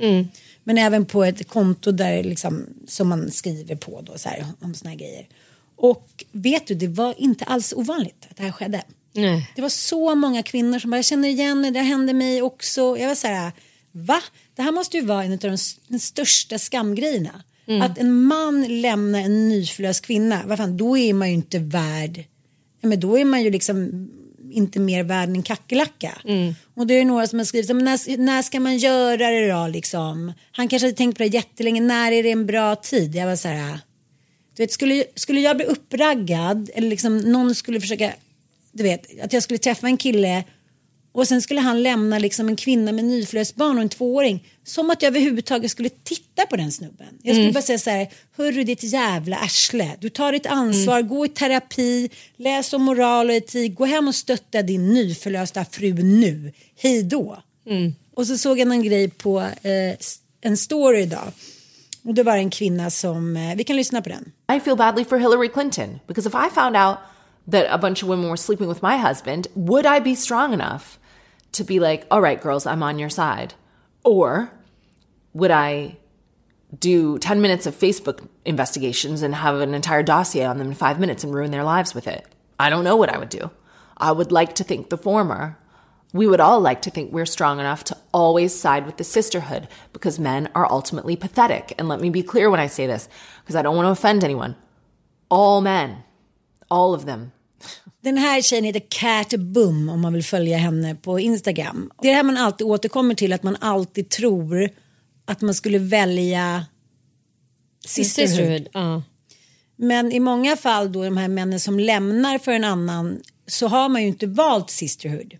Men 0.67 0.77
även 0.77 1.05
på 1.05 1.23
ett 1.23 1.47
konto 1.47 1.91
där 1.91 2.23
liksom, 2.23 2.65
som 2.87 3.07
man 3.07 3.31
skriver 3.31 3.75
på 3.75 4.01
då, 4.01 4.17
så 4.17 4.29
här, 4.29 4.45
om 4.61 4.73
såna 4.73 4.89
här 4.89 4.97
grejer. 4.97 5.27
Och 5.75 6.25
vet 6.31 6.67
du, 6.67 6.75
det 6.75 6.87
var 6.87 7.15
inte 7.17 7.45
alls 7.45 7.73
ovanligt 7.73 8.27
att 8.29 8.37
det 8.37 8.43
här 8.43 8.51
skedde. 8.51 8.83
Nej. 9.13 9.51
Det 9.55 9.61
var 9.61 9.69
så 9.69 10.15
många 10.15 10.43
kvinnor 10.43 10.79
som 10.79 10.91
bara, 10.91 10.97
jag 10.97 11.05
känner 11.05 11.29
igen 11.29 11.61
det, 11.61 11.71
det 11.71 11.79
hände 11.79 12.13
mig 12.13 12.41
också. 12.41 12.97
Jag 12.97 13.07
var 13.07 13.15
så 13.15 13.27
här, 13.27 13.51
va? 13.91 14.21
Det 14.55 14.61
här 14.61 14.71
måste 14.71 14.97
ju 14.97 15.05
vara 15.05 15.23
en 15.23 15.33
av 15.33 15.57
de, 15.87 15.99
största 15.99 16.59
skamgrejerna. 16.59 17.43
Att 17.81 17.97
en 17.97 18.23
man 18.23 18.81
lämnar 18.81 19.19
en 19.19 19.49
nyförlöst 19.49 20.05
kvinna, 20.05 20.41
vad 20.45 20.57
fan, 20.57 20.77
då 20.77 20.97
är 20.97 21.13
man 21.13 21.27
ju 21.27 21.33
inte 21.33 21.59
värd, 21.59 22.23
ja, 22.81 22.89
men 22.89 22.99
då 22.99 23.19
är 23.19 23.25
man 23.25 23.43
ju 23.43 23.49
liksom 23.49 24.09
inte 24.55 24.79
mer 24.79 25.03
värd 25.03 25.29
än 25.29 25.43
kackerlacka. 25.43 26.17
Och 26.75 26.87
det 26.87 26.93
är 26.93 27.05
några 27.05 27.27
som 27.27 27.39
har 27.39 27.45
skrivit, 27.45 27.75
men 27.75 27.85
när, 27.85 28.17
när 28.17 28.41
ska 28.41 28.59
man 28.59 28.77
göra 28.77 29.31
det 29.31 29.51
då 29.51 29.67
liksom? 29.67 30.33
Han 30.51 30.67
kanske 30.67 30.87
hade 30.87 30.97
tänkt 30.97 31.17
på 31.17 31.23
det 31.23 31.29
jättelänge, 31.29 31.81
när 31.81 32.11
är 32.11 32.23
det 32.23 32.31
en 32.31 32.45
bra 32.45 32.75
tid? 32.75 33.15
Jag 33.15 33.25
var 33.27 33.35
så 33.35 33.47
här, 33.47 33.79
du 34.55 34.63
vet, 34.63 34.71
skulle, 34.71 35.03
skulle 35.15 35.39
jag 35.41 35.57
bli 35.57 35.65
uppraggad 35.65 36.69
eller 36.75 36.89
liksom 36.89 37.17
någon 37.17 37.55
skulle 37.55 37.81
försöka, 37.81 38.13
du 38.71 38.83
vet, 38.83 39.21
att 39.23 39.33
jag 39.33 39.43
skulle 39.43 39.57
träffa 39.57 39.87
en 39.87 39.97
kille 39.97 40.43
och 41.15 41.27
sen 41.27 41.41
skulle 41.41 41.61
han 41.61 41.83
lämna 41.83 42.19
liksom 42.19 42.47
en 42.47 42.55
kvinna 42.55 42.91
med 42.91 43.05
nyförlöst 43.05 43.55
barn 43.55 43.77
och 43.77 43.81
en 43.81 43.89
tvååring. 43.89 44.47
Som 44.63 44.89
att 44.89 45.01
jag 45.01 45.09
överhuvudtaget 45.09 45.71
skulle 45.71 45.89
titta 45.89 46.45
på 46.45 46.55
den 46.55 46.71
snubben. 46.71 47.07
Jag 47.21 47.35
skulle 47.35 47.51
bara 47.51 47.61
säga 47.61 47.79
så 47.79 47.89
här, 47.89 48.07
hörru 48.37 48.63
ditt 48.63 48.83
jävla 48.83 49.37
arsle. 49.37 49.91
Du 49.99 50.09
tar 50.09 50.31
ditt 50.31 50.45
ansvar, 50.45 51.01
gå 51.01 51.25
i 51.25 51.29
terapi, 51.29 52.09
läs 52.37 52.73
om 52.73 52.83
moral 52.83 53.29
och 53.29 53.35
etik, 53.35 53.75
gå 53.75 53.85
hem 53.85 54.07
och 54.07 54.15
stötta 54.15 54.61
din 54.61 54.93
nyförlösta 54.93 55.65
fru 55.65 55.93
nu. 55.93 56.51
Hej 56.77 57.03
då. 57.03 57.37
Och 58.15 58.27
så 58.27 58.37
såg 58.37 58.59
jag 58.59 58.71
en 58.71 58.83
grej 58.83 59.09
på 59.09 59.39
eh, 59.41 59.97
en 60.41 60.57
story 60.57 61.01
idag. 61.01 61.31
Och 62.03 62.13
det 62.13 62.23
var 62.23 62.37
en 62.37 62.49
kvinna 62.49 62.89
som, 62.89 63.37
eh, 63.37 63.55
vi 63.55 63.63
kan 63.63 63.75
lyssna 63.75 64.01
på 64.01 64.09
den. 64.09 64.31
I 64.57 64.59
feel 64.59 64.77
badly 64.77 65.05
for 65.05 65.17
Hillary 65.17 65.49
Clinton 65.49 65.99
because 66.07 66.29
if 66.29 66.35
I 66.35 66.55
found 66.55 66.75
out 66.77 66.97
that 67.51 67.65
a 67.69 67.77
bunch 67.77 68.03
of 68.03 68.09
women 68.09 68.25
were 68.25 68.37
sleeping 68.37 68.69
with 68.69 68.81
my 68.83 68.97
husband, 68.97 69.47
would 69.53 69.85
I 69.85 70.01
be 70.01 70.15
strong 70.15 70.53
enough 70.53 70.83
to 71.55 71.63
be 71.63 71.79
like, 71.79 72.05
all 72.09 72.21
right, 72.21 72.41
girls, 72.41 72.65
I'm 72.65 72.83
on 72.83 72.99
your 72.99 73.09
side? 73.09 73.53
Or 74.03 74.51
would 75.33 75.51
I 75.51 75.97
do 76.77 77.17
10 77.19 77.41
minutes 77.41 77.65
of 77.65 77.75
Facebook 77.75 78.27
investigations 78.45 79.21
and 79.21 79.35
have 79.35 79.59
an 79.59 79.73
entire 79.73 80.03
dossier 80.03 80.45
on 80.45 80.57
them 80.57 80.67
in 80.67 80.73
five 80.73 80.99
minutes 80.99 81.23
and 81.23 81.33
ruin 81.33 81.51
their 81.51 81.63
lives 81.63 81.93
with 81.93 82.07
it? 82.07 82.25
I 82.59 82.69
don't 82.69 82.83
know 82.83 82.95
what 82.95 83.09
I 83.09 83.17
would 83.17 83.29
do. 83.29 83.51
I 83.97 84.11
would 84.11 84.31
like 84.31 84.55
to 84.55 84.63
think 84.63 84.89
the 84.89 84.97
former. 84.97 85.57
We 86.13 86.27
would 86.27 86.39
all 86.39 86.61
like 86.61 86.81
to 86.83 86.89
think 86.89 87.11
we're 87.11 87.25
strong 87.25 87.59
enough 87.59 87.83
to 87.85 87.97
always 88.13 88.57
side 88.57 88.85
with 88.85 88.97
the 88.97 89.03
sisterhood 89.03 89.67
because 89.91 90.19
men 90.19 90.49
are 90.55 90.71
ultimately 90.71 91.15
pathetic. 91.15 91.73
And 91.77 91.89
let 91.89 91.99
me 91.99 92.09
be 92.09 92.23
clear 92.23 92.49
when 92.49 92.59
I 92.59 92.67
say 92.67 92.87
this 92.87 93.09
because 93.41 93.55
I 93.55 93.61
don't 93.61 93.75
want 93.75 93.87
to 93.87 93.91
offend 93.91 94.23
anyone. 94.23 94.55
All 95.29 95.59
men, 95.59 96.03
all 96.69 96.93
of 96.93 97.05
them, 97.05 97.33
Den 98.03 98.17
här 98.17 98.41
tjejen 98.41 98.65
heter 98.65 98.83
Cat 98.89 99.33
Boom 99.39 99.89
om 99.89 100.01
man 100.01 100.13
vill 100.13 100.23
följa 100.23 100.57
henne 100.57 100.95
på 100.95 101.19
Instagram. 101.19 101.91
Det 102.01 102.07
är 102.07 102.11
det 102.11 102.15
här 102.15 102.23
man 102.23 102.37
alltid 102.37 102.67
återkommer 102.67 103.15
till 103.15 103.33
att 103.33 103.43
man 103.43 103.57
alltid 103.61 104.09
tror 104.09 104.69
att 105.25 105.41
man 105.41 105.53
skulle 105.53 105.77
välja 105.77 106.65
sisterhood. 107.85 108.29
Sisterhood. 108.29 108.67
Ja. 108.73 109.03
Men 109.75 110.11
i 110.11 110.19
många 110.19 110.55
fall 110.55 110.91
då 110.91 111.03
de 111.03 111.17
här 111.17 111.27
männen 111.27 111.59
som 111.59 111.79
lämnar 111.79 112.37
för 112.37 112.51
en 112.51 112.63
annan 112.63 113.21
så 113.47 113.67
har 113.67 113.89
man 113.89 114.01
ju 114.01 114.07
inte 114.07 114.27
valt 114.27 114.69
sisterhood. 114.69 115.33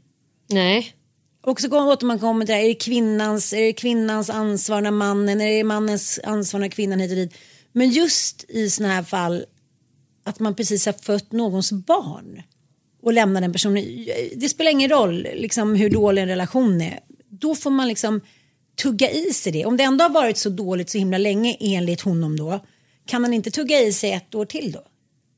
Nej. 0.50 0.94
Och 1.44 1.62
så 1.62 1.70
kommer- 1.70 1.92
återkommer 1.92 2.46
till 2.46 2.54
det 2.54 2.58
här, 2.58 2.64
är 2.64 2.68
det, 2.68 2.76
kvinnans, 2.76 3.54
är 3.54 3.62
det 3.62 3.74
kvinnans 3.74 4.30
ansvar 4.30 4.82
när 4.82 4.92
mannen, 4.92 5.42
är 5.42 5.58
det 5.58 5.64
mannens 5.64 6.20
ansvar 6.24 6.60
när 6.60 6.68
kvinnan 6.68 7.00
hit 7.00 7.12
och 7.12 7.16
dit. 7.18 7.34
Men 7.72 7.90
just 7.90 8.46
i 8.50 8.70
sådana 8.70 8.94
här 8.94 9.04
fall 9.04 9.46
att 10.26 10.40
man 10.40 10.56
precis 10.56 10.86
har 10.86 10.94
fött 10.94 11.32
någons 11.32 11.72
barn 11.72 12.42
och 13.02 13.14
lämnar 13.14 13.42
den 13.42 13.52
personen. 13.52 13.84
Det 14.36 14.50
spelar 14.50 14.72
ingen 14.72 14.90
roll 14.90 15.28
liksom, 15.36 15.76
hur 15.76 15.90
dålig 15.90 16.22
en 16.22 16.28
relation 16.28 16.82
är. 16.82 17.00
Då 17.30 17.56
får 17.56 17.72
man 17.72 17.88
liksom 17.88 18.22
tugga 18.82 19.12
i 19.12 19.34
sig 19.34 19.52
det. 19.52 19.66
Om 19.66 19.78
det 19.78 19.84
ändå 19.84 20.04
har 20.06 20.10
varit 20.10 20.38
så 20.38 20.50
dåligt 20.50 20.90
så 20.90 20.98
himla 20.98 21.18
länge 21.18 21.58
enligt 21.60 22.02
honom 22.02 22.38
då. 22.38 22.60
Kan 23.06 23.24
han 23.24 23.34
inte 23.34 23.52
tugga 23.52 23.82
i 23.82 23.94
sig 23.94 24.12
ett 24.12 24.36
år 24.36 24.46
till 24.46 24.72
då? 24.72 24.84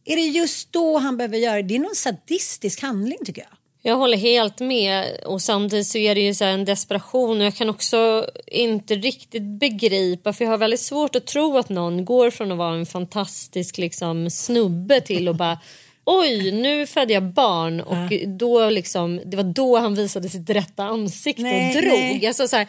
Är 0.05 0.15
det 0.15 0.21
just 0.21 0.71
då 0.71 0.97
han 0.97 1.17
behöver 1.17 1.37
göra 1.37 1.55
det? 1.55 1.67
Det 1.67 1.75
är 1.75 1.79
någon 1.79 1.95
sadistisk 1.95 2.81
handling 2.81 3.17
tycker 3.25 3.41
jag. 3.41 3.56
Jag 3.81 3.95
håller 3.95 4.17
helt 4.17 4.59
med 4.59 5.19
och 5.25 5.41
samtidigt 5.41 5.87
så 5.87 5.97
är 5.97 6.15
det 6.15 6.21
ju 6.21 6.33
så 6.33 6.45
en 6.45 6.65
desperation 6.65 7.39
och 7.39 7.45
jag 7.45 7.55
kan 7.55 7.69
också 7.69 8.29
inte 8.47 8.95
riktigt 8.95 9.43
begripa 9.43 10.33
för 10.33 10.45
jag 10.45 10.51
har 10.51 10.57
väldigt 10.57 10.79
svårt 10.79 11.15
att 11.15 11.25
tro 11.25 11.57
att 11.57 11.69
någon 11.69 12.05
går 12.05 12.29
från 12.29 12.51
att 12.51 12.57
vara 12.57 12.75
en 12.75 12.85
fantastisk 12.85 13.77
liksom 13.77 14.29
snubbe 14.29 15.01
till 15.01 15.27
att 15.27 15.35
bara 15.35 15.59
oj 16.05 16.51
nu 16.51 16.87
födde 16.87 17.13
jag 17.13 17.23
barn 17.23 17.81
och 17.81 18.13
då 18.27 18.69
liksom 18.69 19.21
det 19.25 19.37
var 19.37 19.43
då 19.43 19.77
han 19.77 19.95
visade 19.95 20.29
sitt 20.29 20.49
rätta 20.49 20.83
ansikte 20.83 21.41
Nej, 21.41 21.75
och 21.75 21.81
drog. 21.83 21.99
nej. 21.99 22.27
Alltså, 22.27 22.47
så 22.47 22.55
här, 22.55 22.67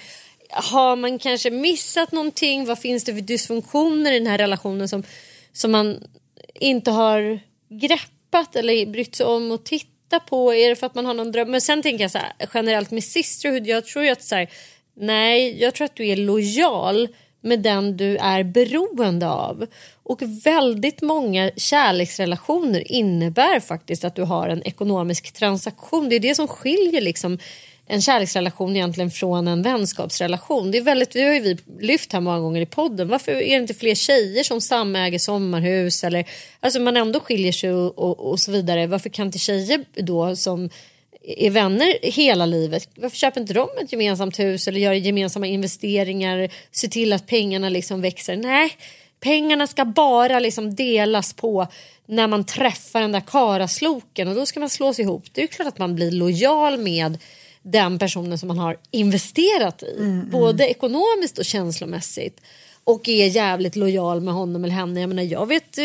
har 0.50 0.96
man 0.96 1.18
kanske 1.18 1.50
missat 1.50 2.12
någonting? 2.12 2.64
Vad 2.64 2.78
finns 2.78 3.04
det 3.04 3.14
för 3.14 3.20
dysfunktioner 3.20 4.12
i 4.12 4.18
den 4.18 4.26
här 4.26 4.38
relationen 4.38 4.88
som, 4.88 5.02
som 5.52 5.70
man 5.70 6.04
inte 6.54 6.90
har 6.90 7.40
greppat 7.68 8.56
eller 8.56 8.86
brytt 8.86 9.14
sig 9.14 9.26
om 9.26 9.52
att 9.52 9.64
titta 10.08 10.20
på? 10.20 10.54
Är 10.54 10.68
det 10.68 10.76
för 10.76 10.86
att 10.86 10.94
man 10.94 11.06
har 11.06 11.14
någon 11.14 11.32
dröm? 11.32 11.50
Men 11.50 11.60
sen 11.60 11.82
tänker 11.82 12.04
jag 12.04 12.10
så 12.10 12.18
här, 12.18 12.32
generellt 12.54 12.90
med 12.90 13.04
sisterhood, 13.04 13.66
jag 13.66 13.86
tror 13.86 14.04
ju 14.04 14.10
att 14.10 14.22
så 14.22 14.34
här, 14.34 14.50
nej, 14.96 15.62
jag 15.62 15.74
tror 15.74 15.84
att 15.84 15.96
du 15.96 16.06
är 16.06 16.16
lojal 16.16 17.08
med 17.40 17.60
den 17.60 17.96
du 17.96 18.16
är 18.16 18.42
beroende 18.42 19.28
av. 19.28 19.66
Och 20.02 20.22
väldigt 20.44 21.02
många 21.02 21.50
kärleksrelationer 21.56 22.92
innebär 22.92 23.60
faktiskt 23.60 24.04
att 24.04 24.16
du 24.16 24.22
har 24.22 24.48
en 24.48 24.62
ekonomisk 24.62 25.32
transaktion. 25.32 26.08
Det 26.08 26.16
är 26.16 26.20
det 26.20 26.34
som 26.34 26.48
skiljer 26.48 27.00
liksom 27.00 27.38
en 27.90 28.02
kärleksrelation 28.02 28.76
egentligen 28.76 29.10
från 29.10 29.48
en 29.48 29.62
vänskapsrelation. 29.62 30.70
Det 30.70 30.78
är 30.78 30.82
väldigt, 30.82 31.10
det 31.10 31.22
har 31.22 31.34
ju 31.34 31.40
vi 31.40 31.56
lyft 31.80 32.12
här 32.12 32.20
många 32.20 32.38
gånger 32.38 32.60
i 32.60 32.66
podden. 32.66 33.08
Varför 33.08 33.32
är 33.32 33.56
det 33.56 33.62
inte 33.62 33.74
fler 33.74 33.94
tjejer 33.94 34.42
som 34.44 34.60
samäger 34.60 35.18
sommarhus 35.18 36.04
eller 36.04 36.28
alltså 36.60 36.80
man 36.80 36.96
ändå 36.96 37.20
skiljer 37.20 37.52
sig 37.52 37.72
och, 37.72 37.98
och, 37.98 38.30
och 38.30 38.40
så 38.40 38.52
vidare. 38.52 38.86
Varför 38.86 39.08
kan 39.08 39.26
inte 39.26 39.38
tjejer 39.38 39.84
då 39.94 40.36
som 40.36 40.70
är 41.22 41.50
vänner 41.50 41.94
hela 42.02 42.46
livet. 42.46 42.88
Varför 42.94 43.16
köper 43.16 43.40
inte 43.40 43.54
de 43.54 43.68
ett 43.82 43.92
gemensamt 43.92 44.38
hus 44.38 44.68
eller 44.68 44.80
gör 44.80 44.92
gemensamma 44.92 45.46
investeringar? 45.46 46.48
Se 46.72 46.88
till 46.88 47.12
att 47.12 47.26
pengarna 47.26 47.68
liksom 47.68 48.00
växer. 48.00 48.36
Nej, 48.36 48.70
pengarna 49.20 49.66
ska 49.66 49.84
bara 49.84 50.40
liksom 50.40 50.74
delas 50.74 51.32
på 51.32 51.66
när 52.06 52.26
man 52.26 52.44
träffar 52.44 53.00
den 53.00 53.12
där 53.12 53.22
karasloken 53.26 54.28
och 54.28 54.34
då 54.34 54.46
ska 54.46 54.60
man 54.60 54.70
slås 54.70 54.98
ihop. 54.98 55.24
Det 55.32 55.40
är 55.40 55.42
ju 55.42 55.48
klart 55.48 55.68
att 55.68 55.78
man 55.78 55.94
blir 55.94 56.10
lojal 56.10 56.78
med 56.78 57.18
den 57.70 57.98
personen 57.98 58.38
som 58.38 58.48
man 58.48 58.58
har 58.58 58.76
investerat 58.90 59.82
i. 59.82 60.22
Både 60.30 60.68
ekonomiskt 60.68 61.38
och 61.38 61.44
känslomässigt. 61.44 62.40
Och 62.84 63.08
är 63.08 63.26
jävligt 63.26 63.76
lojal 63.76 64.20
med 64.20 64.34
honom 64.34 64.64
eller 64.64 64.74
henne. 64.74 65.00
Jag 65.00 65.08
menar 65.08 65.22
jag 65.22 65.46
vet 65.46 65.78
eh, 65.78 65.84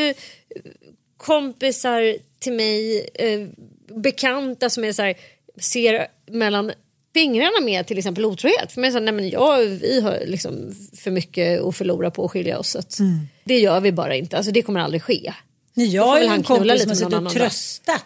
kompisar 1.18 2.18
till 2.40 2.54
mig, 2.54 3.10
eh, 3.14 3.48
bekanta 3.96 4.70
som 4.70 4.84
är 4.84 4.92
så 4.94 5.02
här, 5.02 5.16
ser 5.60 6.08
mellan 6.32 6.72
fingrarna 7.14 7.66
med 7.66 7.88
till 7.88 7.98
exempel 7.98 8.26
otrohet. 8.26 8.72
För 8.72 8.82
mig 8.82 8.88
är 8.88 8.92
så 8.92 8.98
här, 8.98 9.06
nej 9.06 9.14
men 9.14 9.30
jag, 9.30 9.60
vi 9.66 10.02
har 10.02 10.24
liksom 10.26 10.76
för 10.98 11.12
mycket 11.12 11.62
att 11.62 11.76
förlora 11.76 12.12
på 12.12 12.26
att 12.26 12.32
skilja 12.32 12.60
oss. 12.60 12.70
Så 12.70 12.80
att 12.80 12.98
Det 13.44 13.60
gör 13.60 13.80
vi 13.80 13.92
bara 13.92 14.16
inte, 14.16 14.38
alltså 14.38 14.52
det 14.52 14.62
kommer 14.62 14.80
aldrig 14.80 15.04
ske. 15.04 15.34
Nej, 15.74 15.88
jag 15.88 16.06
har 16.06 16.20
en 16.20 16.44
kompis 16.44 16.82
som 16.82 16.90
har 16.90 16.96
suttit 16.96 17.14
och 17.14 17.32
tröstat 17.32 18.06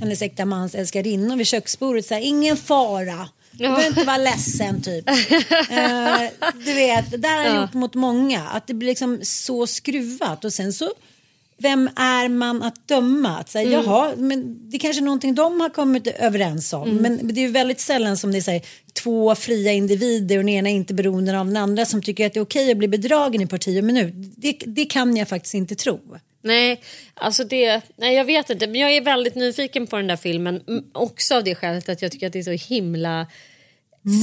hennes 0.00 0.22
äkta 0.22 0.44
mans 0.44 0.74
älskarinnor 0.74 1.36
vid 1.36 1.46
köksbordet. 1.46 2.06
Så 2.06 2.14
här, 2.14 2.20
Ingen 2.20 2.56
fara. 2.56 3.28
Du 3.50 3.58
behöver 3.58 3.86
inte 3.86 4.04
vara 4.04 4.16
ledsen 4.16 4.82
typ. 4.82 5.08
Eh, 5.08 6.22
du 6.54 6.74
vet, 6.74 7.10
det 7.10 7.16
där 7.16 7.36
har 7.36 7.44
jag 7.44 7.62
gjort 7.62 7.74
mot 7.74 7.94
många. 7.94 8.42
Att 8.42 8.66
det 8.66 8.74
blir 8.74 8.88
liksom 8.88 9.18
så 9.22 9.66
skruvat. 9.66 10.44
Och 10.44 10.52
sen 10.52 10.72
så, 10.72 10.90
vem 11.58 11.90
är 11.96 12.28
man 12.28 12.62
att 12.62 12.88
döma? 12.88 13.38
Att 13.38 13.50
säga, 13.50 13.78
Mm. 13.78 13.84
Jaha, 13.84 14.12
men 14.16 14.70
det 14.70 14.76
är 14.76 14.78
kanske 14.78 15.00
är 15.00 15.04
någonting 15.04 15.34
de 15.34 15.60
har 15.60 15.68
kommit 15.68 16.06
överens 16.06 16.72
om. 16.72 16.88
Mm. 16.88 17.02
Men 17.02 17.34
det 17.34 17.40
är 17.40 17.46
ju 17.46 17.50
väldigt 17.52 17.80
sällan 17.80 18.16
som 18.16 18.32
det 18.32 18.38
är 18.38 18.42
så 18.42 18.50
här, 18.50 18.62
två 18.92 19.34
fria 19.34 19.72
individer 19.72 20.38
och 20.38 20.44
den 20.44 20.48
ena 20.48 20.70
är 20.70 20.74
inte 20.74 20.94
beroende 20.94 21.40
av 21.40 21.46
den 21.46 21.56
andra 21.56 21.86
som 21.86 22.02
tycker 22.02 22.26
att 22.26 22.32
det 22.32 22.38
är 22.38 22.44
okej 22.44 22.70
att 22.70 22.78
bli 22.78 22.88
bedragen 22.88 23.40
i 23.40 23.46
parti 23.46 23.80
och 23.80 23.84
minut. 23.84 24.14
Det, 24.36 24.52
det 24.66 24.84
kan 24.84 25.16
jag 25.16 25.28
faktiskt 25.28 25.54
inte 25.54 25.74
tro. 25.74 26.00
Nej, 26.44 26.80
alltså 27.14 27.44
det, 27.44 27.80
nej, 27.96 28.14
jag 28.14 28.24
vet 28.24 28.50
inte. 28.50 28.66
Men 28.66 28.80
jag 28.80 28.92
är 28.96 29.00
väldigt 29.00 29.34
nyfiken 29.34 29.86
på 29.86 29.96
den 29.96 30.06
där 30.06 30.16
filmen. 30.16 30.62
Också 30.92 31.34
av 31.34 31.44
det 31.44 31.54
skälet 31.54 31.88
att 31.88 32.02
jag 32.02 32.12
tycker 32.12 32.26
att 32.26 32.32
det 32.32 32.38
är 32.38 32.58
så 32.58 32.74
himla 32.74 33.26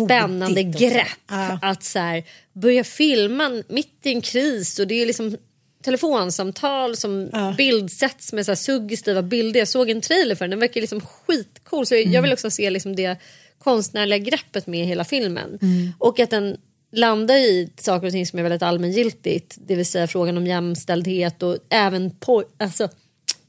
spännande 0.05 0.63
grepp. 0.63 1.07
Ja. 1.29 1.59
Att 1.61 1.83
så 1.83 1.99
här, 1.99 2.23
börja 2.53 2.83
filma 2.83 3.63
mitt 3.67 3.99
i 4.03 4.09
en 4.09 4.21
kris 4.21 4.79
och 4.79 4.87
det 4.87 5.01
är 5.01 5.05
liksom 5.05 5.37
telefonsamtal 5.83 6.95
som 6.97 7.29
bildsätts 7.57 8.33
med 8.33 8.45
så 8.45 8.51
här 8.51 8.55
suggestiva 8.55 9.21
bilder. 9.21 9.59
Jag 9.59 9.67
såg 9.67 9.89
en 9.89 10.01
trailer 10.01 10.35
för 10.35 10.45
den, 10.45 10.49
den 10.49 10.59
verkar 10.59 10.81
liksom 10.81 11.01
skitcool. 11.01 11.85
Så 11.85 11.93
jag, 11.95 12.01
Mm. 12.01 12.13
jag 12.13 12.21
vill 12.21 12.33
också 12.33 12.49
se 12.51 12.69
liksom 12.69 12.95
det 12.95 13.17
konstnärliga 13.59 14.17
greppet 14.17 14.67
med 14.67 14.87
hela 14.87 15.03
filmen. 15.03 15.59
Mm. 15.61 15.93
Och 15.97 16.19
att 16.19 16.29
den 16.29 16.57
landar 16.91 17.35
i 17.35 17.69
saker 17.79 18.07
och 18.07 18.13
ting 18.13 18.25
som 18.25 18.39
är 18.39 18.43
väldigt 18.43 18.61
allmängiltigt. 18.63 19.57
Det 19.67 19.75
vill 19.75 19.85
säga 19.85 20.07
frågan 20.07 20.37
om 20.37 20.47
jämställdhet 20.47 21.43
och 21.43 21.57
även 21.69 22.11
poj- 22.11 22.47
alltså, 22.59 22.89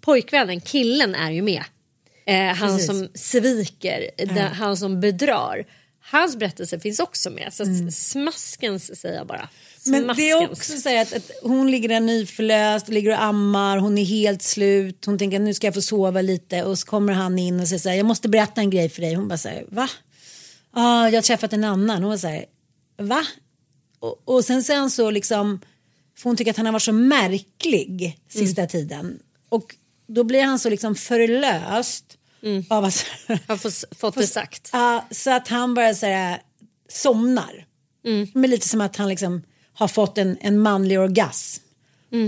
pojkvännen, 0.01 0.61
killen 0.61 1.15
är 1.15 1.31
ju 1.31 1.43
med. 1.43 1.63
Eh, 2.27 2.55
han 2.57 2.69
Precis. 2.71 2.87
som 2.87 3.09
sviker, 3.15 4.11
den, 4.17 4.39
han 4.39 4.77
som 4.77 5.01
bedrar. 5.01 5.65
Hans 6.05 6.37
berättelse 6.37 6.81
finns 6.81 7.01
också 7.01 7.31
med. 7.31 7.53
Så 7.53 7.63
att 7.63 7.95
smaskens 7.95 9.01
säger 9.01 9.17
jag 9.17 9.27
bara. 9.27 9.49
Mm. 9.87 10.07
Men 10.07 10.17
det 10.17 10.31
är 10.31 10.37
Smaskens. 10.39 10.59
också 10.59 10.81
så 10.81 11.01
att, 11.01 11.13
att 11.15 11.31
hon 11.43 11.71
ligger 11.71 11.89
där 11.89 12.01
nyförlöst, 12.01 12.89
ligger 12.89 13.11
och 13.11 13.23
ammar, 13.23 13.79
hon 13.79 13.99
är 13.99 14.05
helt 14.05 14.43
slut. 14.43 15.05
Hon 15.07 15.19
tänker 15.19 15.37
att 15.37 15.43
nu 15.43 15.55
ska 15.55 15.67
jag 15.67 15.75
få 15.75 15.83
sova 15.83 16.23
lite 16.23 16.63
och 16.65 16.79
så 16.79 16.87
kommer 16.87 17.13
han 17.13 17.39
in 17.39 17.61
och 17.61 17.69
säger 17.69 17.81
så 17.81 17.89
här, 17.89 17.97
jag 17.97 18.07
måste 18.07 18.29
berätta 18.29 18.61
en 18.61 18.71
grej 18.71 18.89
för 18.89 19.03
dig. 19.03 19.15
Hon 19.15 19.29
bara 19.29 19.39
säger 19.39 19.65
va? 19.69 19.89
Ja, 20.75 21.09
jag 21.09 21.17
har 21.17 21.23
träffat 21.23 21.53
en 21.53 21.65
annan. 21.65 22.03
Hon 22.03 22.11
var 22.11 22.17
så 22.17 22.29
här, 22.29 22.45
va? 23.09 23.27
Och, 23.99 24.23
och 24.25 24.45
sen 24.45 24.63
sen 24.63 24.91
så 24.91 25.11
liksom, 25.11 25.61
för 26.17 26.25
hon 26.31 26.37
tycker 26.37 26.51
att 26.51 26.57
han 26.57 26.67
har 26.67 26.73
varit 26.73 26.83
så 26.83 26.93
märklig 26.93 28.19
sista 28.29 28.67
tiden. 28.67 29.19
Och 29.49 29.77
då 30.07 30.25
blir 30.25 30.43
han 30.43 30.59
så 30.59 30.71
liksom 30.71 30.95
förlöst 30.95 32.19
av 32.69 32.85
att 32.85 33.07
Har 33.49 33.57
fått, 33.57 33.99
fått 33.99 34.15
det 34.15 34.27
sagt. 34.27 34.71
Ja, 34.73 35.07
så 35.11 35.31
att 35.31 35.49
han 35.49 35.75
bara 35.75 35.95
så 35.95 36.07
här, 36.07 36.43
somnar. 36.89 37.67
Men 38.35 38.51
lite 38.51 38.69
som 38.69 38.81
att 38.81 38.97
han 38.97 39.09
liksom 39.09 39.43
har 39.73 39.89
fått 39.89 40.19
en, 40.19 40.39
en 40.41 40.59
manlig 40.59 41.01
orgasm. 41.01 41.63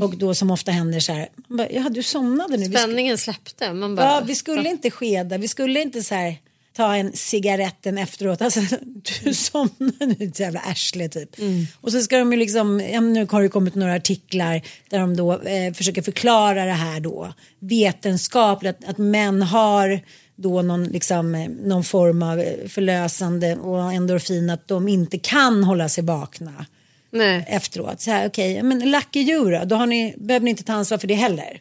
Och 0.02 0.16
då 0.16 0.34
som 0.34 0.50
ofta 0.50 0.72
händer 0.72 1.00
så 1.00 1.12
här, 1.12 1.28
bara, 1.48 1.70
ja 1.70 1.88
du 1.88 2.02
somnade 2.02 2.56
nu. 2.56 2.64
Spänningen 2.64 3.18
släppte. 3.18 3.72
Man 3.72 3.94
bara, 3.94 4.06
ja, 4.06 4.22
vi 4.26 4.34
skulle 4.34 4.68
inte 4.68 4.90
skeda, 4.90 5.38
vi 5.38 5.48
skulle 5.48 5.82
inte 5.82 6.02
så 6.02 6.14
här 6.14 6.36
ta 6.76 6.96
en 6.96 7.12
cigaretten 7.12 7.98
efteråt. 7.98 8.42
Alltså, 8.42 8.60
du 9.24 9.34
somnade 9.34 10.06
nu 10.06 10.16
ett 10.26 10.40
jävla 10.40 10.60
arsle 10.60 11.08
typ. 11.08 11.36
Och 11.80 11.92
så 11.92 12.00
ska 12.00 12.18
de 12.18 12.32
ju 12.32 12.38
liksom, 12.38 12.80
ja, 12.80 13.00
nu 13.00 13.26
har 13.30 13.42
det 13.42 13.48
kommit 13.48 13.74
några 13.74 13.94
artiklar 13.94 14.62
där 14.90 14.98
de 14.98 15.16
då 15.16 15.32
eh, 15.32 15.72
försöker 15.72 16.02
förklara 16.02 16.64
det 16.64 16.72
här 16.72 17.00
då 17.00 17.32
vetenskapligt 17.58 18.76
att, 18.78 18.90
att 18.90 18.98
män 18.98 19.42
har 19.42 20.00
då 20.36 20.62
någon, 20.62 20.84
liksom, 20.84 21.34
eh, 21.34 21.48
någon 21.48 21.84
form 21.84 22.22
av 22.22 22.40
eh, 22.40 22.68
förlösande 22.68 23.56
och 23.56 23.92
endorfin 23.92 24.50
att 24.50 24.68
de 24.68 24.88
inte 24.88 25.18
kan 25.18 25.64
hålla 25.64 25.88
sig 25.88 26.04
vakna 26.04 26.66
Nej. 27.10 27.44
efteråt. 27.48 28.00
Så 28.00 28.10
här, 28.10 28.28
okej, 28.28 28.62
men 28.62 28.90
lucky 28.90 29.20
you 29.20 29.50
då, 29.50 29.64
då 29.64 29.76
har 29.76 29.86
ni, 29.86 30.14
behöver 30.18 30.44
ni 30.44 30.50
inte 30.50 30.64
ta 30.64 30.72
ansvar 30.72 30.98
för 30.98 31.08
det 31.08 31.14
heller. 31.14 31.60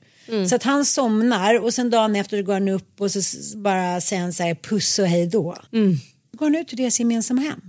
Så 0.50 0.56
att 0.56 0.64
han 0.64 0.86
somnar 0.86 1.60
och 1.64 1.74
sen 1.74 1.90
dagen 1.90 2.16
efter 2.16 2.42
går 2.42 2.54
han 2.54 2.68
upp 2.68 3.02
och 3.02 3.12
så 3.12 3.20
bara 3.58 4.02
säger 4.02 4.22
han 4.22 4.34
så 4.34 4.44
här 4.44 4.56
puss 4.56 5.00
och 5.00 5.08
hej 5.08 5.28
då. 5.28 5.58
Går 6.38 6.46
han 6.46 6.56
ut 6.56 6.74
ur 6.74 6.78
deras 6.78 7.00
gemensamma 7.00 7.42
hem. 7.42 7.62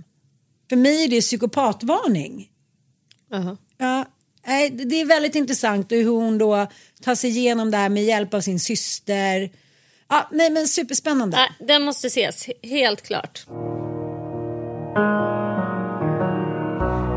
För 0.69 0.75
mig 0.75 1.03
är 1.03 1.07
det 1.09 1.21
psykopatvarning. 1.21 2.49
Jaha. 3.31 3.57
Ja, 3.77 4.05
det 4.71 5.01
är 5.01 5.05
väldigt 5.05 5.35
intressant 5.35 5.91
hur 5.91 6.05
hon 6.07 6.37
då 6.37 6.67
tar 7.03 7.15
sig 7.15 7.29
igenom 7.29 7.71
det 7.71 7.77
här 7.77 7.89
med 7.89 8.03
hjälp 8.03 8.33
av 8.33 8.41
sin 8.41 8.59
syster. 8.59 9.51
Ja, 10.09 10.29
nej 10.31 10.49
men 10.49 10.67
superspännande. 10.67 11.37
Nej, 11.37 11.67
den 11.67 11.81
måste 11.83 12.07
ses, 12.07 12.47
he- 12.47 12.69
helt 12.69 13.01
klart. 13.01 13.45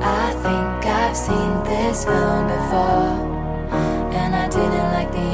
I 0.01 0.31
think 0.45 0.85
I've 0.85 1.15
seen 1.15 1.65
this 1.65 2.05
film 2.05 2.47
before, 2.55 3.09
and 4.21 4.35
I 4.35 4.47
didn't 4.57 4.91
like 4.99 5.13
the. 5.13 5.28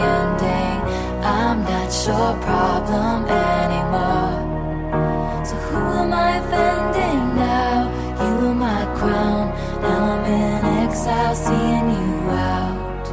I'm 1.55 1.63
not 1.63 2.07
your 2.07 2.35
problem 2.43 3.27
anymore. 3.27 4.35
So 5.47 5.55
who 5.55 5.79
am 6.03 6.13
I 6.13 6.39
offending 6.39 7.37
now? 7.37 7.77
You 8.23 8.49
are 8.49 8.55
my 8.55 8.85
crown. 8.99 9.45
Now 9.83 10.01
I'm 10.15 10.25
in 10.25 10.65
exile, 10.83 11.35
seeing 11.35 11.91
you 11.95 12.31
out. 12.31 13.07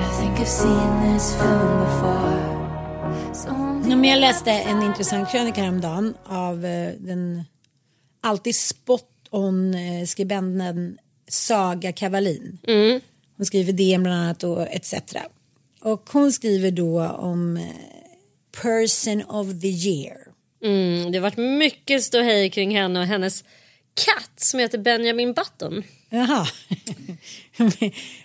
I 0.00 0.08
think 0.18 0.40
I've 0.40 0.48
seen 0.48 0.90
this 1.02 1.34
film 1.38 1.72
before. 1.84 2.40
So 3.34 3.50
jag 4.04 4.20
läste 4.20 4.50
en 4.50 4.82
intressant 4.82 5.30
krönika 5.30 5.60
häromdagen 5.60 6.14
av 6.24 6.64
eh, 6.64 6.92
den 6.98 7.44
alltid 8.20 8.56
spot 8.56 9.08
on 9.30 9.74
eh, 9.74 10.04
skribenten 10.06 10.98
Saga 11.28 11.92
Kavalin. 11.92 12.58
Hon 13.36 13.46
skriver 13.46 13.72
DN 13.72 14.02
bland 14.02 14.20
annat 14.22 14.44
och 14.44 14.62
etc. 14.62 14.94
Och 15.80 16.10
hon 16.12 16.32
skriver 16.32 16.70
då 16.70 17.08
om 17.08 17.56
eh, 17.56 17.64
person 18.62 19.22
of 19.28 19.60
the 19.60 19.68
year. 19.68 20.16
Mm, 20.64 21.12
det 21.12 21.18
har 21.18 21.22
varit 21.22 21.58
mycket 21.58 22.04
ståhej 22.04 22.50
kring 22.50 22.76
henne 22.76 23.00
och 23.00 23.06
hennes 23.06 23.44
katt 23.94 24.40
som 24.40 24.60
heter 24.60 24.78
Benjamin 24.78 25.32
Button. 25.32 25.82
Jaha. 26.10 26.46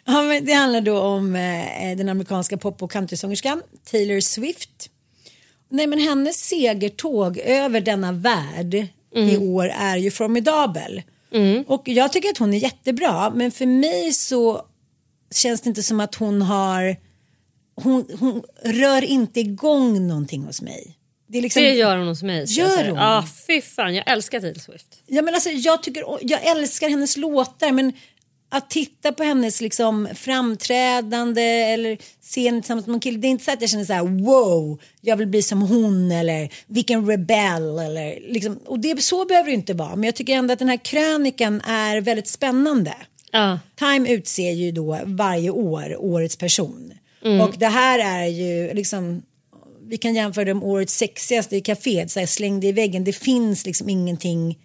ja, 0.05 0.21
men 0.21 0.45
det 0.45 0.53
handlar 0.53 0.81
då 0.81 0.99
om 0.99 1.35
eh, 1.35 1.97
den 1.97 2.09
amerikanska 2.09 2.57
pop 2.57 2.83
och 2.83 2.91
countrysångerskan 2.91 3.61
Taylor 3.91 4.19
Swift. 4.19 4.89
Nej 5.69 5.87
men 5.87 5.99
hennes 5.99 6.35
segertåg 6.35 7.37
över 7.37 7.81
denna 7.81 8.11
värld 8.11 8.87
i 9.15 9.37
år 9.37 9.65
är 9.65 9.97
ju 9.97 10.11
formidabel. 10.11 11.01
Och 11.67 11.87
jag 11.87 12.13
tycker 12.13 12.29
att 12.29 12.37
hon 12.37 12.53
är 12.53 12.57
jättebra 12.57 13.29
men 13.29 13.51
för 13.51 13.65
mig 13.65 14.13
så 14.13 14.65
känns 15.35 15.61
det 15.61 15.69
inte 15.69 15.83
som 15.83 15.99
att 15.99 16.15
hon 16.15 16.41
har 16.41 16.97
hon, 17.75 18.05
hon 18.19 18.43
rör 18.63 19.03
inte 19.03 19.39
igång 19.39 20.07
någonting 20.07 20.43
hos 20.43 20.61
mig. 20.61 20.97
Det, 21.27 21.41
liksom, 21.41 21.63
Det 21.63 21.73
gör 21.73 21.97
hon 21.97 22.07
hos 22.07 22.23
mig. 22.23 22.45
Gör 22.47 22.87
hon? 22.89 22.97
Ja, 22.97 23.25
fy 23.47 23.61
fan. 23.61 23.95
Jag 23.95 24.11
älskar 24.11 24.39
Taylor 24.39 24.59
Swift. 24.59 25.01
Ja, 25.05 25.21
men 25.21 25.33
alltså, 25.33 25.49
jag, 25.49 25.83
tycker, 25.83 26.03
jag 26.21 26.45
älskar 26.45 26.89
hennes 26.89 27.17
låtar 27.17 27.71
men 27.71 27.93
att 28.49 28.69
titta 28.69 29.11
på 29.11 29.23
hennes 29.23 29.61
liksom, 29.61 30.07
framträdande 30.15 31.41
eller 31.41 31.97
se 32.21 32.45
henne 32.45 32.61
tillsammans 32.61 32.85
med 32.87 32.91
någon 32.91 32.99
kille. 32.99 33.17
Det 33.17 33.27
är 33.27 33.29
inte 33.29 33.43
så 33.43 33.51
att 33.51 33.61
jag 33.61 33.69
känner 33.69 33.85
så 33.85 33.93
här 33.93 34.23
wow, 34.23 34.81
jag 35.01 35.17
vill 35.17 35.27
bli 35.27 35.41
som 35.41 35.61
hon 35.61 36.11
eller 36.11 36.49
vilken 36.67 37.07
rebell. 37.07 37.79
Eller, 37.79 38.19
liksom, 38.29 38.59
och 38.65 38.79
det, 38.79 39.03
så 39.03 39.25
behöver 39.25 39.49
det 39.49 39.55
inte 39.55 39.73
vara. 39.73 39.95
Men 39.95 40.03
jag 40.03 40.15
tycker 40.15 40.33
ändå 40.35 40.53
att 40.53 40.59
den 40.59 40.69
här 40.69 40.85
krönikan 40.85 41.61
är 41.61 42.01
väldigt 42.01 42.27
spännande. 42.27 42.93
Ja. 43.31 43.59
Time 43.75 44.09
utser 44.09 44.51
ju 44.51 44.71
då 44.71 44.99
varje 45.05 45.49
år 45.49 45.95
årets 45.99 46.35
person. 46.35 46.93
Och 47.41 47.55
det 47.57 47.67
här 47.67 47.99
är 47.99 48.25
ju 48.25 48.73
liksom 48.73 49.21
vi 49.87 49.97
kan 49.97 50.15
jämföra 50.15 50.45
det 50.45 50.53
med 50.53 50.63
årets 50.63 50.97
sexigaste 50.97 51.55
i 51.55 51.61
kaféet, 51.61 52.07
så 52.07 52.19
här, 52.19 52.27
släng 52.27 52.59
det 52.59 52.67
i 52.67 52.71
väggen. 52.71 53.03
Det 53.03 53.13
finns 53.13 53.65
liksom 53.65 53.89
ingenting, 53.89 54.57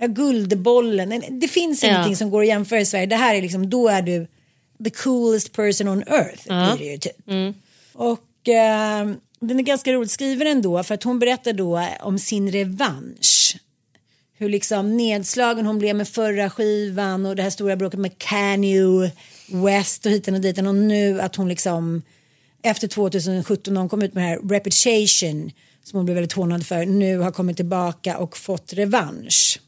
ja, 0.00 0.06
Guldbollen, 0.06 1.22
det 1.30 1.48
finns 1.48 1.82
Ja. 1.82 1.88
ingenting 1.90 2.16
som 2.16 2.30
går 2.30 2.40
att 2.42 2.48
jämföra 2.48 2.80
i 2.80 2.86
Sverige. 2.86 3.06
Det 3.06 3.16
här 3.16 3.34
är 3.34 3.42
liksom, 3.42 3.70
då 3.70 3.88
är 3.88 4.02
du 4.02 4.26
the 4.84 4.90
coolest 4.90 5.52
person 5.52 5.88
on 5.88 6.02
earth. 6.06 6.42
Blir 6.76 6.78
det 6.86 6.92
ju 6.92 6.98
typ. 6.98 7.16
Och 7.92 8.48
eh, 8.48 9.10
den 9.40 9.58
är 9.58 9.62
ganska 9.62 9.92
roligt 9.92 10.10
skriven 10.10 10.46
ändå 10.46 10.82
för 10.82 10.94
att 10.94 11.02
hon 11.02 11.18
berättar 11.18 11.52
då 11.52 11.86
om 12.00 12.18
sin 12.18 12.52
revansch. 12.52 13.56
Hur 14.38 14.48
liksom 14.48 14.96
nedslagen 14.96 15.66
hon 15.66 15.78
blev 15.78 15.96
med 15.96 16.08
förra 16.08 16.50
skivan 16.50 17.26
och 17.26 17.36
det 17.36 17.42
här 17.42 17.50
stora 17.50 17.76
bråket 17.76 18.00
med 18.00 18.18
Kanye 18.18 19.10
West 19.52 20.06
och 20.06 20.12
hiten 20.12 20.34
och 20.34 20.40
dit 20.40 20.58
och 20.58 20.74
nu 20.74 21.20
att 21.20 21.36
hon 21.36 21.48
liksom 21.48 22.02
efter 22.62 22.88
2017 22.88 23.74
när 23.74 23.80
hon 23.80 23.88
kom 23.88 24.02
ut 24.02 24.14
med 24.14 24.24
det 24.24 24.28
här 24.28 24.38
Reputation 24.48 25.50
som 25.84 25.96
hon 25.96 26.04
blev 26.04 26.14
väldigt 26.14 26.32
hånad 26.32 26.66
för 26.66 26.86
nu 26.86 27.18
har 27.18 27.30
kommit 27.30 27.56
tillbaka 27.56 28.18
och 28.18 28.36
fått 28.36 28.72
revansch. 28.72 29.60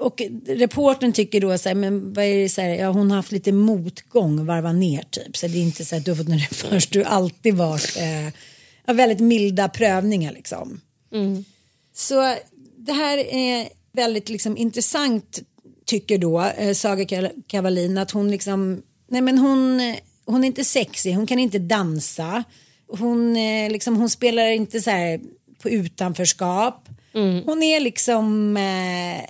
Och 0.00 0.22
reporten 0.46 1.12
tycker 1.12 1.40
då 1.40 1.58
så 1.58 1.68
här, 1.68 1.76
men 1.76 2.12
vad 2.12 2.24
är 2.24 2.36
det 2.36 2.48
så 2.48 2.60
här, 2.60 2.68
ja 2.68 2.90
hon 2.90 3.10
har 3.10 3.16
haft 3.16 3.32
lite 3.32 3.52
motgång, 3.52 4.46
varva 4.46 4.72
ner 4.72 5.02
typ. 5.10 5.36
Så 5.36 5.46
det 5.46 5.58
är 5.58 5.62
inte 5.62 5.84
så 5.84 5.96
att 5.96 6.04
du 6.04 6.10
har 6.10 6.16
fått 6.16 6.28
en 6.28 6.38
revansch, 6.38 6.88
du 6.90 6.98
har 6.98 7.10
alltid 7.10 7.54
varit 7.54 7.96
eh, 7.96 8.94
väldigt 8.94 9.20
milda 9.20 9.68
prövningar 9.68 10.32
liksom. 10.32 10.80
Så 11.94 12.36
det 12.76 12.92
här 12.92 13.18
är 13.18 13.68
väldigt 13.92 14.28
liksom 14.28 14.56
intressant 14.56 15.42
tycker 15.84 16.18
då 16.18 16.40
eh, 16.42 16.74
Saga 16.74 17.04
Ka- 17.04 17.42
Kavalin 17.46 17.98
att 17.98 18.10
hon 18.10 18.30
liksom, 18.30 18.82
nej 19.08 19.20
men 19.20 19.38
hon, 19.38 19.80
hon 20.24 20.44
är 20.44 20.46
inte 20.46 20.64
sexig, 20.64 21.12
hon 21.14 21.26
kan 21.26 21.38
inte 21.38 21.58
dansa, 21.58 22.44
hon, 22.88 23.36
eh, 23.36 23.70
liksom, 23.70 23.96
hon 23.96 24.10
spelar 24.10 24.48
inte 24.48 24.80
så 24.80 24.90
här 24.90 25.20
på 25.62 25.70
utanförskap. 25.70 26.88
Hon 27.46 27.62
är 27.62 27.80
liksom, 27.80 28.56
eh, 28.56 29.24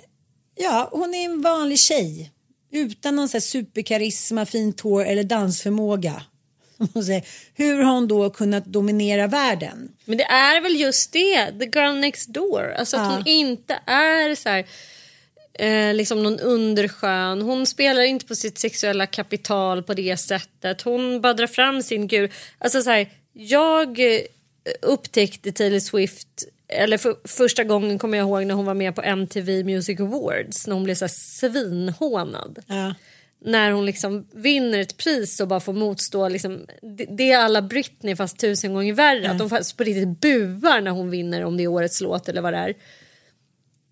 ja 0.63 0.89
hon 0.91 1.13
är 1.15 1.25
en 1.25 1.41
vanlig 1.41 1.79
tjej 1.79 2.31
utan 2.71 3.15
någon 3.15 3.29
så 3.29 3.37
här 3.37 3.41
superkarisma, 3.41 4.45
fint 4.45 4.81
hår 4.81 5.05
eller 5.05 5.23
dansförmåga. 5.23 6.23
Hur 7.53 7.81
har 7.83 7.93
hon 7.93 8.07
då 8.07 8.29
kunnat 8.29 8.65
dominera 8.65 9.27
världen? 9.27 9.89
Men 10.05 10.17
det 10.17 10.23
är 10.23 10.61
väl 10.61 10.75
just 10.79 11.11
det, 11.13 11.51
the 11.59 11.79
girl 11.79 11.95
next 11.99 12.29
door. 12.29 12.73
Alltså 12.77 12.97
att 12.97 13.03
Ja. 13.11 13.15
hon 13.17 13.27
inte 13.27 13.79
är 13.85 14.35
så 14.35 14.49
här, 14.49 14.65
eh, 15.59 15.93
liksom 15.93 16.23
någon 16.23 16.39
underskön. 16.39 17.41
Hon 17.41 17.65
spelar 17.65 18.01
inte 18.01 18.25
på 18.25 18.35
sitt 18.35 18.57
sexuella 18.57 19.05
kapital 19.05 19.83
på 19.83 19.93
det 19.93 20.17
sättet. 20.17 20.81
Hon 20.81 21.21
bara 21.21 21.33
drar 21.33 21.47
fram 21.47 21.81
sin 21.83 22.07
gud. 22.07 22.31
Alltså 22.57 22.81
så 22.81 22.89
här, 22.89 23.09
jag 23.33 23.99
eh, 23.99 24.21
upptäckte 24.81 25.51
Taylor 25.51 25.79
Swift 25.79 26.27
eller 26.67 26.97
för 26.97 27.15
första 27.27 27.63
gången 27.63 27.99
kommer 27.99 28.17
jag 28.17 28.27
ihåg 28.27 28.45
när 28.45 28.55
hon 28.55 28.65
var 28.65 28.73
med 28.73 28.95
på 28.95 29.01
MTV 29.01 29.63
Music 29.63 29.99
Awards 29.99 30.67
när 30.67 30.73
hon 30.73 30.83
blev 30.83 30.95
så 30.95 31.05
här 31.05 31.11
svinhånad 31.39 32.59
Ja. 32.67 32.93
när 33.45 33.71
hon 33.71 33.85
liksom 33.85 34.27
vinner 34.33 34.79
ett 34.79 34.97
pris 34.97 35.39
och 35.39 35.47
bara 35.47 35.59
får 35.59 35.73
motstå 35.73 36.29
liksom, 36.29 36.65
det, 36.81 37.05
det 37.09 37.31
är 37.31 37.37
alla 37.37 37.61
Britney 37.61 38.15
fast 38.15 38.39
tusen 38.39 38.73
gånger 38.73 38.93
värre. 38.93 39.29
Att 39.31 39.37
de 39.39 39.49
på 39.49 39.83
riktigt 39.83 40.21
buar 40.21 40.81
när 40.81 40.91
hon 40.91 41.09
vinner 41.09 41.45
om 41.45 41.57
det 41.57 41.63
är 41.63 41.67
årets 41.67 42.01
låt 42.01 42.29
eller 42.29 42.41
vad 42.41 42.53
det 42.53 42.57
är. 42.59 42.73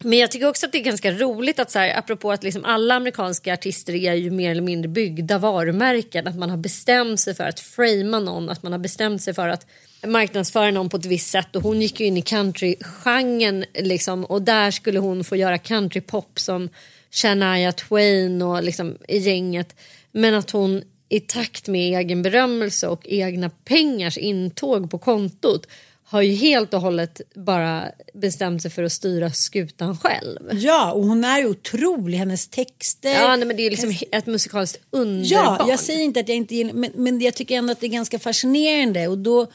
Men 0.03 0.19
jag 0.19 0.31
tycker 0.31 0.49
också 0.49 0.65
att 0.65 0.71
det 0.71 0.77
är 0.77 0.83
ganska 0.83 1.11
roligt 1.11 1.59
att 1.59 1.71
så 1.71 1.79
här, 1.79 1.97
apropå 1.97 2.31
att 2.31 2.43
liksom 2.43 2.65
alla 2.65 2.95
amerikanska 2.95 3.53
artister 3.53 3.95
är 3.95 4.13
ju 4.13 4.31
mer 4.31 4.51
eller 4.51 4.61
mindre 4.61 4.89
byggda 4.89 5.37
varumärken. 5.37 6.27
Att 6.27 6.35
man 6.35 6.49
har 6.49 6.57
bestämt 6.57 7.19
sig 7.19 7.35
för 7.35 7.43
att 7.43 7.59
framea 7.59 8.19
någon, 8.19 8.49
att 8.49 8.63
man 8.63 8.71
har 8.71 8.79
bestämt 8.79 9.21
sig 9.21 9.33
för 9.33 9.47
att 9.47 9.65
marknadsföra 10.07 10.71
någon 10.71 10.89
på 10.89 10.97
ett 10.97 11.05
visst 11.05 11.29
sätt. 11.29 11.55
Och 11.55 11.61
hon 11.61 11.81
gick 11.81 11.99
ju 11.99 12.05
in 12.05 12.17
i 12.17 12.21
countrygenren 12.21 13.65
liksom, 13.73 14.25
och 14.25 14.41
där 14.41 14.71
skulle 14.71 14.99
hon 14.99 15.23
få 15.23 15.35
göra 15.35 15.57
countrypop 15.57 16.39
som 16.39 16.69
Shania 17.11 17.71
Twain 17.71 18.41
och 18.41 18.63
liksom 18.63 18.97
i 19.07 19.17
gänget. 19.17 19.75
Men 20.11 20.33
att 20.33 20.51
hon 20.51 20.81
i 21.09 21.19
takt 21.19 21.67
med 21.67 21.99
egen 21.99 22.21
berömmelse 22.21 22.87
och 22.87 23.07
egna 23.07 23.49
pengars 23.49 24.17
intåg 24.17 24.91
på 24.91 24.97
kontot 24.97 25.67
har 26.13 26.21
ju 26.21 26.33
helt 26.33 26.73
och 26.73 26.81
hållet 26.81 27.21
bara 27.35 27.91
bestämt 28.13 28.61
sig 28.61 28.71
för 28.71 28.83
att 28.83 28.91
styra 28.91 29.31
skutan 29.31 29.97
själv. 29.97 30.39
Ja, 30.51 30.91
och 30.91 31.03
hon 31.03 31.23
är 31.23 31.39
ju 31.39 31.47
otrolig. 31.47 32.17
Hennes 32.17 32.47
texter. 32.47 33.13
Ja, 33.13 33.35
nej, 33.35 33.47
men 33.47 33.57
det 33.57 33.63
är 33.63 33.69
liksom 33.69 33.95
ett 34.11 34.25
musikaliskt 34.25 34.79
underbarn. 34.89 35.57
Ja, 35.59 35.65
jag 35.69 35.79
säger 35.79 36.01
inte 36.01 36.19
att 36.19 36.29
jag 36.29 36.37
inte 36.37 36.55
gillar 36.55 36.73
men, 36.73 36.91
men 36.95 37.21
jag 37.21 37.33
tycker 37.33 37.57
ändå 37.57 37.71
att 37.71 37.79
det 37.79 37.87
är 37.87 37.89
ganska 37.89 38.19
fascinerande 38.19 39.07
och 39.07 39.17
då, 39.17 39.47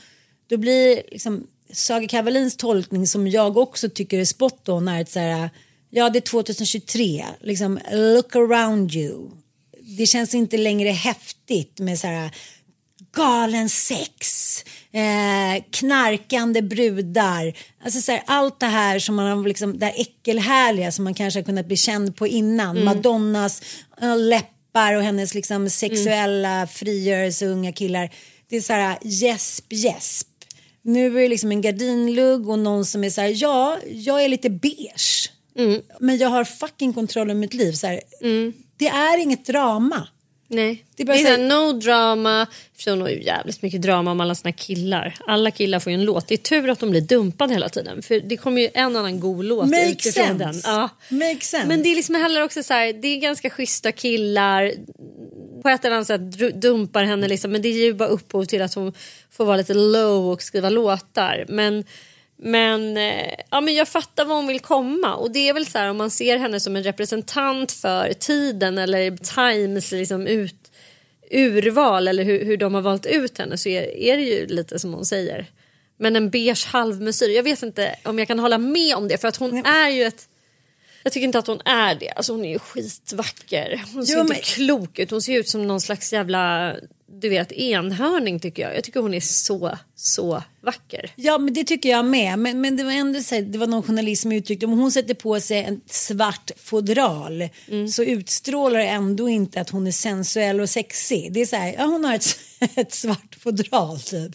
då 0.48 0.56
blir 0.56 1.02
liksom 1.10 1.46
Saga 1.72 2.08
Kavalins 2.08 2.56
tolkning 2.56 3.06
som 3.06 3.28
jag 3.28 3.56
också 3.56 3.88
tycker 3.88 4.18
är 4.18 4.24
spot 4.24 4.68
on 4.68 4.88
är 4.88 5.02
att 5.02 5.10
så 5.10 5.18
här, 5.18 5.50
ja 5.90 6.10
det 6.10 6.18
är 6.18 6.30
2023, 6.30 7.24
liksom 7.40 7.78
look 7.92 8.36
around 8.36 8.94
you. 8.94 9.30
Det 9.98 10.06
känns 10.06 10.34
inte 10.34 10.56
längre 10.56 10.90
häftigt 10.90 11.78
med 11.78 11.98
så 11.98 12.06
här 12.06 12.30
galen 13.16 13.68
sex, 13.68 14.64
eh, 14.92 15.64
knarkande 15.70 16.62
brudar. 16.62 17.52
Alltså 17.84 18.00
så 18.00 18.12
här, 18.12 18.22
allt 18.26 18.60
det 18.60 18.66
här 18.66 18.98
som 18.98 19.14
man 19.14 19.38
har 19.38 19.48
liksom, 19.48 19.78
det 19.78 19.86
här 19.86 19.94
äckelhärliga 19.96 20.92
som 20.92 21.04
man 21.04 21.14
kanske 21.14 21.40
har 21.40 21.44
kunnat 21.44 21.66
bli 21.66 21.76
känd 21.76 22.16
på 22.16 22.26
innan. 22.26 22.70
Mm. 22.70 22.84
Madonnas 22.84 23.62
eh, 24.02 24.16
läppar 24.16 24.94
och 24.94 25.02
hennes 25.02 25.34
liksom 25.34 25.70
sexuella 25.70 26.66
frigörelse 26.66 27.46
unga 27.46 27.72
killar. 27.72 28.10
Det 28.48 28.56
är 28.56 28.60
så 28.60 28.72
här 28.72 28.98
gäsp 29.02 29.72
gäsp. 29.72 30.28
Nu 30.82 31.18
är 31.18 31.22
det 31.22 31.28
liksom 31.28 31.50
en 31.50 31.60
gardinlugg 31.60 32.48
och 32.48 32.58
någon 32.58 32.84
som 32.84 33.04
är 33.04 33.10
så 33.10 33.20
här, 33.20 33.32
ja, 33.42 33.78
jag 33.90 34.24
är 34.24 34.28
lite 34.28 34.50
beige. 34.50 35.32
Mm. 35.58 35.80
Men 36.00 36.16
jag 36.18 36.28
har 36.28 36.44
fucking 36.44 36.92
kontroll 36.92 37.30
över 37.30 37.40
mitt 37.40 37.54
liv. 37.54 37.72
Så 37.72 37.86
här, 37.86 38.00
Det 38.76 38.88
är 38.88 39.18
inget 39.18 39.46
drama. 39.46 40.08
Nej. 40.50 40.84
Det 40.96 41.04
Det 41.04 41.12
är 41.12 41.14
är, 41.18 41.24
bara 41.24 41.30
så 41.30 41.34
såhär, 41.34 41.48
no 41.48 41.72
drama. 41.72 42.46
För 42.78 42.96
har 42.96 43.08
ju 43.08 43.22
jävligt 43.22 43.62
mycket 43.62 43.82
drama 43.82 44.10
om 44.10 44.20
alla 44.20 44.34
såna 44.34 44.52
killar. 44.52 45.14
Alla 45.26 45.50
killar 45.50 45.80
får 45.80 45.92
ju 45.92 45.98
en 45.98 46.04
låt. 46.04 46.28
Det 46.28 46.34
är 46.34 46.38
tur 46.38 46.70
att 46.70 46.78
de 46.80 46.90
blir 46.90 47.00
dumpade 47.00 47.52
hela 47.54 47.68
tiden. 47.68 48.02
För 48.02 48.20
det 48.20 48.36
kommer 48.36 48.60
ju 48.62 48.68
en 48.74 48.96
annan 48.96 49.20
god 49.20 49.44
låt 49.44 49.68
Make 49.68 49.90
utifrån 49.90 50.24
sense. 50.26 50.44
den. 50.44 50.60
Ja. 50.64 50.88
Make 51.08 51.40
sense. 51.40 51.68
Men 51.68 51.82
det 51.82 51.88
är 51.88 51.94
liksom 51.96 52.14
heller 52.14 52.42
också 52.44 52.62
så 52.62 52.74
här, 52.74 52.92
det 52.92 53.08
är 53.08 53.16
ganska 53.20 53.50
schyssta 53.50 53.92
killar. 53.92 54.72
På 55.62 55.68
ett 55.68 55.84
eller 55.84 55.96
annat 55.96 56.06
sätt 56.06 56.60
dumpar 56.62 57.04
henne 57.04 57.28
liksom. 57.28 57.52
Men 57.52 57.62
det 57.62 57.68
ger 57.68 57.84
ju 57.84 57.94
bara 57.94 58.08
upphov 58.08 58.44
till 58.44 58.62
att 58.62 58.74
hon 58.74 58.92
får 59.30 59.44
vara 59.44 59.56
lite 59.56 59.74
low 59.74 60.32
och 60.32 60.42
skriva 60.42 60.70
låtar. 60.70 61.44
Men, 61.48 61.84
men, 62.38 62.96
eh, 62.96 63.34
ja, 63.50 63.60
men 63.60 63.74
jag 63.74 63.88
fattar 63.88 64.24
var 64.24 64.36
hon 64.36 64.46
vill 64.46 64.60
komma. 64.60 65.14
Och 65.14 65.30
det 65.30 65.48
är 65.48 65.52
väl 65.54 65.66
så 65.66 65.78
här 65.78 65.90
om 65.90 65.96
man 65.96 66.10
ser 66.10 66.38
henne 66.38 66.60
som 66.60 66.76
en 66.76 66.82
representant 66.82 67.72
för 67.72 68.12
tiden 68.12 68.78
eller 68.78 69.16
Times 69.16 69.92
liksom 69.92 70.26
ut, 70.26 70.54
urval 71.30 72.08
eller 72.08 72.24
hur, 72.24 72.44
hur 72.44 72.56
de 72.56 72.74
har 72.74 72.80
valt 72.82 73.06
ut 73.06 73.38
henne 73.38 73.58
så 73.58 73.68
är, 73.68 73.82
är 73.96 74.16
det 74.16 74.22
ju 74.22 74.46
lite 74.46 74.78
som 74.78 74.94
hon 74.94 75.04
säger. 75.04 75.46
Men 75.96 76.16
en 76.16 76.30
beige 76.30 76.66
halvmesyr, 76.66 77.28
jag 77.36 77.42
vet 77.42 77.62
inte 77.62 77.94
om 78.04 78.18
jag 78.18 78.28
kan 78.28 78.38
hålla 78.38 78.58
med 78.58 78.96
om 78.96 79.08
det 79.08 79.18
för 79.18 79.28
att 79.28 79.36
hon 79.36 79.66
är 79.66 79.88
ju 79.88 80.04
ett 80.04 80.28
jag 81.02 81.12
tycker 81.12 81.24
inte 81.24 81.38
att 81.38 81.46
hon 81.46 81.60
är 81.64 81.94
det. 81.94 82.10
Alltså 82.10 82.32
hon 82.32 82.44
är 82.44 82.52
ju 82.52 82.58
skitvacker. 82.58 83.84
Hon 83.94 84.06
ser 84.06 84.14
Jo, 84.14 84.20
inte 84.20 84.32
men- 84.32 84.42
klok 84.42 84.98
ut. 84.98 85.10
Hon 85.10 85.22
ser 85.22 85.38
ut 85.38 85.48
som 85.48 85.66
någon 85.66 85.80
slags 85.80 86.12
jävla 86.12 86.74
du 87.20 87.28
vet, 87.28 87.52
enhörning 87.52 88.40
tycker 88.40 88.62
jag. 88.62 88.76
Jag 88.76 88.84
tycker 88.84 89.00
hon 89.00 89.14
är 89.14 89.20
så, 89.20 89.78
så 89.94 90.42
vacker. 90.60 91.10
Ja 91.16 91.38
men 91.38 91.54
det 91.54 91.64
tycker 91.64 91.88
jag 91.88 92.04
med. 92.04 92.38
Men, 92.38 92.60
men 92.60 92.76
det 92.76 92.84
var 92.84 92.92
ändå 92.92 93.20
så 93.20 93.34
här, 93.34 93.42
det 93.42 93.58
var 93.58 93.66
någon 93.66 93.82
journalist 93.82 94.22
som 94.22 94.32
uttryckte 94.32 94.66
om 94.66 94.72
hon 94.72 94.92
sätter 94.92 95.14
på 95.14 95.40
sig 95.40 95.64
en 95.64 95.80
svart 95.86 96.50
fodral 96.56 97.48
så 97.90 98.02
utstrålar 98.02 98.78
det 98.78 98.88
ändå 98.88 99.28
inte 99.28 99.60
att 99.60 99.70
hon 99.70 99.86
är 99.86 99.92
sensuell 99.92 100.60
och 100.60 100.70
sexig. 100.70 101.32
Det 101.32 101.40
är 101.40 101.46
så 101.46 101.56
här, 101.56 101.74
ja 101.78 101.84
hon 101.84 102.04
har 102.04 102.14
ett, 102.14 102.38
ett 102.74 102.94
svart 102.94 103.36
fodral 103.40 104.00
typ. 104.00 104.32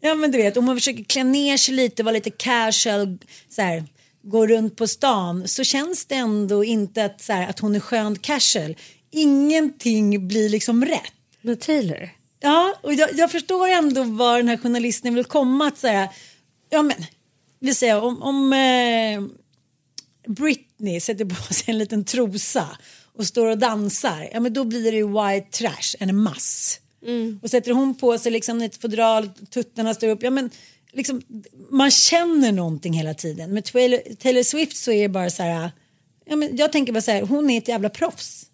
Ja 0.00 0.14
men 0.14 0.30
du 0.30 0.38
vet 0.38 0.56
om 0.56 0.64
man 0.64 0.76
försöker 0.76 1.04
klä 1.04 1.24
ner 1.24 1.56
sig 1.56 1.74
lite, 1.74 2.02
vara 2.02 2.12
lite 2.12 2.30
casual, 2.30 3.18
så 3.48 3.62
här, 3.62 3.84
gå 4.22 4.46
runt 4.46 4.76
på 4.76 4.86
stan 4.86 5.48
så 5.48 5.64
känns 5.64 6.06
det 6.06 6.14
ändå 6.14 6.64
inte 6.64 7.04
att, 7.04 7.20
så 7.20 7.32
här, 7.32 7.48
att 7.48 7.58
hon 7.58 7.74
är 7.74 7.80
skönt 7.80 8.22
casual. 8.22 8.76
Ingenting 9.10 10.28
blir 10.28 10.48
liksom 10.48 10.84
rätt. 10.84 11.12
Med 11.44 11.60
Taylor? 11.60 12.10
Ja, 12.40 12.74
och 12.82 12.94
jag, 12.94 13.10
jag 13.14 13.30
förstår 13.30 13.68
ändå 13.68 14.02
var 14.02 14.36
den 14.36 14.48
här 14.48 14.56
journalisten 14.56 15.14
vill 15.14 15.24
komma. 15.24 15.66
Att 15.66 15.78
säga, 15.78 16.08
ja 16.70 16.82
men, 16.82 16.96
vi 17.60 17.74
säger 17.74 18.02
om, 18.02 18.22
om 18.22 18.52
eh, 18.52 19.22
Britney 20.32 21.00
sätter 21.00 21.24
på 21.24 21.54
sig 21.54 21.64
en 21.66 21.78
liten 21.78 22.04
trosa 22.04 22.68
och 23.14 23.26
står 23.26 23.46
och 23.46 23.58
dansar, 23.58 24.28
ja 24.32 24.40
men 24.40 24.52
då 24.52 24.64
blir 24.64 24.92
det 24.92 24.96
ju 24.96 25.06
white 25.06 25.58
trash, 25.58 25.96
en 25.98 26.16
mass. 26.16 26.80
Och 27.42 27.50
sätter 27.50 27.72
hon 27.72 27.94
på 27.94 28.18
sig 28.18 28.32
liksom 28.32 28.62
ett 28.62 28.76
fodral, 28.76 29.30
tuttarna 29.50 29.94
står 29.94 30.08
upp, 30.08 30.22
ja 30.22 30.30
men 30.30 30.50
liksom, 30.92 31.22
man 31.70 31.90
känner 31.90 32.52
någonting 32.52 32.92
hela 32.92 33.14
tiden. 33.14 33.54
Med 33.54 33.64
Taylor, 33.64 34.14
Taylor 34.14 34.42
Swift 34.42 34.76
så 34.76 34.92
är 34.92 35.02
det 35.02 35.08
bara 35.08 35.30
så 35.30 35.42
här, 35.42 35.70
ja 36.24 36.36
men 36.36 36.56
jag 36.56 36.72
tänker 36.72 36.92
bara 36.92 37.00
så 37.00 37.10
här, 37.10 37.22
hon 37.22 37.50
är 37.50 37.58
ett 37.58 37.68
jävla 37.68 37.88
proffs. 37.88 38.46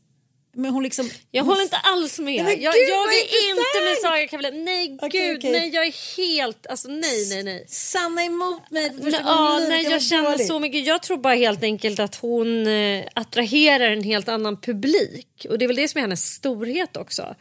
Men 0.53 0.71
hon 0.71 0.83
liksom, 0.83 1.11
Jag 1.31 1.45
håller 1.45 1.63
inte 1.63 1.77
alls 1.77 2.19
med. 2.19 2.45
Men 2.45 2.61
jag 2.61 2.75
gud, 2.75 2.89
jag 2.89 3.15
är 3.15 3.51
inte 3.51 3.85
med! 3.85 3.97
Saga 4.03 4.29
Kavalin. 4.29 4.65
Nej 4.65 4.99
Okej, 5.03 5.27
gud, 5.27 5.39
okej. 5.39 5.53
nej 5.53 5.71
jag 5.75 5.87
är 5.87 6.17
helt, 6.17 6.67
alltså 6.67 6.89
nej 6.89 7.29
nej 7.29 7.43
nej. 7.43 7.65
Sanna 7.69 8.25
emot 8.25 8.71
mig. 8.71 8.91
första 9.03 9.21
ja, 9.21 9.67
nej, 9.69 9.85
jag 9.85 10.03
känner 10.03 10.39
så 10.39 10.59
mycket. 10.59 10.87
Jag 10.87 11.03
tror 11.03 11.17
bara 11.17 11.35
helt 11.35 11.63
enkelt 11.63 12.01
att 12.01 12.17
hon 12.17 12.67
eh, 12.67 13.05
attraherar 13.15 13.91
en 13.91 14.03
helt 14.03 14.29
annan 14.29 14.61
publik. 14.61 15.47
Och 15.51 15.59
det 15.59 15.65
är 15.65 15.67
väl 15.67 15.77
det 15.77 15.89
som 15.89 15.99
är 15.99 16.03
hennes 16.03 16.35
storhet 16.35 16.97
också. 16.97 17.35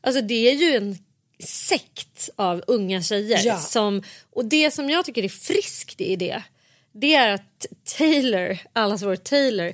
Alltså 0.00 0.20
det 0.20 0.50
är 0.50 0.54
ju 0.54 0.76
en 0.76 0.98
sekt 1.44 2.30
av 2.36 2.62
unga 2.66 3.02
tjejer. 3.02 3.40
Ja. 3.44 3.58
Som, 3.58 4.02
och 4.32 4.44
det 4.44 4.70
som 4.70 4.90
jag 4.90 5.04
tycker 5.04 5.24
är 5.24 5.28
friskt 5.28 6.00
i 6.00 6.16
det. 6.16 6.42
Det 6.92 7.14
är 7.14 7.28
att 7.28 7.66
Taylor, 7.98 8.58
allas 8.72 9.02
vår 9.02 9.16
Taylor. 9.16 9.72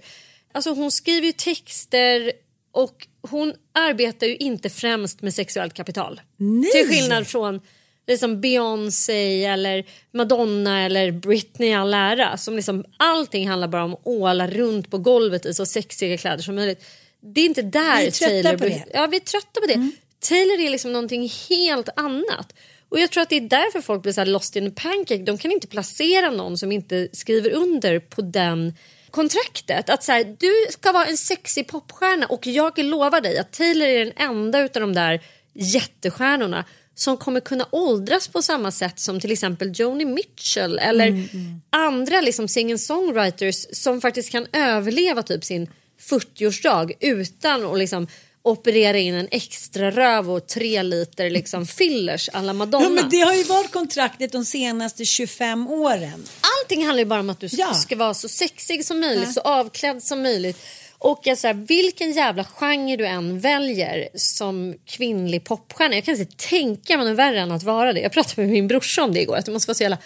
Alltså 0.53 0.71
hon 0.71 0.91
skriver 0.91 1.27
ju 1.27 1.33
texter 1.33 2.33
och 2.73 3.07
hon 3.23 3.53
arbetar 3.73 4.27
ju 4.27 4.37
inte 4.37 4.71
främst 4.71 5.23
med 5.23 5.35
sexuellt 5.35 5.75
kapital. 5.75 6.21
Nej. 6.37 6.71
Till 6.71 6.89
skillnad 6.89 7.27
från 7.27 7.61
liksom 8.07 8.41
Beyoncé 8.41 9.45
eller 9.45 9.85
Madonna 10.13 10.85
eller 10.85 11.13
Britney 11.13 11.73
all 11.73 11.95
ära. 11.95 12.37
Som 12.37 12.57
liksom, 12.57 12.85
allting 12.97 13.49
handlar 13.49 13.69
bara 13.69 13.85
om 13.85 13.95
att 13.95 14.01
åla 14.05 14.47
runt 14.47 14.91
på 14.91 14.99
golvet 14.99 15.47
i 15.47 15.55
så 15.55 15.67
sexiga 15.67 16.19
kläder 16.19 16.43
som 16.43 16.55
möjligt. 16.55 16.85
Det 17.21 17.41
är 17.41 17.45
inte 17.45 17.63
där 17.63 18.01
Vi 18.01 18.07
är 18.07 18.11
trötta 18.11 18.43
Taylor... 18.43 18.59
på 18.59 18.65
det. 18.65 18.85
Ja, 18.95 19.07
vi 19.07 19.17
är 19.17 19.21
trötta 19.21 19.61
på 19.61 19.67
det. 19.67 19.91
Taylor 20.21 20.61
är 20.61 20.71
liksom 20.71 20.93
någonting 20.93 21.31
helt 21.49 21.89
annat. 21.97 22.55
Och 22.89 23.01
jag 23.01 23.11
tror 23.11 23.23
att 23.23 23.29
det 23.29 23.37
är 23.37 23.41
därför 23.41 23.81
folk 23.81 24.03
blir 24.03 24.13
så 24.13 24.25
lost 24.25 24.57
in 24.57 24.67
a 24.67 24.71
pancake. 24.77 25.23
De 25.23 25.39
kan 25.39 25.53
inte 25.53 25.67
placera 25.67 26.31
någon 26.31 26.59
som 26.59 26.73
inte 26.73 27.09
skriver 27.13 27.51
under 27.51 28.01
på 28.01 28.23
den 28.23 28.75
kontraktet. 29.11 29.91
Att 29.91 30.05
så 30.05 30.13
här, 30.13 30.37
du 30.39 30.53
ska 30.71 30.93
vara 30.93 31.07
en 31.07 31.17
sexig 31.17 31.67
popstjärna 31.67 32.27
och 32.27 32.47
jag 32.47 32.79
lovar 32.79 33.21
dig 33.21 33.39
att 33.39 33.53
Taylor 33.53 33.87
är 33.87 34.05
den 34.05 34.15
enda 34.17 34.61
utav 34.61 34.81
de 34.81 34.95
där 34.95 35.21
jättestjärnorna 35.53 36.65
som 36.95 37.17
kommer 37.17 37.41
kunna 37.41 37.67
åldras 37.71 38.29
på 38.29 38.43
samma 38.43 38.71
sätt 38.71 39.01
som 39.01 39.21
till 39.21 39.33
exempel 39.33 39.73
Joni 39.75 40.05
Mitchell 40.05 40.79
eller 40.79 41.29
andra 41.71 42.21
liksom 42.21 42.47
singing-songwriters 42.47 43.67
som 43.73 44.01
faktiskt 44.01 44.31
kan 44.33 44.47
överleva 44.53 45.23
typ 45.23 45.45
sin 45.45 45.71
40-årsdag 46.01 46.93
utan 47.01 47.67
att 47.67 47.79
liksom 47.79 48.07
operera 48.51 48.99
in 48.99 49.15
en 49.15 49.29
extra 49.31 49.91
röv 49.91 50.31
och 50.31 50.47
tre 50.47 50.83
liter 50.83 51.31
liksom 51.31 51.67
fillers 51.67 52.29
alla 52.33 52.53
Madonna. 52.53 52.85
Ja, 52.85 52.91
men 52.91 53.11
det 53.11 53.21
har 53.21 53.35
ju 53.35 53.43
varit 53.43 53.71
kontraktet 53.71 54.33
de 54.33 54.45
senaste 54.45 55.05
25 55.05 55.69
åren. 55.69 56.25
Allting 56.63 56.85
handlar 56.87 56.99
ju 56.99 57.05
bara 57.05 57.21
om 57.21 57.31
att 57.31 57.41
du 57.41 57.49
Ja. 57.53 57.75
ska 57.75 57.97
vara 57.97 58.15
så 58.15 58.29
sexig 58.29 58.85
som 58.85 59.01
möjligt, 59.01 59.25
Ja. 59.27 59.33
så 59.33 59.41
avklädd 59.41 60.03
som 60.03 60.23
möjligt. 60.23 60.59
Och 61.01 61.21
jag, 61.25 61.39
så 61.39 61.47
här, 61.47 61.55
vilken 61.55 62.13
jävla 62.13 62.45
genre 62.45 62.97
du 62.97 63.07
än 63.07 63.41
väljer 63.41 64.09
som 64.15 64.75
kvinnlig 64.87 65.45
popstjärna. 65.45 65.95
Jag 65.95 66.05
kan 66.05 66.17
inte 66.21 66.37
tänka 66.49 66.97
mig 66.97 67.07
något 67.07 67.19
värre 67.19 67.41
än 67.41 67.51
att 67.53 67.63
vara 67.63 67.93
det. 67.93 68.01
Jag 68.01 68.13
pratade 68.13 68.43
med 68.43 68.51
min 68.51 68.69
brorsa 68.69 69.05
om 69.05 69.15
det 69.15 69.21
igår. 69.21 69.37
Att 69.37 69.47
det 69.47 69.53
måste 69.53 69.69
vara 69.69 69.75
så 69.75 69.83
jävla 69.83 69.99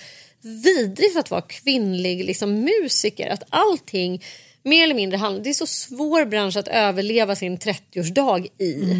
vidrigt 0.42 1.16
att 1.16 1.30
vara 1.30 1.40
kvinnlig 1.42 2.24
liksom, 2.24 2.60
musiker. 2.60 3.30
Att 3.30 3.42
allting 3.48 4.22
mer 4.62 4.84
eller 4.84 4.94
mindre 4.94 5.16
handlar... 5.16 5.44
Det 5.44 5.50
är 5.50 5.54
så 5.54 5.66
svår 5.66 6.24
bransch 6.24 6.56
att 6.56 6.68
överleva 6.68 7.36
sin 7.36 7.58
30-årsdag 7.58 8.46
i. 8.58 8.96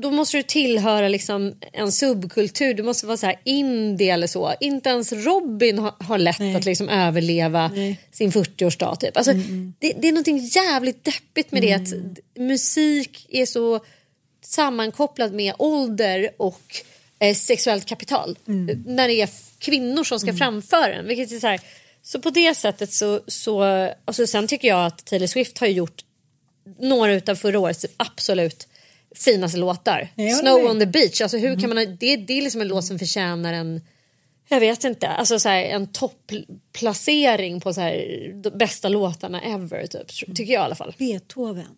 Då 0.00 0.10
måste 0.10 0.36
du 0.36 0.42
tillhöra 0.42 1.08
liksom 1.08 1.54
en 1.72 1.92
subkultur. 1.92 2.74
Du 2.74 2.82
måste 2.82 3.06
vara 3.06 3.16
så 3.16 3.26
här 3.26 3.40
indie 3.44 4.14
eller 4.14 4.26
så. 4.26 4.54
Inte 4.60 4.88
ens 4.88 5.12
Robin 5.12 5.78
har, 5.78 5.94
har 5.98 6.18
lätt 6.18 6.56
att 6.56 6.64
liksom 6.64 6.88
överleva 6.88 7.70
sin 8.12 8.30
40-årsdag. 8.30 8.96
Typ. 8.96 9.16
Alltså, 9.16 9.32
det, 9.78 9.92
det 10.00 10.08
är 10.08 10.12
något 10.12 10.56
jävligt 10.56 11.04
deppigt 11.04 11.52
med 11.52 11.62
det. 11.62 11.72
Att 11.72 11.94
musik 12.38 13.26
är 13.28 13.46
så 13.46 13.80
sammankopplad 14.42 15.32
med 15.32 15.54
ålder 15.58 16.30
och 16.36 16.62
eh, 17.18 17.34
sexuellt 17.34 17.86
kapital. 17.86 18.38
När 18.86 19.08
det 19.08 19.14
är 19.14 19.28
kvinnor 19.58 20.04
som 20.04 20.20
ska 20.20 20.34
framföra 20.34 20.96
den. 20.96 21.06
Vilket 21.06 21.32
är 21.32 21.38
så, 21.38 21.46
här, 21.46 21.60
så 22.06 22.20
på 22.20 22.30
det 22.30 22.54
sättet 22.54 22.92
så... 22.92 23.20
så 23.26 23.62
alltså 24.04 24.26
sen 24.26 24.46
tycker 24.46 24.68
jag 24.68 24.86
att 24.86 25.04
Taylor 25.04 25.26
Swift 25.26 25.58
har 25.58 25.66
gjort 25.66 26.04
några 26.78 27.32
av 27.32 27.34
förra 27.34 27.58
årets 27.58 27.86
absolut 27.96 28.68
finaste 29.14 29.58
låtar. 29.58 30.08
Snow 30.40 30.62
med. 30.62 30.70
on 30.70 30.80
the 30.80 30.86
beach. 30.86 31.20
Alltså 31.20 31.36
hur 31.36 31.60
kan 31.60 31.74
man, 31.74 31.96
det, 32.00 32.16
det 32.16 32.38
är 32.38 32.42
liksom 32.42 32.60
en 32.60 32.68
låt 32.68 32.84
som 32.84 32.98
förtjänar 32.98 33.52
en 33.52 33.80
jag 34.48 34.60
vet 34.60 34.84
inte, 34.84 35.08
alltså 35.08 35.38
så 35.38 35.48
här, 35.48 35.62
en 35.62 35.86
topplacering 35.86 37.60
på 37.60 37.74
så 37.74 37.80
här, 37.80 38.30
de 38.34 38.50
bästa 38.50 38.88
låtarna 38.88 39.42
ever 39.42 39.86
typ, 39.86 40.10
tr- 40.10 40.34
tycker 40.34 40.52
jag 40.52 40.62
i 40.62 40.64
alla 40.64 40.74
fall. 40.74 40.94
Beethoven. 40.98 41.76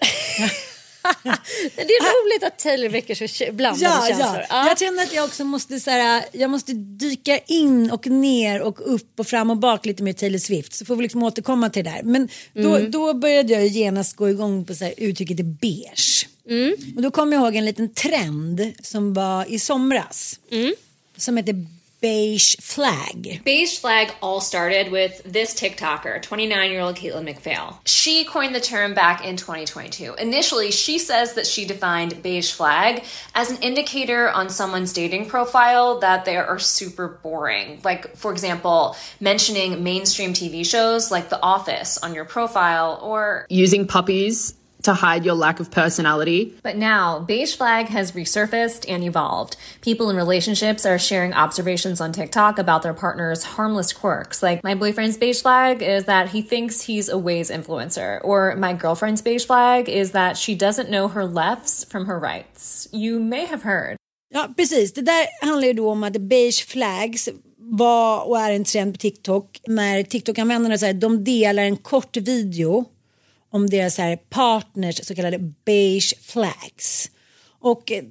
Det 1.76 1.82
är 1.82 2.24
roligt 2.24 2.44
att 2.44 2.58
Taylor 2.58 2.88
väcker 2.88 3.14
så 3.28 3.52
blandade 3.52 3.84
Ja, 3.84 4.04
känslor. 4.08 4.36
ja. 4.36 4.46
Ja. 4.48 4.68
Jag 4.68 4.78
känner 4.78 5.02
att 5.02 5.12
jag 5.14 5.24
också 5.24 5.44
måste, 5.44 5.80
så 5.80 5.90
här, 5.90 6.24
jag 6.32 6.50
måste 6.50 6.72
dyka 6.72 7.38
in 7.38 7.90
och 7.90 8.06
ner 8.06 8.62
och 8.62 8.94
upp 8.94 9.20
och 9.20 9.26
fram 9.26 9.50
och 9.50 9.56
bak 9.56 9.86
lite 9.86 10.02
med 10.02 10.16
Taylor 10.16 10.38
Swift. 10.38 10.74
Så 10.74 10.84
får 10.84 10.96
vi 10.96 11.02
liksom 11.02 11.22
återkomma 11.22 11.70
till 11.70 11.84
det 11.84 11.90
där. 11.90 12.02
Men 12.02 12.28
då, 12.54 12.76
Mm. 12.76 12.90
då 12.90 13.14
började 13.14 13.52
jag 13.52 13.66
genast 13.66 14.16
gå 14.16 14.28
igång 14.30 14.64
på 14.64 14.74
så 14.74 14.84
här, 14.84 14.94
uttrycket 14.96 15.44
beige. 15.44 16.28
Mm. 16.48 16.74
Och 16.96 17.02
då 17.02 17.10
kommer 17.10 17.36
jag 17.36 17.44
ihåg 17.44 17.56
en 17.56 17.64
liten 17.64 17.94
trend 17.94 18.72
som 18.82 19.14
var 19.14 19.44
i 19.52 19.58
somras. 19.58 20.38
Mm. 20.50 20.74
Som 21.16 21.36
heter 21.36 21.66
beige 22.04 22.54
flag. 22.60 23.40
Beige 23.44 23.78
flag 23.78 24.14
all 24.20 24.38
started 24.38 24.92
with 24.92 25.22
this 25.24 25.58
TikToker, 25.58 26.20
29 26.20 26.70
year 26.70 26.80
old 26.80 26.96
Caitlin 26.96 27.26
McPhail. 27.26 27.78
She 27.86 28.26
coined 28.26 28.54
the 28.54 28.60
term 28.60 28.92
back 28.92 29.24
in 29.24 29.38
2022. 29.38 30.16
Initially, 30.16 30.70
she 30.70 30.98
says 30.98 31.32
that 31.32 31.46
she 31.46 31.64
defined 31.64 32.22
beige 32.22 32.52
flag 32.52 33.04
as 33.34 33.50
an 33.50 33.56
indicator 33.62 34.28
on 34.28 34.50
someone's 34.50 34.92
dating 34.92 35.30
profile 35.30 36.00
that 36.00 36.26
they 36.26 36.36
are 36.36 36.58
super 36.58 37.08
boring. 37.08 37.80
Like, 37.82 38.14
for 38.18 38.32
example, 38.32 38.96
mentioning 39.18 39.82
mainstream 39.82 40.34
TV 40.34 40.66
shows 40.66 41.10
like 41.10 41.30
The 41.30 41.40
Office 41.40 41.96
on 41.96 42.14
your 42.14 42.26
profile 42.26 43.00
or 43.02 43.46
using 43.48 43.86
puppies 43.86 44.52
to 44.84 44.94
hide 44.94 45.24
your 45.24 45.34
lack 45.34 45.60
of 45.60 45.70
personality. 45.70 46.54
But 46.62 46.76
now, 46.76 47.18
beige 47.20 47.56
flag 47.56 47.88
has 47.88 48.12
resurfaced 48.12 48.88
and 48.88 49.02
evolved. 49.02 49.56
People 49.82 50.10
in 50.10 50.16
relationships 50.16 50.86
are 50.86 50.98
sharing 50.98 51.34
observations 51.34 52.00
on 52.00 52.12
TikTok 52.12 52.58
about 52.58 52.82
their 52.82 52.94
partner's 52.94 53.44
harmless 53.44 53.92
quirks. 53.92 54.42
Like, 54.42 54.62
my 54.62 54.74
boyfriend's 54.74 55.16
beige 55.16 55.42
flag 55.42 55.82
is 55.82 56.04
that 56.04 56.28
he 56.28 56.42
thinks 56.42 56.82
he's 56.82 57.08
a 57.08 57.16
Waze 57.16 57.50
influencer, 57.50 58.20
or 58.22 58.54
my 58.56 58.72
girlfriend's 58.72 59.22
beige 59.22 59.46
flag 59.46 59.88
is 59.88 60.12
that 60.12 60.36
she 60.36 60.54
doesn't 60.54 60.88
know 60.90 61.08
her 61.08 61.24
lefts 61.26 61.84
from 61.84 62.06
her 62.06 62.18
rights. 62.18 62.88
You 62.92 63.18
may 63.20 63.46
have 63.46 63.62
heard. 63.62 63.96
Ja, 64.34 64.48
precis. 64.56 64.92
Det 64.92 65.02
där 65.02 65.26
handlar 65.46 65.66
ju 65.66 65.72
då 65.72 65.90
om 65.90 66.04
att 66.04 66.16
beige 66.16 66.66
flags 66.68 67.28
var 67.58 68.28
och 68.28 68.38
är 68.38 68.52
en 68.52 68.64
trend 68.64 68.94
på 68.94 68.98
TikTok. 68.98 69.60
När 69.66 70.02
TikTok-användarna 70.02 70.78
så 70.78 70.86
här, 70.86 70.92
de 70.92 71.24
delar 71.24 71.62
en 71.62 71.76
kort 71.76 72.16
video 72.16 72.84
om 73.54 73.70
deras 73.70 73.98
här, 73.98 74.16
partners 74.16 75.06
så 75.06 75.14
kallade 75.14 75.38
beige 75.64 76.14
flags. 76.22 77.10
Och 77.60 77.92
eh, 77.92 78.04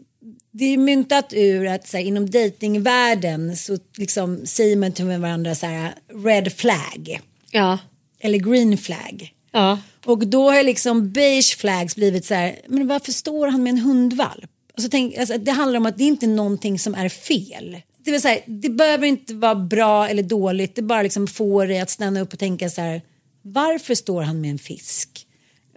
det 0.52 0.66
är 0.66 0.78
myntat 0.78 1.34
ur 1.34 1.68
att 1.68 1.88
så 1.88 1.98
här, 1.98 2.04
inom 2.04 2.30
datingvärlden 2.30 3.58
så 3.58 3.78
liksom 3.98 4.46
säger 4.46 4.76
man 4.76 4.92
till 4.92 5.06
varandra 5.06 5.56
så 5.56 5.66
här 5.66 5.94
red 6.26 6.54
flag. 6.54 7.22
Ja. 7.52 7.78
Eller 8.20 8.40
green 8.40 8.78
flag. 8.78 9.34
Ja. 9.52 9.80
Och 10.06 10.28
då 10.28 10.52
har 10.52 10.64
liksom 10.64 11.12
beige 11.12 11.58
flags 11.58 11.96
blivit 11.96 12.26
så 12.26 12.34
här, 12.34 12.60
men 12.68 12.88
varför 12.88 13.12
står 13.12 13.48
han 13.48 13.64
med 13.64 13.72
en 13.72 13.80
hundvalp? 13.80 14.52
Alltså 14.76 14.90
tänk, 14.90 15.18
alltså 15.18 15.38
det 15.38 15.52
handlar 15.52 15.80
om 15.80 15.86
att 15.86 15.98
det 15.98 16.04
inte 16.04 16.26
är 16.26 16.28
någonting 16.28 16.80
som 16.80 16.96
är 16.96 17.10
fel. 17.10 17.78
Det, 17.98 18.12
vill 18.12 18.22
säga, 18.22 18.42
det 18.46 18.70
behöver 18.70 19.08
inte 19.08 19.34
vara 19.34 19.56
bra 19.56 20.10
eller 20.10 20.24
dåligt, 20.24 20.76
det 20.76 20.82
bara 20.82 21.02
liksom 21.02 21.28
får 21.28 21.68
dig 21.68 21.80
att 21.80 21.90
stanna 21.90 22.22
upp 22.22 22.34
och 22.34 22.40
tänka 22.40 22.70
så 22.70 22.82
här, 22.82 23.02
varför 23.42 23.96
står 23.96 24.22
han 24.22 24.42
med 24.42 24.52
en 24.52 24.60
fisk? 24.60 25.28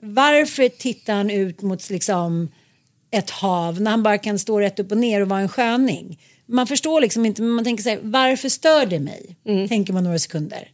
Varför 0.02 0.68
tittar 0.68 1.14
han 1.14 1.30
ut 1.30 1.62
mot 1.62 1.90
liksom 1.90 2.48
ett 3.10 3.30
hav 3.30 3.80
när 3.80 3.90
han 3.90 4.02
bara 4.02 4.18
kan 4.18 4.38
stå 4.38 4.60
rätt 4.60 4.78
upp 4.78 4.90
och 4.90 4.98
ner 4.98 5.20
och 5.20 5.28
vara 5.28 5.40
en 5.40 5.48
sköning? 5.48 6.20
Man 6.46 6.66
förstår 6.66 7.00
liksom 7.00 7.26
inte, 7.26 7.42
men 7.42 7.50
man 7.50 7.64
tänker 7.64 7.82
så 7.82 7.90
här, 7.90 7.98
varför 8.02 8.48
stör 8.48 8.86
det 8.86 9.00
mig? 9.00 9.36
Tänker 9.68 9.92
man 9.92 10.04
några 10.04 10.18
sekunder. 10.18 10.68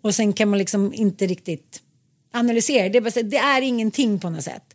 Och 0.00 0.14
sen 0.14 0.32
kan 0.32 0.48
man 0.48 0.58
liksom 0.58 0.94
inte 0.94 1.26
riktigt 1.26 1.82
analysera. 2.32 2.88
Det 2.88 2.98
är, 2.98 3.00
bara, 3.00 3.22
det 3.22 3.36
är 3.36 3.62
ingenting 3.62 4.18
på 4.18 4.30
något 4.30 4.44
sätt. 4.44 4.74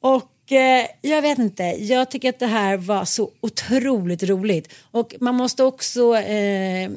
Och 0.00 0.52
eh, 0.52 0.86
jag 1.00 1.22
vet 1.22 1.38
inte, 1.38 1.62
jag 1.62 2.10
tycker 2.10 2.28
att 2.28 2.38
det 2.38 2.46
här 2.46 2.76
var 2.76 3.04
så 3.04 3.30
otroligt 3.40 4.22
roligt. 4.22 4.72
Och 4.90 5.14
man 5.20 5.34
måste 5.34 5.64
också, 5.64 6.16
eh, 6.16 6.90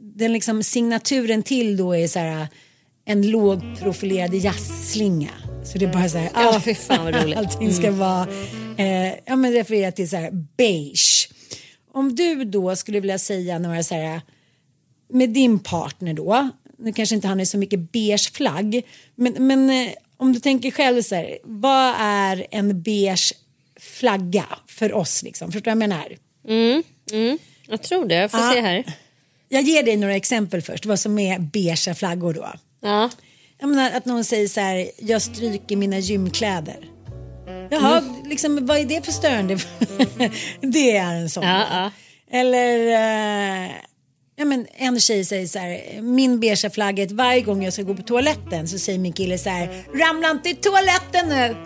den 0.00 0.32
liksom 0.32 0.62
signaturen 0.62 1.42
till 1.42 1.76
då 1.76 1.96
är 1.96 2.08
så 2.08 2.18
här 2.18 2.48
en 3.10 3.30
lågprofilerad 3.30 4.34
jazzslinga. 4.34 5.30
Så 5.64 5.78
det 5.78 5.84
är 5.84 5.92
bara 5.92 6.08
så 6.08 6.18
här, 6.18 6.30
Ja, 6.34 6.56
ah, 6.56 6.60
fy 6.60 6.74
fan 6.74 7.04
vad 7.04 7.14
roligt. 7.22 7.38
allting 7.38 7.72
ska 7.74 7.86
Mm. 7.86 7.98
vara, 7.98 8.26
eh, 8.76 9.12
ja 9.26 9.36
men 9.36 9.52
referera 9.52 9.92
till 9.92 10.10
så 10.10 10.16
här 10.16 10.30
beige. 10.56 11.28
Om 11.92 12.14
du 12.16 12.44
då 12.44 12.76
skulle 12.76 13.00
vilja 13.00 13.18
säga 13.18 13.58
några 13.58 13.82
så 13.82 13.94
här, 13.94 14.20
med 15.12 15.30
din 15.30 15.58
partner 15.58 16.14
då, 16.14 16.48
nu 16.78 16.92
kanske 16.92 17.14
inte 17.14 17.28
han 17.28 17.40
är 17.40 17.44
så 17.44 17.58
mycket 17.58 17.92
beige 17.92 18.30
flagg, 18.32 18.82
men, 19.14 19.46
men 19.46 19.70
eh, 19.70 19.92
om 20.16 20.32
du 20.32 20.40
tänker 20.40 20.70
själv 20.70 21.02
så 21.02 21.14
här, 21.14 21.38
vad 21.44 21.94
är 21.98 22.46
en 22.50 22.82
beige 22.82 23.32
flagga 23.80 24.44
för 24.66 24.92
oss 24.92 25.22
liksom? 25.22 25.52
Förstår 25.52 25.70
du 25.70 25.76
vad 25.76 25.82
jag 25.82 25.88
menar? 25.88 26.16
Mm, 26.48 26.82
mm. 27.12 27.38
Jag 27.68 27.82
tror 27.82 28.06
det, 28.06 28.14
jag 28.14 28.30
får 28.30 28.40
Ja. 28.40 28.50
se 28.54 28.60
här. 28.60 28.84
Jag 29.48 29.62
ger 29.62 29.82
dig 29.82 29.96
några 29.96 30.16
exempel 30.16 30.62
först, 30.62 30.86
vad 30.86 31.00
som 31.00 31.18
är 31.18 31.38
beige 31.38 31.94
flaggor 31.96 32.34
då. 32.34 32.48
Ja. 32.80 33.10
Jag 33.58 33.68
menar 33.68 33.90
att 33.90 34.04
någon 34.04 34.24
säger 34.24 34.48
så 34.48 34.60
här, 34.60 34.90
jag 34.98 35.22
stryker 35.22 35.76
mina 35.76 35.98
gymkläder. 35.98 36.76
Jaha, 37.70 37.98
Mm. 37.98 38.14
liksom, 38.28 38.66
vad 38.66 38.78
är 38.78 38.84
det 38.84 39.04
för 39.04 39.12
störande? 39.12 39.58
det 40.60 40.96
är 40.96 41.14
en 41.14 41.30
sån. 41.30 41.42
Ja, 41.44 41.64
ja. 41.70 41.90
Eller 42.38 42.76
eh, 42.86 43.70
ja, 44.36 44.44
men 44.44 44.66
en 44.76 45.00
tjej 45.00 45.24
säger 45.24 45.46
så 45.46 45.58
här, 45.58 46.00
min 46.02 46.40
beiga 46.40 46.70
flagga 46.70 47.06
varje 47.10 47.40
gång 47.40 47.64
jag 47.64 47.72
ska 47.72 47.82
gå 47.82 47.94
på 47.94 48.02
toaletten 48.02 48.68
så 48.68 48.78
säger 48.78 48.98
min 48.98 49.12
kille 49.12 49.38
så 49.38 49.50
här, 49.50 49.84
ramla 49.94 50.30
inte 50.30 50.48
i 50.50 50.54
toaletten 50.54 51.28
nu. 51.28 51.56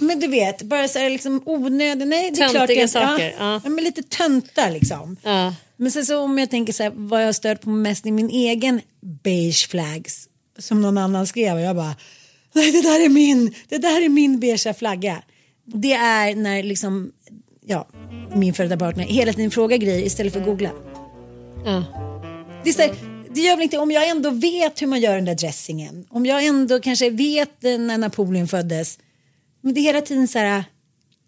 Men 0.00 0.20
du 0.20 0.26
vet, 0.26 0.62
bara 0.62 0.88
så 0.88 0.98
här 0.98 1.10
liksom 1.10 1.42
onödigt, 1.46 2.08
nej 2.08 2.30
det 2.30 2.36
är 2.42 2.48
klart 2.48 2.52
Töntiga 2.52 2.80
jag- 2.80 2.90
saker, 2.90 3.34
Ja, 3.38 3.60
ja. 3.64 3.70
men 3.70 3.84
lite 3.84 4.02
töntar 4.02 4.70
liksom. 4.70 5.16
Ja. 5.22 5.54
Men 5.76 5.90
sen 5.90 6.06
så 6.06 6.20
om 6.20 6.38
jag 6.38 6.50
tänker 6.50 6.72
så 6.72 6.82
här, 6.82 6.92
vad 6.94 7.20
jag 7.22 7.26
har 7.26 7.32
stört 7.32 7.60
på 7.60 7.70
mest 7.70 8.06
i 8.06 8.10
min 8.10 8.30
egen 8.30 8.80
beige 9.22 9.68
flags 9.70 10.28
som 10.58 10.82
någon 10.82 10.98
annan 10.98 11.26
skrev 11.26 11.54
och 11.54 11.60
jag 11.60 11.76
bara, 11.76 11.96
nej 12.54 12.72
det 12.72 12.82
där 12.82 13.04
är 13.04 13.08
min, 13.08 13.54
det 13.68 13.78
där 13.78 14.04
är 14.04 14.08
min 14.08 14.40
beiga 14.40 14.74
flagga. 14.74 15.22
Det 15.64 15.92
är 15.92 16.34
när 16.34 16.62
liksom, 16.62 17.12
ja, 17.66 17.88
min 18.34 18.54
före 18.54 18.66
detta 18.68 18.78
partner 18.78 19.04
hela 19.04 19.32
tiden 19.32 19.50
frågar 19.50 19.76
grejer 19.76 20.06
istället 20.06 20.32
för 20.32 20.40
att 20.40 20.46
googla. 20.46 20.70
Ja. 21.64 21.84
Det, 22.64 22.70
är 22.70 22.78
här, 22.88 22.94
det 23.34 23.40
gör 23.40 23.56
väl 23.56 23.62
inte 23.62 23.78
om 23.78 23.90
jag 23.90 24.08
ändå 24.08 24.30
vet 24.30 24.82
hur 24.82 24.86
man 24.86 25.00
gör 25.00 25.14
den 25.14 25.24
där 25.24 25.34
dressingen. 25.34 26.06
Om 26.10 26.26
jag 26.26 26.46
ändå 26.46 26.80
kanske 26.80 27.10
vet 27.10 27.62
när 27.62 27.98
Napoleon 27.98 28.48
föddes. 28.48 28.98
Men 29.68 29.74
det 29.74 29.80
är 29.80 29.82
hela 29.82 30.00
tiden 30.00 30.28
så 30.28 30.38
här, 30.38 30.64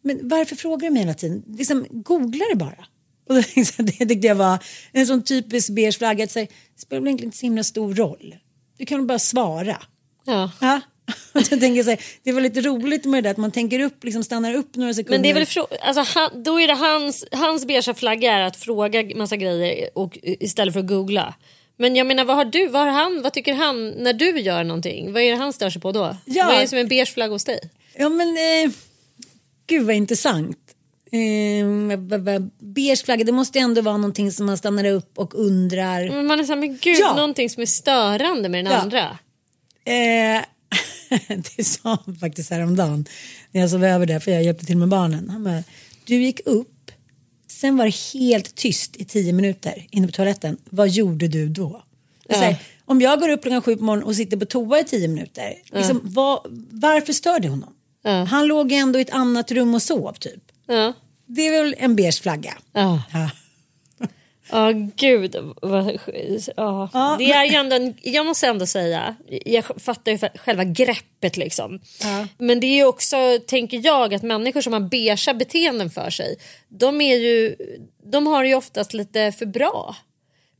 men 0.02 0.28
varför 0.28 0.56
frågar 0.56 0.88
du 0.88 0.94
mig 0.94 1.02
hela 1.02 1.14
tiden? 1.14 1.42
Liksom, 1.46 1.86
googla 1.90 2.44
det 2.50 2.56
bara. 2.56 2.84
Och 3.28 3.34
då, 3.34 3.40
det 3.78 4.06
tyckte 4.06 4.26
jag 4.26 4.34
var 4.34 4.58
en 4.92 5.06
sån 5.06 5.22
typisk 5.22 5.70
beige 5.70 5.98
flagga. 5.98 6.24
att 6.24 6.30
säga, 6.30 6.46
Det 6.74 6.80
spelar 6.80 7.00
väl 7.00 7.08
egentligen 7.08 7.28
inte 7.28 7.38
så 7.38 7.46
himla 7.46 7.64
stor 7.64 7.94
roll. 7.94 8.34
Du 8.78 8.86
kan 8.86 8.98
väl 8.98 9.06
bara 9.06 9.18
svara. 9.18 9.76
Ja. 10.24 10.50
Ja. 10.60 10.80
jag 11.32 11.60
tänker 11.60 11.82
så 11.82 11.90
här, 11.90 12.00
det 12.22 12.32
var 12.32 12.40
lite 12.40 12.60
roligt 12.60 13.04
med 13.04 13.22
det 13.22 13.26
där 13.26 13.30
att 13.30 13.36
man 13.36 13.50
tänker 13.50 13.80
upp, 13.80 14.04
liksom 14.04 14.24
stannar 14.24 14.54
upp 14.54 14.76
några 14.76 14.94
sekunder. 14.94 15.18
Men 15.18 15.22
det 15.22 15.30
är 15.30 15.34
väl 15.34 15.66
alltså, 15.82 16.18
han, 16.18 16.42
då 16.42 16.60
är 16.60 16.68
det 16.68 16.74
hans, 16.74 17.24
hans 17.32 17.66
beiga 17.66 17.94
flagga 17.94 18.32
är 18.32 18.42
att 18.42 18.56
fråga 18.56 19.16
massa 19.16 19.36
grejer 19.36 19.88
och, 19.94 20.18
istället 20.22 20.74
för 20.74 20.80
att 20.80 20.86
googla. 20.86 21.34
Men 21.76 21.96
jag 21.96 22.06
menar 22.06 22.24
vad 22.24 22.36
har 22.36 22.44
du, 22.44 22.68
vad 22.68 22.82
har 22.82 22.92
han, 22.92 23.22
vad 23.22 23.32
tycker 23.32 23.54
han 23.54 23.90
när 23.90 24.12
du 24.12 24.40
gör 24.40 24.64
någonting? 24.64 25.12
Vad 25.12 25.22
är 25.22 25.30
det 25.30 25.36
han 25.36 25.52
stör 25.52 25.70
sig 25.70 25.82
på 25.82 25.92
då? 25.92 26.16
Ja. 26.24 26.46
Vad 26.46 26.54
är 26.54 26.60
det 26.60 26.68
som 26.68 26.78
är 26.78 26.84
beige 26.84 27.14
flagga 27.14 27.32
hos 27.32 27.44
dig? 27.44 27.60
Ja 28.00 28.08
men 28.08 28.28
eh, 28.28 28.72
gud 29.66 29.86
vad 29.86 29.94
intressant. 29.94 30.58
Eh, 31.12 31.98
beige 32.58 33.04
flagga, 33.04 33.24
det 33.24 33.32
måste 33.32 33.58
ändå 33.58 33.80
vara 33.82 33.96
någonting 33.96 34.32
som 34.32 34.46
man 34.46 34.58
stannar 34.58 34.84
upp 34.84 35.18
och 35.18 35.34
undrar. 35.34 36.08
Men 36.10 36.26
man 36.26 36.40
är 36.40 36.44
såhär, 36.44 36.60
men 36.60 36.78
gud 36.82 36.96
Ja. 37.00 37.16
någonting 37.16 37.50
som 37.50 37.62
är 37.62 37.66
störande 37.66 38.48
med 38.48 38.64
den 38.64 38.72
Ja. 38.72 38.78
andra. 38.78 39.18
Eh, 39.84 40.42
det 41.56 41.64
sa 41.64 41.98
han 42.06 42.16
faktiskt 42.16 42.50
häromdagen 42.50 43.06
när 43.50 43.60
jag 43.60 43.70
sov 43.70 43.84
över 43.84 44.06
där 44.06 44.20
för 44.20 44.30
jag 44.30 44.42
hjälpte 44.42 44.66
till 44.66 44.76
med 44.76 44.88
barnen. 44.88 45.28
Han 45.30 45.44
bara, 45.44 45.62
du 46.04 46.22
gick 46.22 46.40
upp, 46.44 46.90
sen 47.50 47.76
var 47.76 47.84
det 47.84 48.18
helt 48.20 48.54
tyst 48.54 48.96
i 48.96 49.04
tio 49.04 49.32
minuter 49.32 49.86
inne 49.90 50.06
på 50.06 50.12
toaletten. 50.12 50.56
Vad 50.70 50.88
gjorde 50.88 51.28
du 51.28 51.48
då? 51.48 51.82
Så 52.30 52.36
här, 52.36 52.50
Ja. 52.50 52.56
om 52.84 53.00
jag 53.00 53.20
går 53.20 53.28
upp 53.28 53.42
klockan 53.42 53.62
sju 53.62 53.76
på 53.76 53.84
morgonen 53.84 54.06
och 54.08 54.16
sitter 54.16 54.36
på 54.36 54.44
toa 54.44 54.80
i 54.80 54.84
tio 54.84 55.08
minuter, 55.08 55.54
liksom, 55.72 56.00
vad, 56.04 56.40
varför 56.70 57.12
stör 57.12 57.40
det 57.40 57.48
honom? 57.48 57.74
Han 58.28 58.46
låg 58.46 58.72
ändå 58.72 58.98
i 58.98 59.02
ett 59.02 59.10
annat 59.10 59.52
rum 59.52 59.74
och 59.74 59.82
sov 59.82 60.12
typ. 60.12 60.42
Ja. 60.66 60.92
Det 61.26 61.46
är 61.48 61.62
väl 61.62 61.74
en 61.78 61.96
beige 61.96 62.22
flagga. 62.22 62.54
Ja. 62.72 63.02
Ja. 63.12 63.30
Ja 64.52 64.72
gud. 64.96 65.36
Vad, 65.62 65.98
ja. 66.56 66.88
Ja, 66.92 67.16
det 67.18 67.32
är 67.32 67.44
ju 67.44 67.54
ändå 67.54 67.76
en, 67.76 67.94
jag 68.02 68.26
måste 68.26 68.46
ändå 68.46 68.66
säga, 68.66 69.16
jag 69.46 69.64
fattar 69.82 70.12
ju 70.12 70.18
själva 70.18 70.64
greppet 70.64 71.36
liksom. 71.36 71.80
Ja. 72.02 72.26
Men 72.38 72.60
det 72.60 72.66
är 72.66 72.74
ju 72.76 72.84
också, 72.84 73.16
tänker 73.46 73.80
jag, 73.84 74.14
att 74.14 74.22
människor 74.22 74.60
som 74.60 74.72
har 74.72 74.80
beiga 74.80 75.34
beteenden 75.34 75.90
för 75.90 76.10
sig, 76.10 76.36
de, 76.68 77.00
är 77.00 77.16
ju, 77.16 77.56
de 78.04 78.26
har 78.26 78.42
det 78.42 78.48
ju 78.48 78.54
oftast 78.54 78.94
lite 78.94 79.32
för 79.32 79.46
bra. 79.46 79.96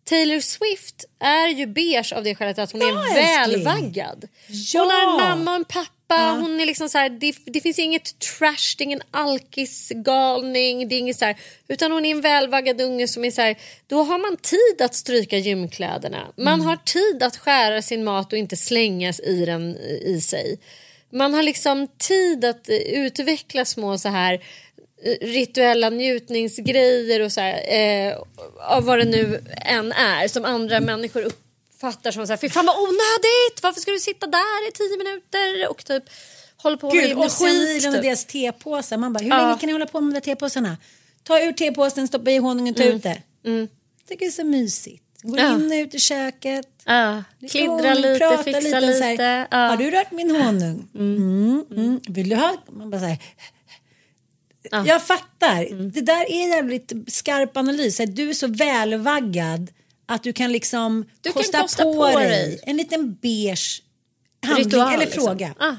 Taylor 0.05 0.41
Swift 0.41 1.05
är 1.21 1.49
ju 1.49 1.67
beige 1.67 2.13
av 2.17 2.25
det 2.25 2.35
skälet 2.35 2.59
att 2.59 2.73
hon 2.73 2.83
är 2.83 2.87
Ja, 2.87 3.17
älskling. 3.17 3.65
välvaggad. 3.65 4.25
Ja. 4.49 4.81
Hon 4.81 4.91
har 4.91 5.03
en 5.03 5.29
mamma 5.39 5.51
och 5.51 5.57
en 5.57 5.65
pappa. 5.65 5.91
Hon 6.15 6.61
är 6.61 6.67
liksom 6.67 6.89
så 6.89 6.99
här, 6.99 7.11
det, 7.11 7.35
det 7.45 7.61
finns 7.61 7.79
inget 7.79 8.19
trash, 8.19 8.75
det 8.79 8.83
är 8.83 8.87
ingen 8.87 9.03
alkisgalning. 9.11 10.89
Det 10.89 10.95
är 10.95 10.99
inget 10.99 11.19
så 11.19 11.25
här, 11.25 11.37
utan 11.69 11.93
hon 11.93 12.05
är 12.05 12.11
en 12.11 12.21
välvaggad 12.21 12.81
unge 12.81 13.09
som 13.09 13.25
är 13.25 13.31
så 13.31 13.43
här, 13.43 13.57
då 13.87 14.03
har 14.03 14.19
man 14.19 14.37
tid 14.37 14.83
att 14.83 14.95
stryka 14.95 15.39
gymkläderna. 15.39 16.27
Man 16.37 16.61
har 16.61 16.77
tid 16.77 17.23
att 17.23 17.37
skära 17.37 17.83
sin 17.83 18.05
mat 18.05 18.33
och 18.33 18.39
inte 18.39 18.57
slängas 18.57 19.21
i 19.21 19.45
den 19.45 19.77
i 20.03 20.21
sig. 20.21 20.59
Man 21.13 21.35
har 21.35 21.43
liksom 21.43 21.89
tid 21.99 22.45
att 22.45 22.69
eh, 22.69 22.77
utveckla 22.77 23.65
små 23.65 23.99
så 23.99 24.09
här 24.09 24.35
eh, 25.05 25.27
rituella 25.27 25.91
njutningsgrejer 25.91 27.21
och 27.21 27.33
så 27.33 27.41
här, 27.41 27.75
eh, 27.75 28.17
av 28.61 28.85
vad 28.85 28.99
det 28.99 29.05
nu 29.05 29.41
än 29.57 29.93
är 29.93 30.29
som 30.29 30.45
andra 30.45 30.81
människor 30.81 31.27
uppfattar 31.81 32.11
som 32.11 32.27
så 32.27 32.33
här, 32.33 32.37
fy 32.39 32.49
fan 32.49 32.67
vad 32.67 32.77
onödigt, 32.77 33.63
varför 33.63 33.81
ska 33.81 33.91
du 33.91 33.99
sitta 33.99 34.27
där 34.27 34.69
i 34.69 34.73
tio 34.73 34.97
minuter 34.99 35.71
och 35.71 35.85
typ 35.85 36.05
hålla 36.57 36.77
på 36.77 36.89
Gud, 36.91 37.17
med 37.17 37.27
och 37.27 37.33
skit. 37.33 37.53
Milan 37.53 37.89
och 37.89 37.95
typ. 37.95 38.03
deras 38.03 38.25
tepåsar. 38.25 38.97
Man 38.97 39.13
bara, 39.13 39.19
hur 39.23 39.29
Ja. 39.31 39.37
länge 39.47 39.59
kan 39.59 39.67
ni 39.67 39.73
hålla 39.73 39.87
på 39.87 40.01
med 40.01 40.15
de 40.15 40.21
där 40.21 40.25
tepåsarna? 40.35 40.77
Ta 41.23 41.41
ur 41.41 41.53
tepåsen, 41.53 42.09
stoppa 42.09 42.31
i 42.31 42.37
honungen, 42.39 42.75
ta 42.75 42.83
ut 42.83 43.03
det. 43.03 43.23
Tycker 44.09 44.19
det 44.19 44.27
är 44.27 44.31
så 44.31 44.45
mysigt. 44.45 45.05
Gå 45.23 45.39
Ja. 45.39 45.55
in 45.55 45.67
och 45.67 45.73
ut 45.77 45.95
i 45.95 45.99
köket. 45.99 46.67
Ja, 46.85 47.25
Lite 47.39 47.53
kliddra 47.59 47.75
honung, 47.75 47.95
lite, 47.95 48.41
fixa 48.45 48.61
lite, 48.61 48.81
lite. 49.11 49.47
ja. 49.51 49.57
Har 49.59 49.77
du 49.77 49.91
rört 49.91 50.11
min 50.13 50.31
honung? 50.37 50.89
Mm. 50.95 51.65
Mm. 51.71 52.01
Vill 52.09 52.29
du 52.29 52.37
ha? 52.37 52.57
Man 52.71 52.91
bara 52.91 53.01
så 53.01 53.07
här. 53.07 53.19
Ja. 54.71 54.85
Jag 54.87 55.03
fattar. 55.03 55.91
Det 55.93 56.01
där 56.01 56.31
är 56.33 56.49
jävligt 56.49 56.93
skarp 57.07 57.57
analys. 57.57 58.01
Du 58.09 58.31
är 58.31 58.35
så 58.35 58.47
välvaggad 58.47 59.71
att 60.11 60.23
du 60.23 60.33
kan 60.33 60.53
liksom 60.53 61.05
Du 61.21 61.33
kan 61.33 61.43
kosta, 61.43 61.61
kosta 61.63 61.83
på, 61.83 61.93
på 61.95 62.19
dig 62.19 62.29
dig. 62.29 62.61
en 62.63 62.77
liten 62.77 63.15
beige 63.15 63.83
handling 64.43 64.67
Ritual, 64.67 64.95
eller 64.95 65.05
liksom. 65.07 65.25
fråga. 65.25 65.55
Ah, 65.59 65.75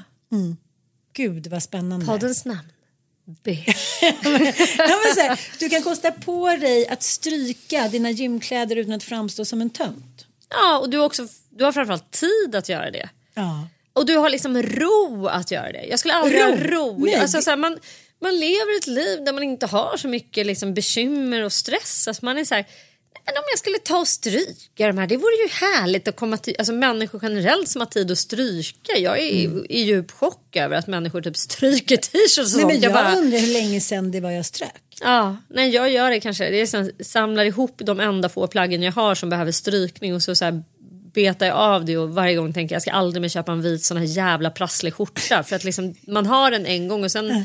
Gud 1.12 1.46
vad 1.46 1.62
spännande. 1.62 2.06
poddens 2.06 2.44
namn. 2.44 2.68
Här, 4.26 5.58
du 5.58 5.68
kan 5.68 5.82
kosta 5.82 6.12
på 6.12 6.48
dig 6.56 6.88
att 6.88 7.02
stryka 7.02 7.88
dina 7.88 8.10
gymkläder 8.10 8.76
utan 8.76 8.92
att 8.94 9.02
framstå 9.02 9.44
som 9.44 9.60
en 9.60 9.70
tönt. 9.70 10.26
Ja, 10.50 10.78
och 10.78 10.90
du, 10.90 10.98
har 10.98 11.04
också, 11.06 11.28
du 11.50 11.64
har 11.64 11.72
framförallt 11.72 12.10
tid 12.10 12.54
att 12.54 12.68
göra 12.68 12.90
det. 12.90 13.08
Ja. 13.34 13.68
Och 13.92 14.06
du 14.06 14.16
har 14.16 14.30
liksom 14.30 14.62
ro 14.62 15.26
att 15.26 15.50
göra 15.50 15.72
det. 15.72 15.84
Jag 15.84 15.98
skulle 15.98 16.14
aldrig 16.14 16.40
Ro? 16.40 16.46
ha 16.46 16.56
ro. 16.56 17.04
Nej, 17.04 17.14
Alltså, 17.14 17.36
det- 17.36 17.42
så 17.42 17.50
här, 17.50 17.56
man, 17.56 17.78
man 18.20 18.36
lever 18.40 18.78
ett 18.78 18.86
liv 18.86 19.24
där 19.24 19.32
man 19.32 19.42
inte 19.42 19.66
har 19.66 19.96
så 19.96 20.08
mycket 20.08 20.46
liksom, 20.46 20.74
bekymmer 20.74 21.42
och 21.42 21.52
stress. 21.52 22.08
Alltså, 22.08 22.24
man 22.24 22.38
är 22.38 22.44
så 22.44 22.54
här, 22.54 22.64
men 23.24 23.36
om 23.36 23.42
jag 23.50 23.58
skulle 23.58 23.78
ta 23.78 23.98
och 23.98 24.08
stryka 24.08 24.86
de 24.86 24.98
här, 24.98 25.06
det 25.06 25.16
vore 25.16 25.34
ju 25.34 25.48
härligt 25.48 26.08
att 26.08 26.16
komma 26.16 26.36
till, 26.36 26.54
alltså 26.58 26.72
människor 26.72 27.20
generellt 27.22 27.68
som 27.68 27.80
har 27.80 27.86
tid 27.86 28.10
att 28.10 28.18
stryka. 28.18 28.98
Jag 28.98 29.18
är 29.18 29.22
i 29.72 29.82
djup 29.82 30.10
chock 30.10 30.56
över 30.56 30.76
att 30.76 30.86
människor 30.86 31.20
typ 31.20 31.36
stryker 31.36 31.96
t-shirts 31.96 32.38
och 32.38 32.44
Nej, 32.44 32.50
sånt. 32.50 32.66
men 32.66 32.80
jag 32.80 32.92
bara, 32.92 33.16
undrar 33.16 33.38
hur 33.38 33.52
länge 33.52 33.80
sedan 33.80 34.10
det 34.10 34.20
var 34.20 34.30
jag 34.30 34.46
strök. 34.46 34.82
Ja, 35.00 35.36
nej 35.48 35.70
jag 35.70 35.90
gör 35.90 36.10
det 36.10 36.20
kanske. 36.20 36.50
Det 36.50 36.60
är 36.60 36.66
så, 36.66 36.90
samlar 37.00 37.44
ihop 37.44 37.74
de 37.76 38.00
enda 38.00 38.28
få 38.28 38.46
plaggen 38.46 38.82
jag 38.82 38.92
har 38.92 39.14
som 39.14 39.30
behöver 39.30 39.52
strykning 39.52 40.14
och 40.14 40.22
så, 40.22 40.34
så 40.34 40.44
här, 40.44 40.62
betar 41.14 41.46
jag 41.46 41.56
av 41.56 41.84
det 41.84 41.96
och 41.96 42.14
varje 42.14 42.34
gång 42.34 42.52
tänker 42.52 42.74
jag 42.74 42.76
jag 42.76 42.82
ska 42.82 42.90
aldrig 42.90 43.22
mer 43.22 43.28
köpa 43.28 43.52
en 43.52 43.62
vit 43.62 43.84
sån 43.84 43.96
här 43.96 44.04
jävla 44.04 44.50
prasslig 44.50 44.94
skjorta 44.94 45.42
för 45.42 45.56
att 45.56 45.64
liksom, 45.64 45.94
man 46.00 46.26
har 46.26 46.50
den 46.50 46.66
en 46.66 46.88
gång 46.88 47.04
och 47.04 47.10
sen 47.10 47.44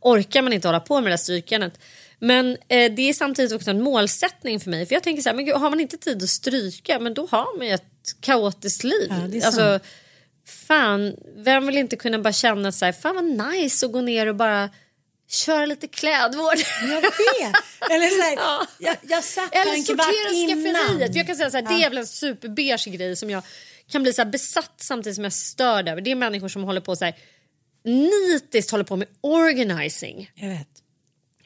orkar 0.00 0.42
man 0.42 0.52
inte 0.52 0.68
hålla 0.68 0.80
på 0.80 0.94
med 0.94 1.04
det 1.04 1.10
där 1.10 1.16
strykandet. 1.16 1.72
Men 2.20 2.56
eh, 2.68 2.92
det 2.92 3.02
är 3.08 3.12
samtidigt 3.12 3.52
också 3.52 3.70
en 3.70 3.82
målsättning 3.82 4.60
för 4.60 4.70
mig 4.70 4.86
för 4.86 4.94
jag 4.94 5.02
tänker 5.02 5.22
så 5.22 5.28
här, 5.28 5.36
men 5.36 5.44
gud, 5.44 5.54
har 5.54 5.70
man 5.70 5.80
inte 5.80 5.96
tid 5.96 6.22
att 6.22 6.28
stryka 6.28 6.98
men 6.98 7.14
då 7.14 7.26
har 7.26 7.58
man 7.58 7.66
ju 7.66 7.72
ett 7.72 7.82
kaotiskt 8.20 8.84
liv. 8.84 9.12
Ja, 9.30 9.46
alltså, 9.46 9.80
fan, 10.46 11.16
vem 11.36 11.66
vill 11.66 11.78
inte 11.78 11.96
kunna 11.96 12.18
bara 12.18 12.32
känna 12.32 12.72
så 12.72 12.84
här, 12.84 12.92
fan 12.92 13.14
vad 13.14 13.52
nice 13.54 13.86
att 13.86 13.92
gå 13.92 14.00
ner 14.00 14.26
och 14.26 14.34
bara 14.36 14.70
köra 15.30 15.66
lite 15.66 15.86
klädvård. 15.88 16.58
Jag 16.82 17.00
vet. 17.00 17.54
Eller 17.90 18.08
så 18.08 18.22
här, 18.22 18.32
Ja. 18.36 18.66
jag, 18.78 18.96
jag 19.02 19.24
satt 19.24 19.54
Eller 19.54 19.72
en 19.74 19.84
kvart 19.84 20.14
innan. 20.32 20.64
skafferiet. 20.64 21.14
Jag 21.16 21.26
kan 21.26 21.36
säga 21.36 21.50
så 21.50 21.56
här, 21.56 21.78
Det 21.78 21.84
är 21.84 21.88
väl 21.88 21.98
en 21.98 22.06
superbeige 22.06 22.90
grej 22.90 23.16
som 23.16 23.30
jag 23.30 23.42
kan 23.90 24.02
bli 24.02 24.12
så 24.12 24.24
besatt 24.24 24.74
samtidigt 24.76 25.14
som 25.14 25.24
jag 25.24 25.30
är 25.30 25.34
störd 25.34 25.88
över. 25.88 26.00
Det 26.00 26.10
är 26.10 26.14
människor 26.14 26.48
som 26.48 26.64
håller 26.64 26.80
på 26.80 26.96
så 26.96 27.04
här 27.04 27.14
nitiskt 27.84 28.70
håller 28.70 28.84
på 28.84 28.96
med 28.96 29.08
organizing. 29.20 30.30
Jag 30.34 30.48
vet. 30.48 30.68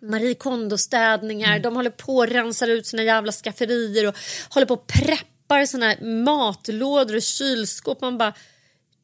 Marie 0.02 0.34
Kondo-städningar, 0.34 1.48
Mm. 1.50 1.62
de 1.62 1.76
håller 1.76 1.90
på 1.90 2.16
och 2.16 2.28
rensar 2.28 2.68
ut 2.68 2.86
sina 2.86 3.02
jävla 3.02 3.32
skafferier 3.32 4.06
och 4.08 4.14
håller 4.48 4.66
på 4.66 4.74
och 4.74 4.86
preppar 4.86 5.66
såna 5.66 5.86
här 5.88 6.00
matlådor 6.24 7.16
och 7.16 7.22
kylskåp. 7.22 8.00
Man 8.00 8.18
bara, 8.18 8.32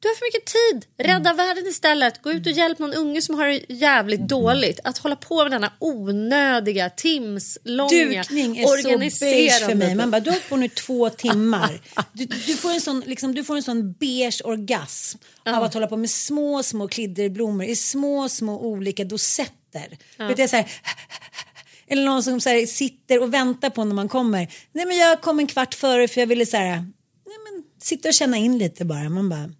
du 0.01 0.09
har 0.09 0.14
för 0.14 0.26
mycket 0.26 0.44
tid, 0.46 0.86
rädda 1.07 1.30
Mm. 1.30 1.36
världen 1.36 1.66
istället. 1.66 2.22
Gå 2.22 2.32
ut 2.32 2.46
och 2.46 2.53
hjälp 2.53 2.78
någon 2.78 2.94
unge 2.94 3.22
som 3.22 3.34
har 3.34 3.46
det 3.46 3.61
jävligt 3.68 4.28
dåligt. 4.28 4.80
Att 4.84 4.99
hålla 4.99 5.16
på 5.16 5.42
med 5.42 5.51
denna 5.53 5.72
onödiga, 5.78 6.90
timslånga, 6.90 7.88
Dukning 8.22 8.59
är 8.59 8.66
så 8.66 8.99
beige 8.99 9.64
för 9.66 9.74
mig. 9.74 9.94
Man 9.94 10.11
bara, 10.11 10.20
du 10.20 10.30
har 10.30 10.49
på 10.49 10.57
nu 10.57 10.68
två 10.68 11.11
timmar. 11.11 11.80
Du, 12.12 12.24
du, 12.24 12.57
får 12.57 12.70
en 12.70 12.80
sån, 12.80 13.01
liksom, 13.07 13.34
du 13.34 13.44
får 13.44 13.57
en 13.57 13.62
sån 13.62 13.92
beige 13.92 14.40
orgasm 14.44 15.18
av 15.46 15.62
att 15.64 15.74
hålla 15.74 15.86
på 15.86 15.96
med 15.96 16.11
små, 16.11 16.62
små 16.62 16.88
klidderblommor 16.88 17.66
i 17.66 17.76
små, 17.76 18.28
små 18.28 18.59
olika 18.61 19.05
dosetter. 19.05 19.57
Vet 20.28 20.36
du, 20.36 20.48
så 20.48 20.56
här, 20.56 20.70
eller 21.88 22.04
någon 22.04 22.22
som 22.22 22.40
så 22.40 22.48
här, 22.48 22.66
sitter 22.66 23.22
och 23.22 23.34
väntar 23.34 23.70
på 23.70 23.84
när 23.84 23.94
man 23.94 24.08
kommer. 24.08 24.48
Nej 24.72 24.86
men 24.86 24.96
jag 24.96 25.20
kom 25.20 25.38
en 25.38 25.46
kvart 25.46 25.74
före 25.74 26.08
för 26.08 26.20
jag 26.20 26.26
ville 26.26 26.46
så 26.46 26.56
här, 26.56 26.76
nej 27.26 27.36
men 27.44 27.64
sitta 27.82 28.08
och 28.08 28.14
känna 28.14 28.36
in 28.36 28.58
lite 28.58 28.84
bara. 28.84 29.08
Man 29.08 29.28
bara, 29.28 29.50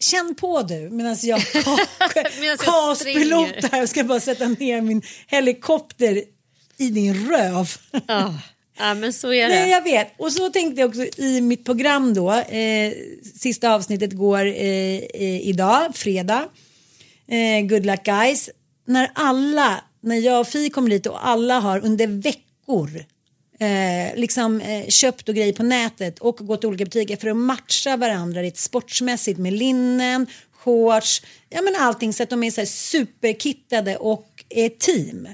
känn 0.00 0.34
på 0.34 0.62
du 0.62 0.90
medan 0.90 1.16
jag 1.22 1.40
jag 2.14 2.58
här 3.72 3.82
och 3.82 3.88
ska 3.88 4.04
bara 4.04 4.20
sätta 4.20 4.48
ner 4.48 4.80
min 4.80 5.02
helikopter 5.26 6.22
i 6.76 6.90
din 6.90 7.30
röv. 7.30 7.70
Ja. 8.06 8.34
ja, 8.78 8.94
men 8.94 9.12
så 9.12 9.32
är 9.32 9.48
det. 9.48 9.54
Nej, 9.54 9.70
jag 9.70 9.82
vet. 9.82 10.14
Och 10.18 10.32
så 10.32 10.50
tänkte 10.50 10.80
jag 10.80 10.88
också 10.88 11.20
i 11.20 11.40
mitt 11.40 11.64
program 11.64 12.14
då. 12.14 12.32
Eh, 12.32 12.92
sista 13.34 13.74
avsnittet 13.74 14.12
går 14.12 14.46
eh, 14.46 14.96
eh, 14.96 15.48
idag, 15.48 15.96
fredag. 15.96 16.48
Eh, 17.28 17.66
good 17.66 17.86
luck 17.86 18.04
guys. 18.04 18.50
När 18.84 19.10
alla, 19.14 19.84
när 20.00 20.16
jag 20.16 20.40
och 20.40 20.48
Fi 20.48 20.70
kommer 20.70 20.90
dit 20.90 21.06
och 21.06 21.28
alla 21.28 21.60
har 21.60 21.84
under 21.84 22.06
veckor 22.06 23.04
eh, 23.60 24.16
liksom 24.16 24.60
eh, 24.60 24.86
köpt 24.88 25.28
och 25.28 25.34
grejer 25.34 25.52
på 25.52 25.62
nätet 25.62 26.18
och 26.18 26.36
gått 26.36 26.60
till 26.60 26.68
olika 26.68 26.84
butiker 26.84 27.16
för 27.16 27.28
att 27.28 27.36
matcha 27.36 27.96
varandra 27.96 28.42
rent 28.42 28.56
sportsmässigt 28.56 29.38
med 29.38 29.52
linnen, 29.52 30.26
shorts, 30.52 31.22
ja 31.48 31.62
men 31.62 31.76
allting 31.78 32.12
så 32.12 32.22
att 32.22 32.30
de 32.30 32.42
är 32.42 32.50
så 32.50 32.60
här 32.60 32.66
superkittade 32.66 33.96
och 33.96 34.44
är 34.48 34.68
team. 34.68 35.28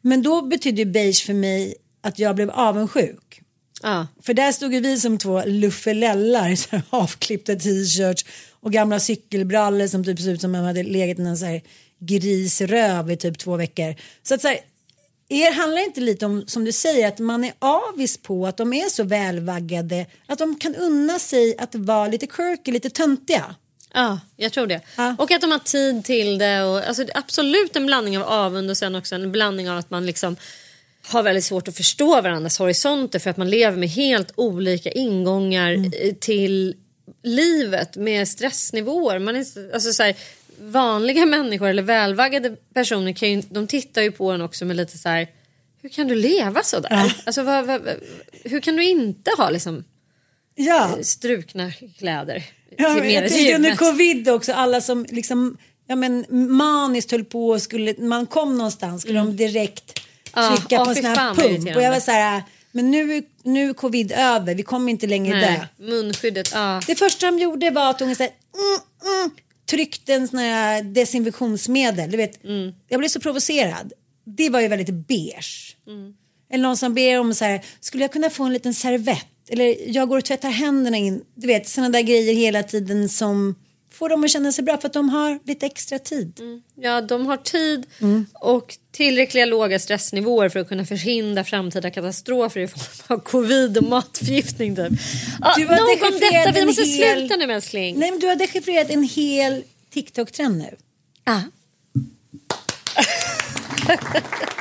Men 0.00 0.22
då 0.22 0.42
betyder 0.42 0.78
ju 0.78 0.90
beige 0.90 1.26
för 1.26 1.34
mig 1.34 1.74
att 2.00 2.18
jag 2.18 2.36
blev 2.36 2.50
avundsjuk. 2.50 3.40
Ja. 3.82 4.06
För 4.22 4.34
där 4.34 4.52
stod 4.52 4.74
ju 4.74 4.80
vi 4.80 5.00
som 5.00 5.18
två 5.18 5.42
luffelellar, 5.46 6.54
så 6.56 6.68
här 6.70 6.82
avklippta 6.90 7.54
t-shirts 7.54 8.24
och 8.60 8.72
gamla 8.72 9.00
cykelbrallor 9.00 9.86
som 9.86 10.04
typ 10.04 10.20
ser 10.20 10.30
ut 10.30 10.40
som 10.40 10.54
om 10.54 10.60
man 10.60 10.64
hade 10.64 10.82
legat 10.82 11.18
i 11.18 11.22
en 11.22 11.38
så 11.38 11.44
här 11.44 11.62
grisröv 12.00 13.10
i 13.10 13.16
typ 13.16 13.38
två 13.38 13.56
veckor. 13.56 13.94
Så 14.22 14.34
att 14.34 14.40
så 14.40 14.48
här, 14.48 14.58
er 15.28 15.52
handlar 15.52 15.82
inte 15.82 16.00
lite 16.00 16.26
om, 16.26 16.44
som 16.46 16.64
du 16.64 16.72
säger, 16.72 17.08
att 17.08 17.18
man 17.18 17.44
är 17.44 17.52
avis 17.58 18.16
på 18.16 18.46
att 18.46 18.56
de 18.56 18.72
är 18.72 18.88
så 18.88 19.04
välvaggade 19.04 20.06
att 20.26 20.38
de 20.38 20.58
kan 20.58 20.74
unna 20.74 21.18
sig 21.18 21.54
att 21.58 21.74
vara 21.74 22.08
lite 22.08 22.26
quirky, 22.26 22.72
lite 22.72 22.90
töntiga. 22.90 23.54
Ja, 23.94 24.20
jag 24.36 24.52
tror 24.52 24.66
det. 24.66 24.80
Och 25.18 25.30
att 25.30 25.40
de 25.40 25.50
har 25.50 25.58
tid 25.58 26.04
till 26.04 26.38
det. 26.38 26.62
Och, 26.62 26.88
alltså, 26.88 27.04
absolut 27.14 27.76
en 27.76 27.86
blandning 27.86 28.18
av 28.18 28.24
avund 28.24 28.70
och 28.70 28.76
sen 28.76 28.94
också 28.94 29.14
en 29.14 29.32
blandning 29.32 29.70
av 29.70 29.78
att 29.78 29.90
man 29.90 30.06
liksom 30.06 30.36
har 31.06 31.22
väldigt 31.22 31.44
svårt 31.44 31.68
att 31.68 31.76
förstå 31.76 32.20
varandras 32.20 32.58
horisonter 32.58 33.18
för 33.18 33.30
att 33.30 33.36
man 33.36 33.50
lever 33.50 33.78
med 33.78 33.88
helt 33.88 34.32
olika 34.36 34.90
ingångar 34.90 35.72
eh, 35.72 36.14
till 36.14 36.76
livet 37.22 37.96
med 37.96 38.28
stressnivåer. 38.28 39.18
Man 39.18 39.36
är, 39.36 39.74
alltså, 39.74 39.92
så 39.92 40.02
här, 40.02 40.16
vanliga 40.60 41.26
människor 41.36 41.68
eller 41.68 41.82
välvaggade 41.82 42.56
personer 42.74 43.12
kan 43.12 43.30
ju, 43.30 43.42
de 43.50 43.66
tittar 43.66 44.02
ju 44.02 44.12
på 44.12 44.30
en 44.30 44.42
också 44.42 44.64
med 44.64 44.76
lite 44.76 44.98
så 44.98 45.08
här 45.08 45.28
hur 45.82 45.88
kan 45.88 46.08
du 46.08 46.14
leva 46.14 46.62
så 46.62 46.80
där? 46.80 47.16
Alltså, 47.26 47.42
vad, 47.42 47.66
vad, 47.66 47.80
hur 48.44 48.60
kan 48.60 48.76
du 48.76 48.84
inte 48.84 49.30
ha 49.38 49.50
liksom 49.50 49.84
Ja. 50.54 50.96
eh, 50.96 51.02
strukna 51.02 51.72
kläder? 51.98 52.44
Ja, 52.76 52.94
till 52.94 53.12
jag 53.12 53.22
än 53.24 53.28
tänkte 53.30 53.54
under 53.54 53.76
covid 53.76 54.28
också, 54.28 54.52
alla 54.52 54.80
som 54.80 55.06
liksom 55.08 55.56
ja, 55.86 55.96
men 55.96 56.24
maniskt 56.56 57.10
höll 57.10 57.24
på 57.24 57.48
och 57.48 57.62
skulle, 57.62 57.94
man 57.98 58.26
kom 58.26 58.58
någonstans 58.58 59.02
skulle 59.02 59.18
de 59.18 59.36
direkt 59.36 60.00
Ja, 60.34 60.56
trycka 60.56 60.74
ja, 60.74 60.84
på 60.84 60.90
en 60.90 60.96
sån 60.96 61.04
här 61.04 61.34
pump. 61.34 61.76
Och 61.76 61.82
jag 61.82 61.90
var 61.90 62.00
så 62.00 62.10
här, 62.10 62.42
men 62.72 62.90
nu, 62.90 63.22
nu 63.42 63.68
är 63.68 63.74
covid 63.74 64.12
över, 64.12 64.54
vi 64.54 64.62
kommer 64.62 64.90
inte 64.90 65.06
längre 65.06 65.36
Nej, 65.36 65.60
dö. 65.76 65.84
munskyddet, 65.86 66.50
ja. 66.54 66.80
Det 66.86 66.94
första 66.94 67.26
de 67.26 67.38
gjorde 67.38 67.70
var 67.70 67.90
att 67.90 68.00
hon 68.00 68.08
här, 68.08 68.16
mm, 68.18 68.80
mm, 69.16 69.30
tryckte 69.70 70.14
en 70.14 70.28
sån 70.28 70.38
här 70.38 70.82
desinfektionsmedel. 70.82 72.10
Du 72.10 72.16
vet, 72.16 72.44
Mm. 72.44 72.72
Jag 72.88 72.98
blev 72.98 73.08
så 73.08 73.20
provocerad. 73.20 73.92
Det 74.24 74.50
var 74.50 74.60
ju 74.60 74.68
väldigt 74.68 74.94
beige. 74.94 75.76
Eller 76.52 76.62
någon 76.62 76.76
som 76.76 76.94
ber 76.94 77.18
om 77.20 77.34
så 77.34 77.44
här, 77.44 77.64
skulle 77.80 78.04
jag 78.04 78.12
kunna 78.12 78.30
få 78.30 78.44
en 78.44 78.52
liten 78.52 78.74
servett? 78.74 79.26
Eller 79.48 79.88
jag 79.96 80.08
går 80.08 80.18
och 80.18 80.24
tvättar 80.24 80.50
händerna 80.50 80.96
in. 80.96 81.22
Du 81.34 81.46
vet, 81.46 81.68
sådana 81.68 81.88
där 81.88 82.00
grejer 82.00 82.34
hela 82.34 82.62
tiden 82.62 83.08
som 83.08 83.54
får 84.00 84.08
dem 84.08 84.24
att 84.24 84.30
känna 84.30 84.52
sig 84.52 84.64
bra 84.64 84.76
för 84.78 84.86
att 84.88 84.92
de 84.92 85.08
har 85.08 85.38
lite 85.44 85.66
extra 85.66 85.98
tid. 85.98 86.40
Ja, 86.74 87.00
de 87.00 87.26
har 87.26 87.36
tid 87.36 87.86
Mm. 88.00 88.26
och 88.34 88.76
tillräckliga 88.92 89.46
låga 89.46 89.78
stressnivåer 89.78 90.48
för 90.48 90.60
att 90.60 90.68
kunna 90.68 90.86
förhindra 90.86 91.44
framtida 91.44 91.90
katastrofer 91.90 92.60
i 92.60 92.68
form 92.68 92.82
av 93.06 93.18
covid 93.22 93.76
och 93.78 93.84
matförgiftning. 93.84 94.76
Typ. 94.76 94.92
Ja, 95.40 95.54
Du 95.56 95.66
har 95.66 95.76
nog 95.76 96.12
om 96.12 96.18
detta, 96.20 96.52
vi 96.60 96.66
måste 96.66 96.82
hel- 96.82 97.18
sluta 97.18 97.36
nu 97.36 97.52
älskling. 97.52 97.98
Nej, 97.98 98.10
men 98.10 98.20
du 98.20 98.26
har 98.26 98.36
dechiffrerat 98.36 98.90
en 98.90 99.02
hel 99.02 99.62
TikTok-trend 99.90 100.58
nu. 100.58 100.76
Ah. 101.24 101.40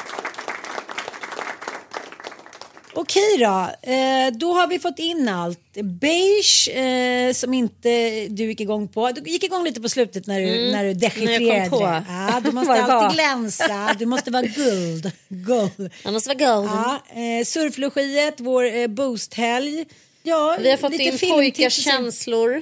Okej 3.01 3.37
då, 3.37 3.69
eh, 3.91 4.31
då 4.33 4.53
har 4.53 4.67
vi 4.67 4.79
fått 4.79 4.99
in 4.99 5.27
allt. 5.29 5.59
Beige 5.83 6.69
eh, 6.69 7.33
som 7.33 7.53
inte 7.53 7.89
du 8.29 8.45
gick 8.45 8.59
igång 8.61 8.87
på. 8.87 9.11
Du 9.11 9.31
gick 9.31 9.43
igång 9.43 9.63
lite 9.63 9.81
på 9.81 9.89
slutet 9.89 10.27
när 10.27 10.39
du, 10.39 10.47
Mm, 10.47 10.71
när 10.71 10.83
du 10.83 10.93
dechiffrerade. 10.93 12.05
Ja, 12.09 12.41
du 12.43 12.51
måste 12.59 12.73
alltid 12.73 13.15
glänsa, 13.15 13.95
du 13.99 14.05
måste 14.05 14.31
vara 14.31 14.43
guld. 14.43 15.11
Gold. 15.29 15.91
Jag 16.03 16.13
måste 16.13 16.29
vara 16.35 16.53
golden. 16.55 16.75
Ja, 16.75 17.01
eh, 17.21 17.45
surflogiet, 17.45 18.39
vår 18.39 18.75
eh, 18.75 18.87
boosthelg. 18.87 19.85
Ja, 20.23 20.57
Vi 20.61 20.69
har 20.69 20.77
fått 20.77 20.91
lite 20.91 21.03
in 21.25 21.31
pojkars 21.31 21.83
känslor. 21.83 22.61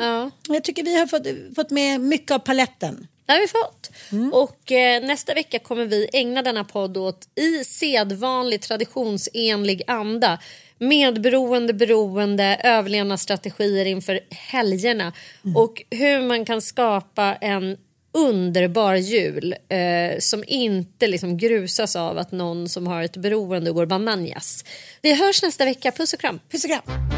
Ja. 0.00 0.30
Jag 0.48 0.64
tycker 0.64 0.82
vi 0.82 0.98
har 0.98 1.06
fått, 1.06 1.26
fått 1.56 1.70
med 1.70 2.00
mycket 2.00 2.30
av 2.30 2.38
paletten. 2.38 3.06
Det 3.28 3.32
har 3.32 3.40
vi 3.40 3.48
fått. 3.48 3.90
Och 4.32 4.72
eh, 4.72 5.02
nästa 5.02 5.34
vecka 5.34 5.58
kommer 5.58 5.86
vi 5.86 6.08
ägna 6.12 6.42
denna 6.42 6.64
podd 6.64 6.96
åt 6.96 7.28
i 7.34 7.64
sedvanlig 7.64 8.62
traditionsenlig 8.62 9.82
anda 9.86 10.38
medberoende, 10.78 11.72
beroende, 11.72 12.60
överlevnadsstrategier 12.64 13.84
inför 13.84 14.20
helgerna 14.30 15.12
och 15.56 15.82
hur 15.90 16.22
man 16.22 16.44
kan 16.44 16.62
skapa 16.62 17.34
en 17.34 17.76
underbar 18.12 18.94
jul 18.94 19.54
eh, 19.68 20.18
som 20.18 20.44
inte 20.46 21.06
liksom 21.06 21.38
grusas 21.38 21.96
av 21.96 22.18
att 22.18 22.32
någon 22.32 22.68
som 22.68 22.86
har 22.86 23.02
ett 23.02 23.16
beroende 23.16 23.72
går 23.72 23.86
bananjas. 23.86 24.64
Vi 25.02 25.14
hörs 25.14 25.42
nästa 25.42 25.64
vecka. 25.64 25.92
Puss 25.92 26.12
och 26.12 26.20
kram. 26.20 26.40
Puss 26.50 26.64
och 26.64 26.70
kram. 26.70 27.17